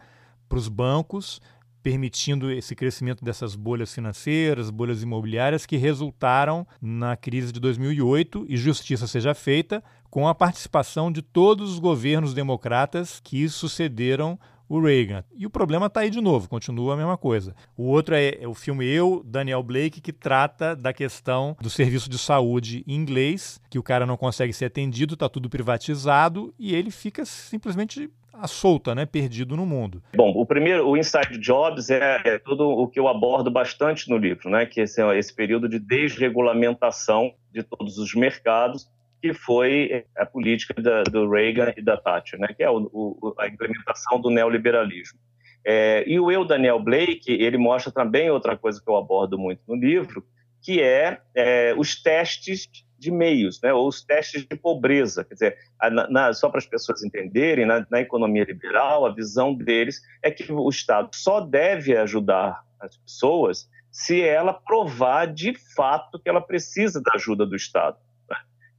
para 0.47 0.57
os 0.57 0.67
bancos, 0.67 1.41
permitindo 1.81 2.51
esse 2.51 2.75
crescimento 2.75 3.23
dessas 3.23 3.55
bolhas 3.55 3.93
financeiras, 3.93 4.69
bolhas 4.69 5.01
imobiliárias 5.01 5.65
que 5.65 5.77
resultaram 5.77 6.67
na 6.81 7.15
crise 7.15 7.53
de 7.53 7.59
2008 7.59 8.45
e 8.49 8.57
justiça 8.57 9.07
seja 9.07 9.33
feita 9.33 9.81
com 10.09 10.27
a 10.27 10.35
participação 10.35 11.11
de 11.11 11.21
todos 11.21 11.71
os 11.71 11.79
governos 11.79 12.33
democratas 12.33 13.21
que 13.23 13.47
sucederam 13.47 14.37
o 14.69 14.79
Reagan. 14.79 15.23
E 15.35 15.45
o 15.47 15.49
problema 15.49 15.87
está 15.87 16.01
aí 16.01 16.11
de 16.11 16.21
novo, 16.21 16.47
continua 16.47 16.93
a 16.93 16.97
mesma 16.97 17.17
coisa. 17.17 17.55
O 17.75 17.85
outro 17.85 18.13
é, 18.13 18.37
é, 18.39 18.47
o 18.47 18.53
filme 18.53 18.85
Eu, 18.85 19.23
Daniel 19.25 19.63
Blake, 19.63 19.99
que 19.99 20.13
trata 20.13 20.75
da 20.75 20.93
questão 20.93 21.57
do 21.59 21.69
serviço 21.69 22.09
de 22.09 22.19
saúde 22.19 22.83
em 22.87 22.93
inglês, 22.93 23.59
que 23.69 23.79
o 23.79 23.83
cara 23.83 24.05
não 24.05 24.15
consegue 24.15 24.53
ser 24.53 24.65
atendido, 24.65 25.15
está 25.15 25.27
tudo 25.27 25.49
privatizado 25.49 26.53
e 26.59 26.75
ele 26.75 26.91
fica 26.91 27.25
simplesmente 27.25 28.09
à 28.31 28.47
solta, 28.47 28.95
né, 28.95 29.05
perdido 29.05 29.57
no 29.57 29.65
mundo. 29.65 30.01
Bom, 30.15 30.31
o 30.35 30.45
primeiro, 30.45 30.87
o 30.87 30.95
Inside 30.95 31.37
Jobs 31.39 31.89
é, 31.89 32.21
é 32.23 32.39
tudo 32.39 32.69
o 32.69 32.87
que 32.87 32.99
eu 32.99 33.07
abordo 33.07 33.51
bastante 33.51 34.09
no 34.09 34.17
livro, 34.17 34.49
né, 34.49 34.65
que 34.65 34.79
esse, 34.81 35.01
esse 35.17 35.33
período 35.33 35.67
de 35.67 35.79
desregulamentação 35.79 37.33
de 37.51 37.63
todos 37.63 37.97
os 37.97 38.13
mercados 38.13 38.87
que 39.21 39.33
foi 39.33 40.05
a 40.17 40.25
política 40.25 40.73
da, 40.81 41.03
do 41.03 41.29
Reagan 41.29 41.73
e 41.75 41.81
da 41.81 41.97
Thatcher, 41.97 42.39
né, 42.39 42.47
que 42.55 42.63
é 42.63 42.69
o, 42.69 42.89
o, 42.91 43.35
a 43.37 43.47
implementação 43.47 44.19
do 44.19 44.29
neoliberalismo. 44.29 45.19
É, 45.65 46.03
e 46.07 46.19
o 46.19 46.31
Eu, 46.31 46.45
Daniel 46.45 46.79
Blake, 46.79 47.31
ele 47.31 47.57
mostra 47.57 47.91
também 47.91 48.29
outra 48.29 48.57
coisa 48.57 48.81
que 48.81 48.89
eu 48.89 48.95
abordo 48.95 49.37
muito 49.37 49.61
no 49.67 49.75
livro, 49.75 50.25
que 50.61 50.81
é, 50.81 51.19
é 51.35 51.73
os 51.77 52.01
testes 52.01 52.67
de 52.97 53.11
meios, 53.11 53.61
né, 53.61 53.73
ou 53.73 53.87
os 53.87 54.01
testes 54.03 54.45
de 54.45 54.55
pobreza. 54.55 55.23
Quer 55.23 55.33
dizer, 55.33 55.57
na, 55.91 56.09
na, 56.09 56.33
só 56.33 56.49
para 56.49 56.59
as 56.59 56.65
pessoas 56.65 57.03
entenderem, 57.03 57.65
na, 57.65 57.85
na 57.89 58.01
economia 58.01 58.43
liberal, 58.43 59.05
a 59.05 59.13
visão 59.13 59.53
deles 59.53 60.01
é 60.21 60.29
que 60.31 60.51
o 60.51 60.69
Estado 60.69 61.09
só 61.13 61.39
deve 61.39 61.95
ajudar 61.95 62.63
as 62.79 62.97
pessoas 62.97 63.69
se 63.91 64.21
ela 64.21 64.53
provar 64.53 65.25
de 65.25 65.53
fato 65.75 66.19
que 66.19 66.29
ela 66.29 66.41
precisa 66.41 67.01
da 67.01 67.13
ajuda 67.15 67.45
do 67.45 67.55
Estado. 67.55 67.97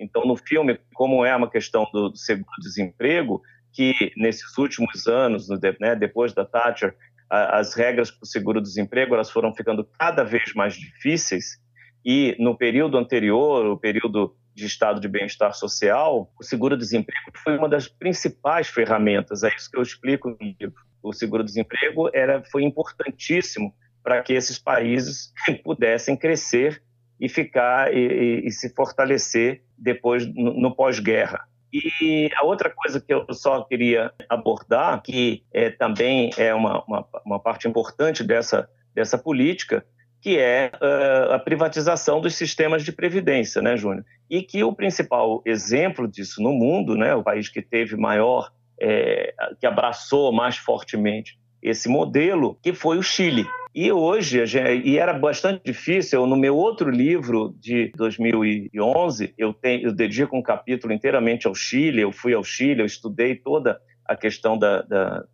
Então, 0.01 0.25
no 0.25 0.37
filme, 0.37 0.79
como 0.95 1.25
é 1.25 1.35
uma 1.37 1.51
questão 1.51 1.87
do, 1.93 2.17
seguro-desemprego, 2.17 3.43
que 3.73 4.13
nesses 4.17 4.57
últimos 4.59 5.07
anos, 5.07 5.49
né, 5.79 5.95
depois 5.95 6.33
da 6.33 6.45
Thatcher, 6.45 6.97
as 7.29 7.75
regras 7.75 8.11
para 8.11 8.25
o 8.25 8.27
seguro-desemprego 8.27 9.15
elas 9.15 9.31
foram 9.31 9.55
ficando 9.55 9.85
cada 9.97 10.25
vez 10.25 10.53
mais 10.53 10.75
difíceis 10.75 11.61
e 12.05 12.35
no 12.39 12.57
período 12.57 12.97
anterior, 12.97 13.67
o 13.67 13.77
período 13.77 14.35
de 14.55 14.67
estado 14.67 15.01
de 15.01 15.09
bem-estar 15.09 15.55
social, 15.55 16.33
o 16.39 16.43
seguro-desemprego 16.43 17.31
foi 17.43 17.57
uma 17.57 17.69
das 17.69 17.89
principais 17.89 18.69
ferramentas. 18.69 19.43
É 19.43 19.55
isso 19.55 19.71
que 19.71 19.79
eu 19.79 19.83
explico 19.83 20.31
no 20.31 20.37
livro. 20.41 20.81
O 21.03 21.13
seguro-desemprego 21.13 22.11
era 22.13 22.43
foi 22.45 22.63
importantíssimo 22.63 23.75
para 24.03 24.23
que 24.23 24.33
esses 24.33 24.59
países 24.59 25.33
pudessem 25.63 26.17
crescer 26.17 26.83
e 27.21 27.29
ficar 27.29 27.95
e, 27.95 27.99
e, 27.99 28.47
e 28.47 28.51
se 28.51 28.75
fortalecer 28.75 29.63
depois 29.77 30.27
no, 30.27 30.55
no 30.55 30.75
pós-guerra. 30.75 31.47
E 31.73 32.29
a 32.35 32.45
outra 32.45 32.71
coisa 32.71 33.01
que 33.01 33.13
eu 33.15 33.25
só 33.33 33.63
queria 33.63 34.13
abordar, 34.29 35.01
que 35.03 35.45
é, 35.53 35.71
também 35.71 36.31
é 36.37 36.53
uma, 36.53 36.83
uma, 36.85 37.07
uma, 37.25 37.39
parte 37.39 37.69
importante 37.69 38.25
dessa, 38.25 38.69
dessa 38.93 39.17
política, 39.17 39.85
que 40.21 40.37
é 40.37 40.73
uh, 40.75 41.33
a 41.35 41.39
privatização 41.39 42.21
dos 42.21 42.35
sistemas 42.35 42.85
de 42.85 42.91
previdência, 42.91 43.63
né, 43.63 43.77
Júnior? 43.77 44.05
E 44.29 44.43
que 44.43 44.65
o 44.65 44.73
principal 44.73 45.43
exemplo 45.47 46.09
disso 46.09 46.43
no 46.43 46.53
mundo, 46.53 46.97
né, 46.97 47.15
o 47.15 47.23
país 47.23 47.49
que 47.49 47.63
teve 47.63 47.97
maior, 47.97 48.51
é, 48.81 49.33
que 49.61 49.67
abraçou 49.67 50.33
mais 50.33 50.57
fortemente 50.57 51.39
esse 51.63 51.89
modelo, 51.89 52.59
que 52.63 52.73
foi 52.73 52.99
o 52.99 53.03
Chile. 53.03 53.47
E 53.73 53.93
hoje, 53.93 54.43
e 54.85 54.99
era 54.99 55.13
bastante 55.13 55.63
difícil, 55.65 56.27
no 56.27 56.37
meu 56.37 56.57
outro 56.57 56.91
livro 56.91 57.55
de 57.61 57.93
2011, 57.97 59.33
eu, 59.39 59.55
tenho, 59.55 59.87
eu 59.87 59.93
dedico 59.93 60.37
um 60.37 60.43
capítulo 60.43 60.93
inteiramente 60.93 61.47
ao 61.47 61.55
Chile, 61.55 62.03
eu 62.03 62.11
fui 62.11 62.35
ao 62.35 62.43
Chile, 62.43 62.81
eu 62.81 62.87
estudei 62.87 63.37
toda 63.37 63.81
a 64.05 64.17
questão 64.17 64.59
da, 64.59 64.83
da, 64.83 65.25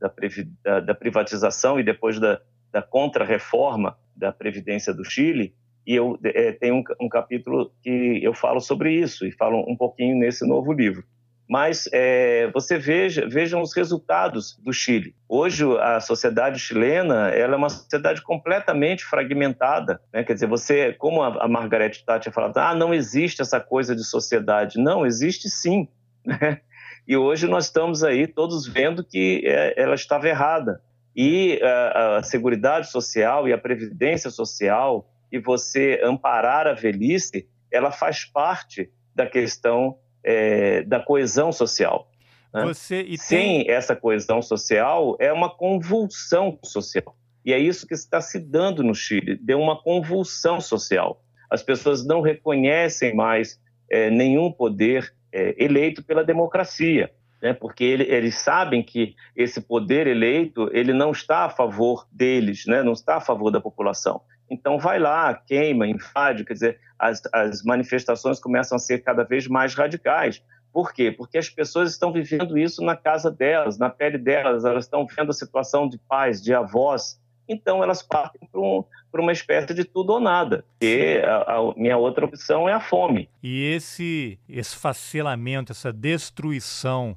da, 0.62 0.80
da 0.80 0.94
privatização 0.94 1.80
e 1.80 1.82
depois 1.82 2.20
da, 2.20 2.38
da 2.70 2.82
contra-reforma 2.82 3.96
da 4.14 4.30
Previdência 4.30 4.92
do 4.92 5.02
Chile, 5.02 5.54
e 5.86 5.94
eu 5.94 6.18
é, 6.22 6.52
tenho 6.52 6.74
um, 6.74 6.84
um, 7.00 7.08
capítulo 7.08 7.72
que 7.82 8.20
eu 8.22 8.34
falo 8.34 8.60
sobre 8.60 8.92
isso, 8.92 9.24
e 9.26 9.32
falo 9.32 9.64
um 9.66 9.76
pouquinho 9.76 10.18
nesse 10.18 10.46
novo 10.46 10.72
livro. 10.72 11.04
Mas 11.48 11.88
é, 11.92 12.50
você 12.52 12.76
veja, 12.76 13.28
vejam 13.28 13.62
os 13.62 13.74
resultados 13.74 14.58
do 14.62 14.72
Chile. 14.72 15.14
Hoje, 15.28 15.64
a 15.78 16.00
sociedade 16.00 16.58
chilena 16.58 17.28
ela 17.28 17.54
é 17.54 17.56
uma 17.56 17.70
sociedade 17.70 18.20
completamente 18.20 19.04
fragmentada. 19.04 20.00
Né? 20.12 20.24
Quer 20.24 20.34
dizer, 20.34 20.48
você, 20.48 20.92
como 20.94 21.22
a, 21.22 21.44
a 21.44 21.48
Margaret 21.48 21.92
Thatcher 22.04 22.32
falava, 22.32 22.60
ah, 22.62 22.74
não 22.74 22.92
existe 22.92 23.42
essa 23.42 23.60
coisa 23.60 23.94
de 23.94 24.02
sociedade. 24.02 24.78
Não, 24.78 25.06
existe 25.06 25.48
sim. 25.48 25.88
Né? 26.26 26.60
E 27.06 27.16
hoje 27.16 27.46
nós 27.46 27.66
estamos 27.66 28.02
aí 28.02 28.26
todos 28.26 28.66
vendo 28.66 29.04
que 29.04 29.44
é, 29.46 29.80
ela 29.80 29.94
estava 29.94 30.28
errada. 30.28 30.82
E 31.14 31.60
a, 31.62 32.16
a 32.16 32.22
Seguridade 32.24 32.90
Social 32.90 33.46
e 33.46 33.52
a 33.52 33.58
Previdência 33.58 34.28
Social 34.28 35.08
e 35.30 35.38
você 35.38 36.00
amparar 36.02 36.66
a 36.66 36.72
velhice, 36.72 37.48
ela 37.70 37.92
faz 37.92 38.24
parte 38.24 38.90
da 39.14 39.24
questão 39.24 39.98
é, 40.26 40.82
da 40.82 40.98
coesão 40.98 41.52
social. 41.52 42.10
Né? 42.52 42.64
Você, 42.64 43.04
tem... 43.04 43.16
Sem 43.16 43.70
essa 43.70 43.94
coesão 43.94 44.42
social, 44.42 45.16
é 45.20 45.32
uma 45.32 45.48
convulsão 45.48 46.58
social. 46.64 47.16
E 47.44 47.52
é 47.52 47.58
isso 47.58 47.86
que 47.86 47.94
está 47.94 48.20
se 48.20 48.40
dando 48.40 48.82
no 48.82 48.94
Chile, 48.94 49.38
deu 49.40 49.60
uma 49.60 49.80
convulsão 49.80 50.60
social. 50.60 51.22
As 51.48 51.62
pessoas 51.62 52.04
não 52.04 52.20
reconhecem 52.20 53.14
mais 53.14 53.60
é, 53.88 54.10
nenhum 54.10 54.50
poder 54.50 55.14
é, 55.32 55.54
eleito 55.62 56.02
pela 56.02 56.24
democracia, 56.24 57.08
né? 57.40 57.52
porque 57.52 57.84
ele, 57.84 58.02
eles 58.04 58.34
sabem 58.34 58.82
que 58.82 59.14
esse 59.36 59.60
poder 59.60 60.08
eleito 60.08 60.68
ele 60.72 60.92
não 60.92 61.12
está 61.12 61.44
a 61.44 61.50
favor 61.50 62.04
deles, 62.10 62.64
né? 62.66 62.82
não 62.82 62.94
está 62.94 63.16
a 63.16 63.20
favor 63.20 63.52
da 63.52 63.60
população. 63.60 64.20
Então 64.50 64.78
vai 64.78 64.98
lá, 64.98 65.34
queima, 65.34 65.86
invade, 65.86 66.44
quer 66.44 66.54
dizer, 66.54 66.80
as, 66.98 67.22
as 67.32 67.62
manifestações 67.62 68.38
começam 68.38 68.76
a 68.76 68.78
ser 68.78 68.98
cada 69.02 69.24
vez 69.24 69.46
mais 69.46 69.74
radicais. 69.74 70.42
Por 70.72 70.92
quê? 70.92 71.10
Porque 71.10 71.38
as 71.38 71.48
pessoas 71.48 71.90
estão 71.90 72.12
vivendo 72.12 72.58
isso 72.58 72.82
na 72.82 72.94
casa 72.94 73.30
delas, 73.30 73.78
na 73.78 73.88
pele 73.88 74.18
delas, 74.18 74.64
elas 74.64 74.84
estão 74.84 75.06
vendo 75.06 75.30
a 75.30 75.34
situação 75.34 75.88
de 75.88 75.98
pais, 75.98 76.42
de 76.42 76.52
avós, 76.52 77.18
então 77.48 77.82
elas 77.82 78.02
partem 78.02 78.46
para 78.50 78.60
um, 78.60 78.84
uma 79.14 79.32
espécie 79.32 79.72
de 79.72 79.84
tudo 79.84 80.14
ou 80.14 80.20
nada. 80.20 80.64
E 80.80 81.18
a, 81.24 81.56
a, 81.56 81.74
minha 81.76 81.96
outra 81.96 82.24
opção 82.24 82.68
é 82.68 82.72
a 82.72 82.80
fome. 82.80 83.28
E 83.42 83.64
esse 83.72 84.38
esfacelamento, 84.48 85.72
essa 85.72 85.92
destruição 85.92 87.16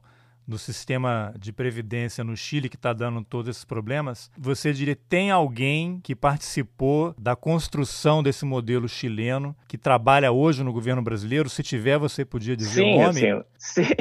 do 0.50 0.58
sistema 0.58 1.32
de 1.38 1.54
previdência 1.54 2.24
no 2.24 2.36
Chile 2.36 2.68
que 2.68 2.76
está 2.76 2.91
dando 2.91 3.24
todos 3.24 3.50
esses 3.50 3.64
problemas, 3.64 4.32
você 4.38 4.74
diria 4.74 4.97
tem 5.08 5.30
alguém 5.30 6.00
que 6.04 6.16
participou 6.16 7.14
da 7.18 7.36
construção 7.36 8.24
desse 8.24 8.43
modelo 8.45 8.89
chileno 8.89 9.56
que 9.68 9.78
trabalha 9.78 10.32
hoje 10.32 10.64
no 10.64 10.74
governo 10.74 11.02
brasileiro? 11.02 11.50
Se 11.50 11.62
tiver, 11.62 12.00
você 12.00 12.26
podia 12.26 12.58
dizer 12.58 12.82
sim, 12.82 12.95
o 12.95 13.02
nome? 13.02 13.20
Sim, 13.20 13.43
sim. 13.58 13.84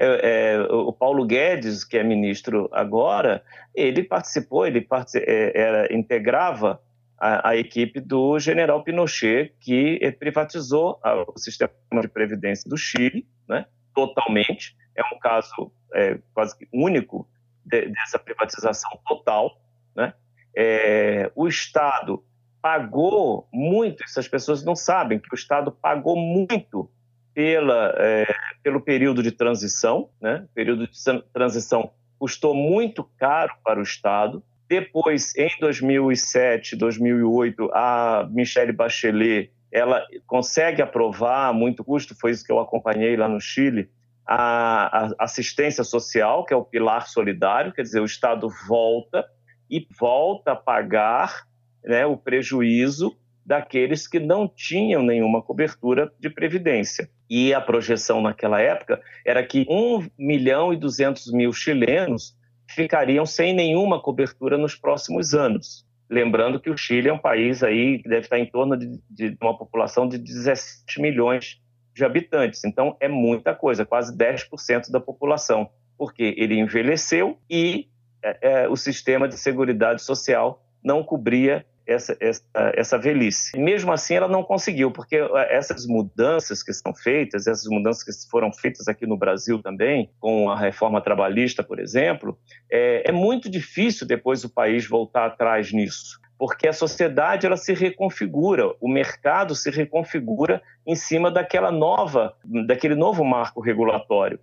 É, 0.00 0.54
é, 0.54 0.60
o 0.70 0.92
Paulo 0.92 1.26
Guedes, 1.26 1.82
que 1.82 1.98
é 1.98 2.04
ministro 2.04 2.68
agora, 2.72 3.42
ele 3.74 4.04
participou, 4.04 4.64
ele 4.64 4.86
é, 5.16 5.60
era, 5.60 5.92
integrava 5.92 6.80
a, 7.18 7.50
a, 7.50 7.56
equipe 7.56 7.98
do 7.98 8.38
general 8.38 8.84
Pinochet, 8.84 9.52
que 9.60 9.98
privatizou 10.20 11.00
o 11.34 11.38
sistema 11.38 11.72
de 12.00 12.06
previdência 12.06 12.70
do 12.70 12.76
Chile, 12.76 13.26
né, 13.48 13.66
totalmente. 14.06 14.76
É 14.94 15.02
um 15.14 15.18
caso 15.18 15.72
é, 15.94 16.18
quase 16.32 16.56
que 16.56 16.68
único 16.72 17.28
de, 17.64 17.86
dessa 17.86 18.18
privatização 18.18 18.90
total. 19.06 19.60
Né? 19.94 20.12
É, 20.56 21.30
o 21.34 21.48
Estado 21.48 22.24
pagou 22.60 23.48
muito, 23.52 24.02
essas 24.04 24.28
pessoas 24.28 24.64
não 24.64 24.76
sabem 24.76 25.18
que 25.18 25.32
o 25.32 25.34
Estado 25.34 25.72
pagou 25.72 26.16
muito 26.16 26.90
pela, 27.34 27.94
é, 27.98 28.26
pelo 28.62 28.80
período 28.80 29.22
de 29.22 29.32
transição. 29.32 30.10
Né? 30.20 30.44
O 30.50 30.54
período 30.54 30.86
de 30.86 31.22
transição 31.32 31.90
custou 32.18 32.54
muito 32.54 33.04
caro 33.16 33.54
para 33.64 33.78
o 33.78 33.82
Estado. 33.82 34.42
Depois, 34.68 35.34
em 35.36 35.50
2007, 35.60 36.76
2008, 36.76 37.70
a 37.72 38.28
Michelle 38.30 38.72
Bachelet 38.72 39.50
ela 39.72 40.04
consegue 40.26 40.80
aprovar 40.80 41.48
a 41.48 41.52
muito 41.52 41.84
custo, 41.84 42.14
foi 42.18 42.30
isso 42.30 42.44
que 42.44 42.52
eu 42.52 42.58
acompanhei 42.58 43.16
lá 43.16 43.28
no 43.28 43.40
Chile, 43.40 43.90
a, 44.26 45.10
assistência 45.18 45.82
social, 45.82 46.44
que 46.44 46.52
é 46.52 46.56
o 46.56 46.64
pilar 46.64 47.08
solidário, 47.08 47.72
quer 47.72 47.82
dizer, 47.82 48.00
o 48.00 48.04
Estado 48.04 48.48
volta 48.68 49.24
e 49.70 49.86
volta 49.98 50.52
a 50.52 50.56
pagar 50.56 51.44
né, 51.84 52.04
o 52.04 52.16
prejuízo 52.16 53.16
daqueles 53.44 54.06
que 54.06 54.20
não 54.20 54.46
tinham 54.46 55.02
nenhuma 55.02 55.40
cobertura 55.40 56.12
de 56.20 56.28
previdência. 56.28 57.08
E 57.30 57.54
a 57.54 57.60
projeção 57.60 58.20
naquela 58.20 58.60
época 58.60 59.00
era 59.24 59.42
que 59.42 59.66
1 59.68 60.10
milhão 60.18 60.72
e 60.72 60.76
200 60.76 61.32
mil 61.32 61.52
chilenos 61.52 62.36
ficariam 62.68 63.24
sem 63.24 63.54
nenhuma 63.54 64.00
cobertura 64.00 64.58
nos 64.58 64.74
próximos 64.74 65.34
anos. 65.34 65.87
Lembrando 66.10 66.60
que 66.60 66.70
o 66.70 66.76
Chile 66.76 67.08
é 67.08 67.12
um 67.12 67.18
país 67.18 67.62
aí 67.62 67.98
que 68.02 68.08
deve 68.08 68.22
estar 68.22 68.38
em 68.38 68.46
torno 68.46 68.76
de, 68.76 69.00
de 69.10 69.36
uma 69.40 69.56
população 69.56 70.08
de 70.08 70.16
17 70.16 71.00
milhões 71.00 71.60
de 71.94 72.04
habitantes. 72.04 72.64
Então, 72.64 72.96
é 73.00 73.08
muita 73.08 73.54
coisa, 73.54 73.84
quase 73.84 74.16
10% 74.16 74.90
da 74.90 75.00
população, 75.00 75.68
porque 75.98 76.34
ele 76.38 76.58
envelheceu 76.58 77.38
e 77.50 77.88
é, 78.22 78.38
é, 78.62 78.68
o 78.68 78.76
sistema 78.76 79.28
de 79.28 79.36
seguridade 79.36 80.02
social 80.02 80.64
não 80.82 81.02
cobria 81.02 81.66
essa, 81.88 82.16
essa, 82.20 82.42
essa 82.74 82.98
velhice. 82.98 83.56
E 83.56 83.60
mesmo 83.60 83.90
assim, 83.90 84.14
ela 84.14 84.28
não 84.28 84.44
conseguiu, 84.44 84.90
porque 84.90 85.16
é, 85.16 85.56
essas 85.56 85.86
mudanças 85.86 86.62
que 86.62 86.72
são 86.72 86.94
feitas, 86.94 87.46
essas 87.46 87.66
mudanças 87.68 88.04
que 88.04 88.30
foram 88.30 88.52
feitas 88.52 88.86
aqui 88.86 89.06
no 89.06 89.16
Brasil 89.16 89.60
também, 89.62 90.10
com 90.20 90.50
a 90.50 90.58
reforma 90.58 91.00
trabalhista, 91.00 91.62
por 91.62 91.80
exemplo, 91.80 92.38
é, 92.70 93.08
é 93.08 93.12
muito 93.12 93.50
difícil 93.50 94.06
depois 94.06 94.44
o 94.44 94.50
país 94.50 94.86
voltar 94.86 95.26
atrás 95.26 95.72
nisso 95.72 96.20
porque 96.38 96.68
a 96.68 96.72
sociedade 96.72 97.46
ela 97.46 97.56
se 97.56 97.74
reconfigura, 97.74 98.72
o 98.80 98.88
mercado 98.88 99.56
se 99.56 99.70
reconfigura 99.70 100.62
em 100.86 100.94
cima 100.94 101.32
daquela 101.32 101.72
nova, 101.72 102.36
daquele 102.64 102.94
novo 102.94 103.24
marco 103.24 103.60
regulatório. 103.60 104.38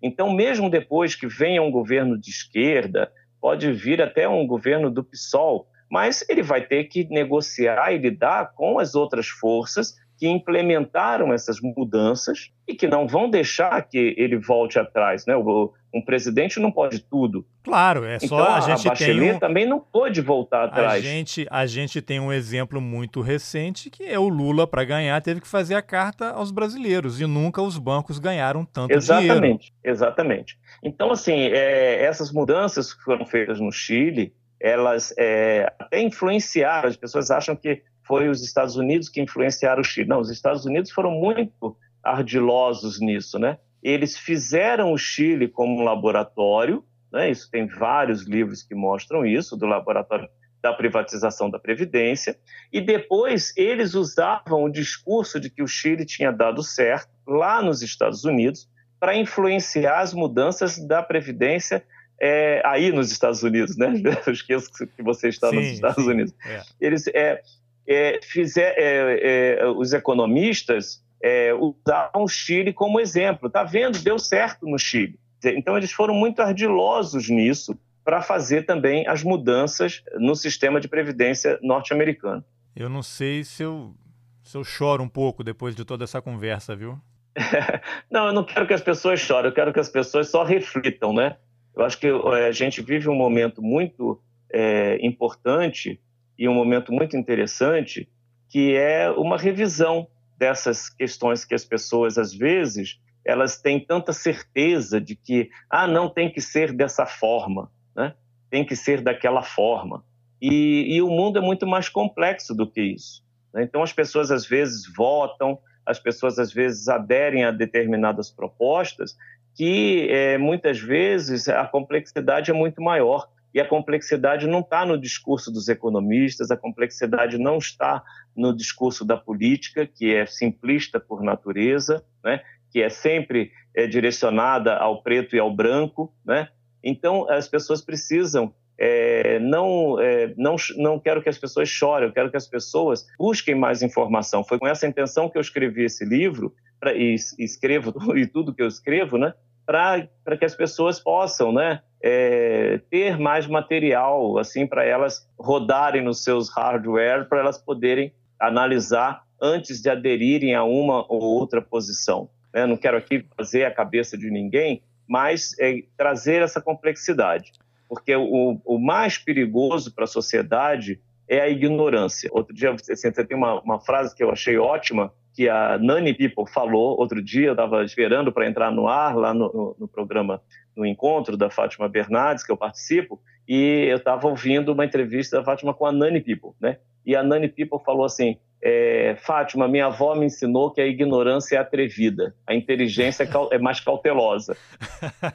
Então, 0.00 0.32
mesmo 0.32 0.70
depois 0.70 1.16
que 1.16 1.26
venha 1.26 1.60
um 1.60 1.70
governo 1.70 2.16
de 2.16 2.30
esquerda, 2.30 3.10
pode 3.40 3.72
vir 3.72 4.00
até 4.00 4.28
um 4.28 4.46
governo 4.46 4.88
do 4.88 5.02
PSOL, 5.02 5.66
mas 5.92 6.24
ele 6.26 6.42
vai 6.42 6.62
ter 6.62 6.84
que 6.84 7.06
negociar 7.10 7.92
e 7.92 7.98
lidar 7.98 8.54
com 8.54 8.78
as 8.78 8.94
outras 8.94 9.28
forças 9.28 9.94
que 10.16 10.26
implementaram 10.26 11.34
essas 11.34 11.60
mudanças 11.60 12.50
e 12.66 12.74
que 12.74 12.86
não 12.86 13.06
vão 13.06 13.28
deixar 13.28 13.82
que 13.82 14.14
ele 14.16 14.38
volte 14.38 14.78
atrás. 14.78 15.26
Né? 15.26 15.34
Um 15.36 16.00
presidente 16.02 16.58
não 16.58 16.72
pode 16.72 17.00
tudo. 17.00 17.44
Claro, 17.62 18.06
é 18.06 18.18
só 18.20 18.24
então, 18.24 18.54
a 18.54 18.60
gente 18.60 18.88
a 18.88 18.92
tem 18.94 19.32
um... 19.32 19.38
também 19.38 19.66
não 19.66 19.80
pode 19.80 20.22
voltar 20.22 20.64
atrás. 20.64 20.92
A 20.94 21.00
gente, 21.00 21.46
a 21.50 21.66
gente 21.66 22.00
tem 22.00 22.18
um 22.18 22.32
exemplo 22.32 22.80
muito 22.80 23.20
recente 23.20 23.90
que 23.90 24.04
é 24.04 24.18
o 24.18 24.28
Lula 24.28 24.66
para 24.66 24.84
ganhar 24.84 25.20
teve 25.20 25.42
que 25.42 25.48
fazer 25.48 25.74
a 25.74 25.82
carta 25.82 26.30
aos 26.30 26.50
brasileiros 26.50 27.20
e 27.20 27.26
nunca 27.26 27.60
os 27.60 27.76
bancos 27.76 28.18
ganharam 28.18 28.64
tanto 28.64 28.94
exatamente, 28.94 29.34
dinheiro. 29.34 29.60
Exatamente. 29.84 30.58
Então 30.82 31.10
assim, 31.10 31.48
é, 31.48 32.02
essas 32.02 32.32
mudanças 32.32 32.94
que 32.94 33.02
foram 33.02 33.26
feitas 33.26 33.60
no 33.60 33.70
Chile, 33.70 34.32
elas 34.62 35.12
é, 35.18 35.72
até 35.76 36.00
influenciaram. 36.00 36.88
As 36.88 36.96
pessoas 36.96 37.30
acham 37.30 37.56
que 37.56 37.82
foi 38.06 38.28
os 38.28 38.42
Estados 38.42 38.76
Unidos 38.76 39.08
que 39.08 39.20
influenciaram 39.20 39.80
o 39.80 39.84
Chile. 39.84 40.08
Não, 40.08 40.20
os 40.20 40.30
Estados 40.30 40.64
Unidos 40.64 40.92
foram 40.92 41.10
muito 41.10 41.76
ardilosos 42.02 43.00
nisso, 43.00 43.38
né? 43.38 43.58
Eles 43.82 44.16
fizeram 44.16 44.92
o 44.92 44.98
Chile 44.98 45.48
como 45.48 45.80
um 45.80 45.84
laboratório, 45.84 46.84
né? 47.12 47.28
Isso 47.28 47.50
tem 47.50 47.66
vários 47.66 48.22
livros 48.22 48.62
que 48.62 48.74
mostram 48.74 49.26
isso 49.26 49.56
do 49.56 49.66
laboratório 49.66 50.28
da 50.62 50.72
privatização 50.72 51.50
da 51.50 51.58
previdência 51.58 52.38
e 52.72 52.80
depois 52.80 53.52
eles 53.56 53.94
usavam 53.94 54.62
o 54.62 54.70
discurso 54.70 55.40
de 55.40 55.50
que 55.50 55.60
o 55.60 55.66
Chile 55.66 56.06
tinha 56.06 56.30
dado 56.30 56.62
certo 56.62 57.10
lá 57.26 57.60
nos 57.60 57.82
Estados 57.82 58.24
Unidos 58.24 58.68
para 59.00 59.16
influenciar 59.16 59.98
as 59.98 60.14
mudanças 60.14 60.78
da 60.78 61.02
previdência 61.02 61.84
é, 62.20 62.62
aí 62.64 62.92
nos 62.92 63.10
Estados 63.10 63.42
Unidos, 63.42 63.76
né? 63.76 63.92
Eu 64.26 64.32
esqueço 64.32 64.70
que 64.72 65.02
você 65.02 65.28
está 65.28 65.50
sim, 65.50 65.56
nos 65.56 65.66
Estados 65.66 66.04
sim. 66.04 66.10
Unidos. 66.10 66.34
É. 66.44 66.62
Eles 66.80 67.06
é, 67.08 67.42
é 67.86 68.20
fizer, 68.22 68.74
é, 68.76 69.58
é, 69.60 69.66
os 69.66 69.92
economistas 69.92 71.02
é, 71.22 71.52
usavam 71.54 72.24
o 72.24 72.28
Chile 72.28 72.72
como 72.72 73.00
exemplo. 73.00 73.50
Tá 73.50 73.64
vendo? 73.64 73.98
Deu 73.98 74.18
certo 74.18 74.66
no 74.66 74.78
Chile. 74.78 75.18
Então 75.44 75.76
eles 75.76 75.90
foram 75.92 76.14
muito 76.14 76.40
ardilosos 76.40 77.28
nisso 77.28 77.76
para 78.04 78.20
fazer 78.20 78.64
também 78.64 79.06
as 79.06 79.22
mudanças 79.22 80.02
no 80.18 80.34
sistema 80.34 80.80
de 80.80 80.88
previdência 80.88 81.58
norte-americano. 81.62 82.44
Eu 82.74 82.88
não 82.88 83.02
sei 83.02 83.44
se 83.44 83.62
eu, 83.62 83.94
se 84.42 84.56
eu 84.56 84.64
choro 84.64 85.02
um 85.02 85.08
pouco 85.08 85.44
depois 85.44 85.74
de 85.74 85.84
toda 85.84 86.04
essa 86.04 86.20
conversa, 86.20 86.74
viu? 86.74 86.98
não, 88.10 88.26
eu 88.26 88.32
não 88.32 88.44
quero 88.44 88.66
que 88.66 88.74
as 88.74 88.80
pessoas 88.80 89.20
chorem, 89.20 89.50
eu 89.50 89.54
quero 89.54 89.72
que 89.72 89.80
as 89.80 89.88
pessoas 89.88 90.28
só 90.28 90.42
reflitam, 90.42 91.12
né? 91.12 91.36
Eu 91.74 91.84
acho 91.84 91.98
que 91.98 92.06
é, 92.06 92.46
a 92.46 92.52
gente 92.52 92.82
vive 92.82 93.08
um 93.08 93.14
momento 93.14 93.62
muito 93.62 94.20
é, 94.52 94.98
importante 95.04 96.00
e 96.38 96.48
um 96.48 96.54
momento 96.54 96.92
muito 96.92 97.16
interessante, 97.16 98.08
que 98.48 98.74
é 98.76 99.10
uma 99.10 99.38
revisão 99.38 100.06
dessas 100.38 100.88
questões 100.88 101.44
que 101.44 101.54
as 101.54 101.64
pessoas, 101.64 102.18
às 102.18 102.34
vezes, 102.34 103.00
elas 103.24 103.60
têm 103.60 103.78
tanta 103.78 104.12
certeza 104.12 105.00
de 105.00 105.14
que, 105.14 105.48
ah, 105.70 105.86
não 105.86 106.08
tem 106.08 106.30
que 106.30 106.40
ser 106.40 106.72
dessa 106.72 107.06
forma, 107.06 107.70
né? 107.94 108.14
tem 108.50 108.64
que 108.64 108.74
ser 108.74 109.00
daquela 109.00 109.42
forma. 109.42 110.04
E, 110.40 110.96
e 110.96 111.00
o 111.00 111.08
mundo 111.08 111.38
é 111.38 111.40
muito 111.40 111.66
mais 111.66 111.88
complexo 111.88 112.54
do 112.54 112.68
que 112.68 112.82
isso. 112.82 113.24
Né? 113.54 113.62
Então, 113.62 113.82
as 113.82 113.92
pessoas, 113.92 114.30
às 114.30 114.44
vezes, 114.44 114.82
votam, 114.94 115.58
as 115.86 115.98
pessoas, 115.98 116.38
às 116.38 116.52
vezes, 116.52 116.88
aderem 116.88 117.44
a 117.44 117.52
determinadas 117.52 118.30
propostas 118.30 119.16
que 119.54 120.08
é, 120.10 120.38
muitas 120.38 120.78
vezes 120.78 121.48
a 121.48 121.66
complexidade 121.66 122.50
é 122.50 122.54
muito 122.54 122.82
maior. 122.82 123.28
E 123.54 123.60
a 123.60 123.68
complexidade 123.68 124.46
não 124.46 124.60
está 124.60 124.86
no 124.86 124.98
discurso 124.98 125.52
dos 125.52 125.68
economistas, 125.68 126.50
a 126.50 126.56
complexidade 126.56 127.36
não 127.36 127.58
está 127.58 128.02
no 128.34 128.56
discurso 128.56 129.04
da 129.04 129.16
política, 129.16 129.86
que 129.86 130.14
é 130.14 130.24
simplista 130.24 130.98
por 130.98 131.22
natureza, 131.22 132.02
né? 132.24 132.40
que 132.70 132.80
é 132.80 132.88
sempre 132.88 133.52
é, 133.76 133.86
direcionada 133.86 134.74
ao 134.76 135.02
preto 135.02 135.36
e 135.36 135.38
ao 135.38 135.54
branco. 135.54 136.14
Né? 136.24 136.48
Então, 136.82 137.28
as 137.30 137.46
pessoas 137.46 137.82
precisam. 137.82 138.54
É, 138.78 139.38
não, 139.38 140.00
é, 140.00 140.32
não, 140.36 140.56
não 140.78 140.98
quero 140.98 141.22
que 141.22 141.28
as 141.28 141.38
pessoas 141.38 141.68
chorem, 141.68 142.08
eu 142.08 142.12
quero 142.12 142.30
que 142.30 142.36
as 142.38 142.48
pessoas 142.48 143.06
busquem 143.18 143.54
mais 143.54 143.82
informação. 143.82 144.42
Foi 144.42 144.58
com 144.58 144.66
essa 144.66 144.86
intenção 144.86 145.28
que 145.28 145.36
eu 145.36 145.42
escrevi 145.42 145.84
esse 145.84 146.04
livro, 146.06 146.54
pra, 146.82 146.92
e, 146.94 147.14
escrevo 147.38 147.94
e 148.18 148.26
tudo 148.26 148.52
que 148.52 148.60
eu 148.60 148.66
escrevo, 148.66 149.16
né? 149.16 149.32
para 149.64 150.36
que 150.36 150.44
as 150.44 150.56
pessoas 150.56 150.98
possam 150.98 151.52
né, 151.52 151.80
é, 152.02 152.80
ter 152.90 153.16
mais 153.16 153.46
material 153.46 154.36
assim 154.36 154.66
para 154.66 154.84
elas 154.84 155.24
rodarem 155.38 156.02
nos 156.02 156.24
seus 156.24 156.50
hardware, 156.50 157.28
para 157.28 157.38
elas 157.38 157.58
poderem 157.58 158.12
analisar 158.40 159.22
antes 159.40 159.80
de 159.80 159.88
aderirem 159.88 160.56
a 160.56 160.64
uma 160.64 161.06
ou 161.08 161.22
outra 161.22 161.62
posição. 161.62 162.28
Né? 162.52 162.66
Não 162.66 162.76
quero 162.76 162.96
aqui 162.96 163.24
fazer 163.36 163.64
a 163.64 163.70
cabeça 163.70 164.18
de 164.18 164.30
ninguém, 164.30 164.82
mas 165.06 165.56
é, 165.60 165.84
trazer 165.96 166.42
essa 166.42 166.60
complexidade, 166.60 167.52
porque 167.88 168.14
o, 168.16 168.60
o 168.64 168.78
mais 168.78 169.16
perigoso 169.16 169.94
para 169.94 170.04
a 170.04 170.08
sociedade 170.08 171.00
é 171.28 171.40
a 171.40 171.48
ignorância. 171.48 172.28
Outro 172.32 172.52
dia 172.52 172.72
assim, 172.72 172.94
você 172.94 173.24
tem 173.24 173.36
uma, 173.36 173.60
uma 173.60 173.78
frase 173.78 174.14
que 174.14 174.24
eu 174.24 174.30
achei 174.30 174.58
ótima, 174.58 175.12
que 175.34 175.48
a 175.48 175.78
Nani 175.78 176.14
People 176.14 176.46
falou 176.46 176.98
outro 176.98 177.22
dia, 177.22 177.48
eu 177.48 177.52
estava 177.52 177.84
esperando 177.84 178.30
para 178.32 178.46
entrar 178.46 178.70
no 178.70 178.88
ar 178.88 179.16
lá 179.16 179.32
no, 179.32 179.52
no, 179.52 179.76
no, 179.80 179.88
programa, 179.88 180.42
no 180.76 180.84
encontro 180.84 181.36
da 181.36 181.50
Fátima 181.50 181.88
Bernardes, 181.88 182.44
que 182.44 182.52
eu 182.52 182.56
participo, 182.56 183.20
e 183.48 183.86
eu 183.88 183.96
estava 183.96 184.28
ouvindo 184.28 184.72
uma 184.72 184.84
entrevista 184.84 185.38
da 185.38 185.44
Fátima 185.44 185.72
com 185.72 185.86
a 185.86 185.92
Nani 185.92 186.20
People, 186.20 186.52
né? 186.60 186.78
E 187.04 187.16
a 187.16 187.22
Nani 187.22 187.48
People 187.48 187.80
falou 187.84 188.04
assim, 188.04 188.36
é, 188.62 189.16
Fátima, 189.20 189.66
minha 189.66 189.86
avó 189.86 190.14
me 190.14 190.26
ensinou 190.26 190.70
que 190.70 190.80
a 190.80 190.86
ignorância 190.86 191.56
é 191.56 191.58
atrevida, 191.58 192.34
a 192.46 192.54
inteligência 192.54 193.24
é, 193.24 193.56
é 193.56 193.58
mais 193.58 193.80
cautelosa. 193.80 194.56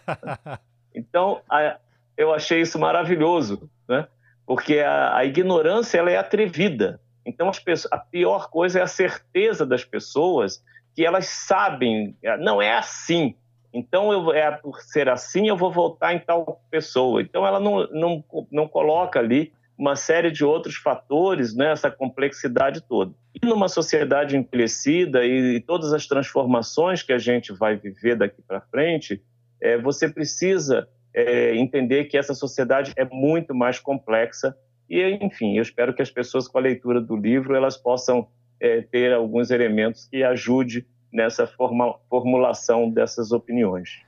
então, 0.95 1.41
a, 1.50 1.78
eu 2.16 2.34
achei 2.34 2.62
isso 2.62 2.80
maravilhoso, 2.80 3.70
né? 3.88 4.08
Porque 4.45 4.80
a, 4.80 5.18
a 5.18 5.26
ignorância 5.26 5.98
ela 5.98 6.10
é 6.10 6.18
atrevida, 6.18 7.02
então, 7.28 7.51
pessoas, 7.63 7.91
a 7.91 7.97
pior 7.97 8.49
coisa 8.49 8.80
é 8.80 8.82
a 8.82 8.88
certeza 8.88 9.65
das 9.65 9.84
pessoas 9.84 10.63
que 10.95 11.05
elas 11.05 11.28
sabem, 11.28 12.15
é, 12.23 12.38
não 12.38 12.61
é 12.61 12.75
assim. 12.75 13.36
Então, 13.73 14.11
eu, 14.13 14.32
é 14.32 14.49
por 14.49 14.80
ser 14.80 15.09
assim, 15.09 15.47
eu 15.47 15.57
vou 15.57 15.69
votar 15.69 16.15
em 16.15 16.19
tal 16.19 16.63
pessoa. 16.71 17.21
Então, 17.21 17.45
ela 17.45 17.59
não, 17.59 17.86
não, 17.88 18.23
não 18.49 18.67
coloca 18.67 19.19
ali 19.19 19.51
uma 19.78 19.95
série 19.95 20.32
de 20.32 20.43
outros 20.43 20.75
fatores, 20.75 21.53
né, 21.53 21.71
essa 21.71 21.91
complexidade 21.91 22.82
toda. 22.82 23.13
E 23.36 23.45
numa 23.45 23.67
sociedade 23.67 24.36
envelhecida 24.36 25.23
e, 25.23 25.57
e 25.57 25.59
todas 25.59 25.93
as 25.93 26.07
transformações 26.07 27.03
que 27.03 27.13
a 27.13 27.19
gente 27.19 27.53
vai 27.53 27.75
viver 27.75 28.15
daqui 28.15 28.41
para 28.41 28.61
frente, 28.61 29.21
é, 29.61 29.78
você 29.78 30.09
precisa 30.09 30.88
é, 31.13 31.55
entender 31.55 32.05
que 32.05 32.17
essa 32.17 32.34
sociedade 32.34 32.93
é 32.95 33.05
muito 33.05 33.53
mais 33.53 33.80
complexa 33.80 34.55
e, 34.90 35.20
enfim, 35.22 35.58
eu 35.58 35.62
espero 35.62 35.94
que 35.94 36.02
as 36.02 36.10
pessoas, 36.10 36.48
com 36.48 36.58
a 36.58 36.62
leitura 36.62 37.02
do 37.02 37.16
livro, 37.16 37.56
elas 37.56 37.78
possam 37.78 38.28
é, 38.60 38.82
ter 38.82 39.14
alguns 39.14 39.52
elementos 39.52 40.06
que 40.06 40.24
ajude 40.24 40.86
nessa 41.12 41.48
forma, 41.48 41.96
formulação 42.10 42.90
dessas 42.90 43.32
opiniões. 43.32 44.02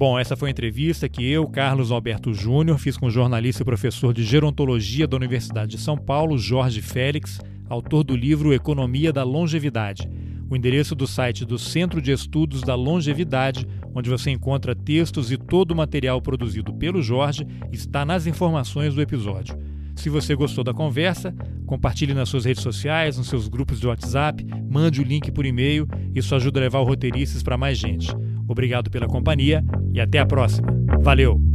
Bom, 0.01 0.17
essa 0.17 0.35
foi 0.35 0.49
a 0.49 0.51
entrevista 0.51 1.07
que 1.07 1.29
eu, 1.31 1.47
Carlos 1.47 1.91
Alberto 1.91 2.33
Júnior, 2.33 2.79
fiz 2.79 2.97
com 2.97 3.05
o 3.05 3.11
jornalista 3.11 3.61
e 3.61 3.65
professor 3.65 4.11
de 4.11 4.23
gerontologia 4.23 5.07
da 5.07 5.15
Universidade 5.15 5.71
de 5.71 5.77
São 5.77 5.95
Paulo, 5.95 6.39
Jorge 6.39 6.81
Félix, 6.81 7.39
autor 7.69 8.03
do 8.03 8.15
livro 8.15 8.51
Economia 8.51 9.13
da 9.13 9.23
Longevidade. 9.23 10.09
O 10.51 10.55
endereço 10.55 10.93
do 10.93 11.07
site 11.07 11.45
do 11.45 11.57
Centro 11.57 11.99
de 11.99 12.11
Estudos 12.11 12.61
da 12.61 12.75
Longevidade 12.75 13.65
onde 13.93 14.09
você 14.09 14.31
encontra 14.31 14.75
textos 14.75 15.31
e 15.31 15.37
todo 15.37 15.71
o 15.71 15.75
material 15.75 16.21
produzido 16.21 16.73
pelo 16.73 17.01
Jorge, 17.01 17.45
está 17.71 18.05
nas 18.05 18.25
informações 18.25 18.93
do 18.93 19.01
episódio. 19.01 19.57
Se 19.95 20.09
você 20.09 20.33
gostou 20.33 20.63
da 20.63 20.73
conversa, 20.73 21.35
compartilhe 21.65 22.13
nas 22.13 22.29
suas 22.29 22.45
redes 22.45 22.63
sociais, 22.63 23.17
nos 23.17 23.27
seus 23.27 23.47
grupos 23.47 23.79
de 23.79 23.87
WhatsApp, 23.87 24.45
mande 24.69 25.01
o 25.01 25.03
link 25.03 25.31
por 25.31 25.45
e-mail, 25.45 25.87
isso 26.15 26.33
ajuda 26.33 26.59
a 26.59 26.63
levar 26.63 26.79
o 26.79 26.85
Roteiristas 26.85 27.43
para 27.43 27.57
mais 27.57 27.77
gente. 27.77 28.11
Obrigado 28.47 28.89
pela 28.89 29.07
companhia 29.07 29.63
e 29.93 29.99
até 29.99 30.19
a 30.19 30.25
próxima. 30.25 30.67
Valeu! 31.01 31.50